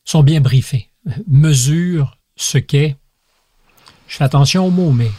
sont 0.05 0.23
bien 0.23 0.41
briefés, 0.41 0.89
mesurent 1.27 2.17
ce 2.35 2.59
qu'est, 2.59 2.95
je 4.07 4.15
fais 4.17 4.23
attention 4.23 4.65
aux 4.67 4.71
mots, 4.79 4.91
mais 4.91 5.11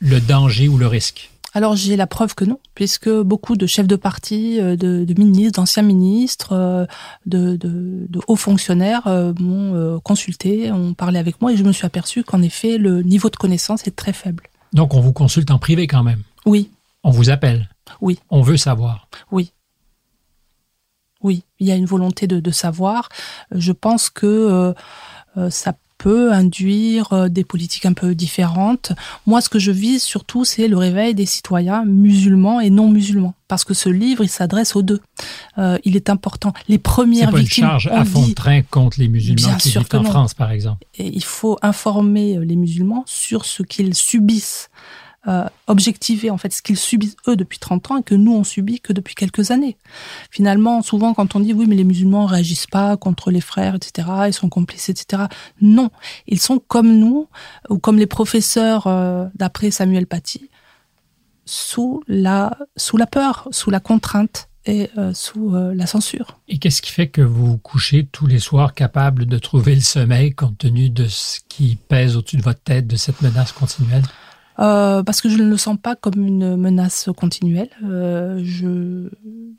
le 0.00 0.20
danger 0.20 0.68
ou 0.68 0.78
le 0.78 0.86
risque? 0.86 1.30
Alors 1.54 1.76
j'ai 1.76 1.96
la 1.96 2.06
preuve 2.06 2.34
que 2.34 2.44
non, 2.44 2.60
puisque 2.74 3.08
beaucoup 3.08 3.56
de 3.56 3.66
chefs 3.66 3.86
de 3.86 3.96
parti, 3.96 4.60
euh, 4.60 4.76
de, 4.76 5.04
de 5.04 5.14
ministres, 5.18 5.60
d'anciens 5.60 5.82
ministres, 5.82 6.52
euh, 6.52 6.86
de, 7.26 7.56
de, 7.56 8.06
de, 8.08 8.20
hauts 8.28 8.36
fonctionnaires 8.36 9.06
euh, 9.06 9.32
m'ont 9.40 9.98
consulté, 10.00 10.70
ont 10.70 10.94
parlé 10.94 11.18
avec 11.18 11.40
moi 11.40 11.52
et 11.52 11.56
je 11.56 11.64
me 11.64 11.72
suis 11.72 11.86
aperçu 11.86 12.22
qu'en 12.22 12.42
effet 12.42 12.78
le 12.78 13.02
niveau 13.02 13.30
de 13.30 13.36
connaissance 13.36 13.86
est 13.86 13.96
très 13.96 14.12
faible. 14.12 14.44
Donc 14.72 14.94
on 14.94 15.00
vous 15.00 15.12
consulte 15.12 15.50
en 15.50 15.58
privé 15.58 15.86
quand 15.86 16.02
même? 16.02 16.22
Oui. 16.44 16.70
On 17.02 17.10
vous 17.10 17.30
appelle? 17.30 17.68
Oui. 18.00 18.18
On 18.28 18.42
veut 18.42 18.58
savoir? 18.58 19.08
Oui. 19.32 19.52
Oui, 21.22 21.42
il 21.58 21.66
y 21.66 21.72
a 21.72 21.74
une 21.74 21.86
volonté 21.86 22.26
de, 22.26 22.38
de 22.38 22.50
savoir. 22.50 23.08
Je 23.50 23.72
pense 23.72 24.08
que 24.10 24.74
euh, 25.36 25.50
ça 25.50 25.74
peut 25.98 26.32
induire 26.32 27.12
euh, 27.12 27.28
des 27.28 27.44
politiques 27.44 27.84
un 27.84 27.92
peu 27.92 28.14
différentes. 28.14 28.92
Moi, 29.26 29.40
ce 29.40 29.48
que 29.48 29.58
je 29.58 29.70
vise 29.70 30.02
surtout, 30.02 30.44
c'est 30.44 30.68
le 30.68 30.76
réveil 30.76 31.14
des 31.14 31.26
citoyens 31.26 31.84
musulmans 31.84 32.60
et 32.60 32.70
non 32.70 32.88
musulmans. 32.88 33.34
Parce 33.48 33.64
que 33.64 33.74
ce 33.74 33.88
livre, 33.88 34.22
il 34.22 34.28
s'adresse 34.28 34.76
aux 34.76 34.82
deux. 34.82 35.00
Euh, 35.58 35.78
il 35.84 35.96
est 35.96 36.10
important. 36.10 36.52
Les 36.68 36.78
premières 36.78 37.30
pas 37.30 37.38
victimes. 37.38 37.64
Une 37.64 37.70
charge 37.70 37.88
à 37.88 38.04
fond 38.04 38.26
de 38.26 38.32
train 38.32 38.62
contre 38.62 39.00
les 39.00 39.08
musulmans 39.08 39.56
qui 39.56 39.70
vivent 39.70 39.86
en 39.94 40.04
France, 40.04 40.34
par 40.34 40.52
exemple. 40.52 40.84
Et 40.96 41.06
il 41.06 41.24
faut 41.24 41.58
informer 41.62 42.38
les 42.42 42.56
musulmans 42.56 43.04
sur 43.06 43.44
ce 43.44 43.62
qu'ils 43.62 43.94
subissent 43.94 44.70
euh, 45.28 45.44
objectiver 45.66 46.30
en 46.30 46.38
fait 46.38 46.54
ce 46.54 46.62
qu'ils 46.62 46.78
subissent 46.78 47.16
eux 47.28 47.36
depuis 47.36 47.58
30 47.58 47.90
ans 47.90 47.96
et 47.98 48.02
que 48.02 48.14
nous 48.14 48.34
on 48.34 48.44
subit 48.44 48.80
que 48.80 48.94
depuis 48.94 49.14
quelques 49.14 49.50
années. 49.50 49.76
Finalement, 50.30 50.80
souvent 50.80 51.12
quand 51.12 51.36
on 51.36 51.40
dit 51.40 51.52
oui 51.52 51.66
mais 51.68 51.76
les 51.76 51.84
musulmans 51.84 52.24
réagissent 52.24 52.66
pas 52.66 52.96
contre 52.96 53.30
les 53.30 53.42
frères, 53.42 53.74
etc., 53.74 54.08
ils 54.28 54.32
sont 54.32 54.48
complices, 54.48 54.88
etc. 54.88 55.24
Non, 55.60 55.90
ils 56.26 56.40
sont 56.40 56.58
comme 56.58 56.96
nous 56.96 57.28
ou 57.68 57.78
comme 57.78 57.98
les 57.98 58.06
professeurs 58.06 58.86
euh, 58.86 59.26
d'après 59.34 59.70
Samuel 59.70 60.06
Paty 60.06 60.48
sous 61.44 62.02
la 62.08 62.56
sous 62.76 62.96
la 62.96 63.06
peur, 63.06 63.48
sous 63.50 63.70
la 63.70 63.80
contrainte 63.80 64.48
et 64.64 64.88
euh, 64.96 65.12
sous 65.12 65.52
la 65.52 65.86
censure. 65.86 66.38
Et 66.48 66.58
qu'est-ce 66.58 66.80
qui 66.80 66.92
fait 66.92 67.08
que 67.08 67.20
vous 67.20 67.48
vous 67.48 67.58
couchez 67.58 68.06
tous 68.06 68.26
les 68.26 68.38
soirs 68.38 68.72
capable 68.72 69.26
de 69.26 69.38
trouver 69.38 69.74
le 69.74 69.82
sommeil 69.82 70.34
compte 70.34 70.56
tenu 70.56 70.88
de 70.88 71.06
ce 71.06 71.40
qui 71.50 71.76
pèse 71.76 72.16
au-dessus 72.16 72.38
de 72.38 72.42
votre 72.42 72.62
tête, 72.62 72.86
de 72.86 72.96
cette 72.96 73.20
menace 73.20 73.52
continuelle? 73.52 74.04
Euh, 74.60 75.02
parce 75.04 75.20
que 75.20 75.28
je 75.28 75.36
ne 75.36 75.48
le 75.48 75.56
sens 75.56 75.76
pas 75.80 75.94
comme 75.94 76.26
une 76.26 76.56
menace 76.56 77.08
continuelle. 77.16 77.70
Euh, 77.84 78.40
je, 78.44 79.08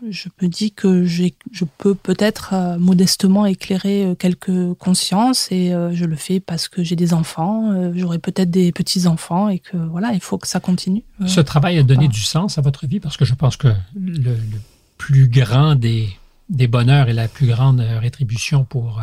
je 0.10 0.30
me 0.42 0.48
dis 0.48 0.72
que 0.72 1.06
je 1.06 1.30
peux 1.78 1.96
peut-être 1.96 2.54
euh, 2.54 2.78
modestement 2.78 3.46
éclairer 3.46 4.16
quelques 4.20 4.74
consciences 4.78 5.52
et 5.52 5.72
je 5.92 6.06
le 6.06 6.16
fais 6.16 6.40
parce 6.40 6.68
que 6.68 6.84
j'ai 6.84 6.96
des 6.96 7.14
enfants, 7.14 7.92
j'aurai 7.96 8.20
peut-être 8.20 8.52
des 8.52 8.72
petits-enfants 8.72 9.50
et 9.50 9.60
que 9.60 9.78
voilà, 9.78 10.12
il 10.14 10.20
faut 10.20 10.38
que 10.38 10.48
ça 10.48 10.60
continue. 10.60 11.04
Ce 11.26 11.40
travail 11.40 11.80
a 11.80 11.84
donné 11.84 12.08
du 12.08 12.22
sens 12.22 12.58
à 12.58 12.62
votre 12.62 12.86
vie 12.86 13.00
parce 13.00 13.18
que 13.18 13.26
je 13.26 13.34
pense 13.36 13.58
que 13.58 13.70
le, 13.96 14.32
le 14.34 14.60
plus 14.98 15.28
grand 15.28 15.76
des, 15.76 16.10
des 16.50 16.68
bonheurs 16.68 17.10
et 17.10 17.14
la 17.14 17.28
plus 17.28 17.48
grande 17.48 17.80
rétribution 17.80 18.66
pour, 18.66 19.02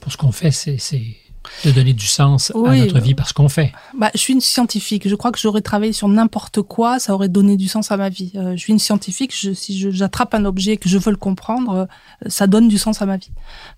pour 0.00 0.12
ce 0.12 0.16
qu'on 0.16 0.32
fait, 0.32 0.52
c'est 0.52 1.16
de 1.64 1.70
donner 1.70 1.92
du 1.92 2.06
sens 2.06 2.50
à 2.50 2.76
notre 2.76 3.00
vie 3.00 3.14
parce 3.14 3.32
qu'on 3.32 3.48
fait. 3.48 3.72
Bah, 3.98 4.10
je 4.14 4.18
suis 4.18 4.32
une 4.32 4.40
scientifique. 4.40 5.08
Je 5.08 5.14
crois 5.14 5.32
que 5.32 5.38
j'aurais 5.38 5.60
travaillé 5.60 5.92
sur 5.92 6.08
n'importe 6.08 6.62
quoi, 6.62 6.98
ça 6.98 7.14
aurait 7.14 7.28
donné 7.28 7.56
du 7.56 7.68
sens 7.68 7.90
à 7.90 7.96
ma 7.96 8.08
vie. 8.08 8.32
Euh, 8.36 8.52
je 8.52 8.60
suis 8.60 8.72
une 8.72 8.78
scientifique. 8.78 9.34
Je, 9.36 9.52
si 9.52 9.78
j'attrape 9.92 10.34
un 10.34 10.44
objet 10.44 10.76
que 10.76 10.88
je 10.88 10.98
veux 10.98 11.10
le 11.10 11.16
comprendre, 11.16 11.88
euh, 12.24 12.28
ça 12.28 12.46
donne 12.46 12.68
du 12.68 12.78
sens 12.78 13.02
à 13.02 13.06
ma 13.06 13.16
vie 13.16 13.32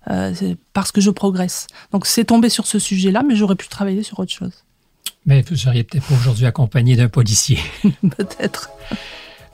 euh, 0.09 0.33
parce 0.73 0.91
que 0.91 1.01
je 1.01 1.09
progresse. 1.09 1.67
Donc 1.91 2.05
c'est 2.05 2.25
tombé 2.25 2.49
sur 2.49 2.67
ce 2.67 2.79
sujet-là, 2.79 3.23
mais 3.27 3.35
j'aurais 3.35 3.55
pu 3.55 3.67
travailler 3.67 4.03
sur 4.03 4.19
autre 4.19 4.33
chose. 4.33 4.53
Mais 5.25 5.43
vous 5.47 5.55
seriez 5.55 5.83
peut-être 5.83 6.11
aujourd'hui 6.11 6.45
accompagné 6.45 6.95
d'un 6.95 7.09
policier. 7.09 7.59
peut-être. 8.17 8.69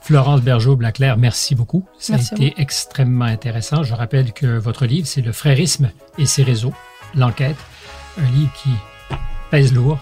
Florence 0.00 0.40
Bergeau-Blaclair, 0.40 1.16
merci 1.16 1.56
beaucoup. 1.56 1.84
Ça 1.98 2.14
a 2.14 2.18
été 2.18 2.54
extrêmement 2.58 3.24
intéressant. 3.24 3.82
Je 3.82 3.92
rappelle 3.92 4.32
que 4.32 4.58
votre 4.58 4.86
livre, 4.86 5.06
c'est 5.06 5.20
Le 5.20 5.32
frérisme 5.32 5.90
et 6.16 6.26
ses 6.26 6.44
réseaux, 6.44 6.72
l'enquête 7.16 7.56
un 8.18 8.30
livre 8.30 8.52
qui 8.62 8.70
pèse 9.50 9.72
lourd. 9.72 9.98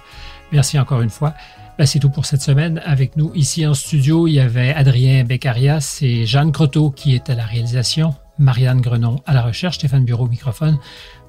Merci 0.52 0.78
encore 0.78 1.02
une 1.02 1.10
fois. 1.10 1.34
Ben, 1.78 1.86
c'est 1.86 1.98
tout 1.98 2.10
pour 2.10 2.24
cette 2.24 2.42
semaine. 2.42 2.80
Avec 2.84 3.16
nous 3.16 3.32
ici 3.34 3.66
en 3.66 3.74
studio, 3.74 4.28
il 4.28 4.34
y 4.34 4.40
avait 4.40 4.72
Adrien 4.72 5.24
Beccarias 5.24 5.98
et 6.02 6.24
Jeanne 6.24 6.52
Croteau 6.52 6.90
qui 6.90 7.16
est 7.16 7.28
à 7.30 7.34
la 7.34 7.44
réalisation, 7.44 8.14
Marianne 8.38 8.80
Grenon 8.80 9.20
à 9.26 9.34
la 9.34 9.42
recherche, 9.42 9.76
Stéphane 9.76 10.04
Bureau 10.04 10.26
au 10.26 10.28
microphone. 10.28 10.78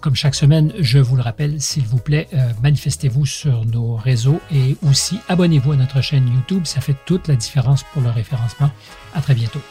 Comme 0.01 0.15
chaque 0.15 0.35
semaine, 0.35 0.71
je 0.79 0.99
vous 0.99 1.15
le 1.15 1.23
rappelle, 1.23 1.59
s'il 1.59 1.85
vous 1.85 1.97
plaît, 1.97 2.27
euh, 2.35 2.51
manifestez-vous 2.61 3.25
sur 3.25 3.65
nos 3.65 3.95
réseaux 3.95 4.39
et 4.53 4.77
aussi 4.87 5.19
abonnez-vous 5.29 5.71
à 5.71 5.77
notre 5.77 6.01
chaîne 6.01 6.27
YouTube. 6.27 6.65
Ça 6.65 6.79
fait 6.79 6.95
toute 7.07 7.27
la 7.27 7.35
différence 7.35 7.83
pour 7.91 8.03
le 8.03 8.11
référencement. 8.11 8.69
À 9.15 9.21
très 9.21 9.33
bientôt. 9.33 9.61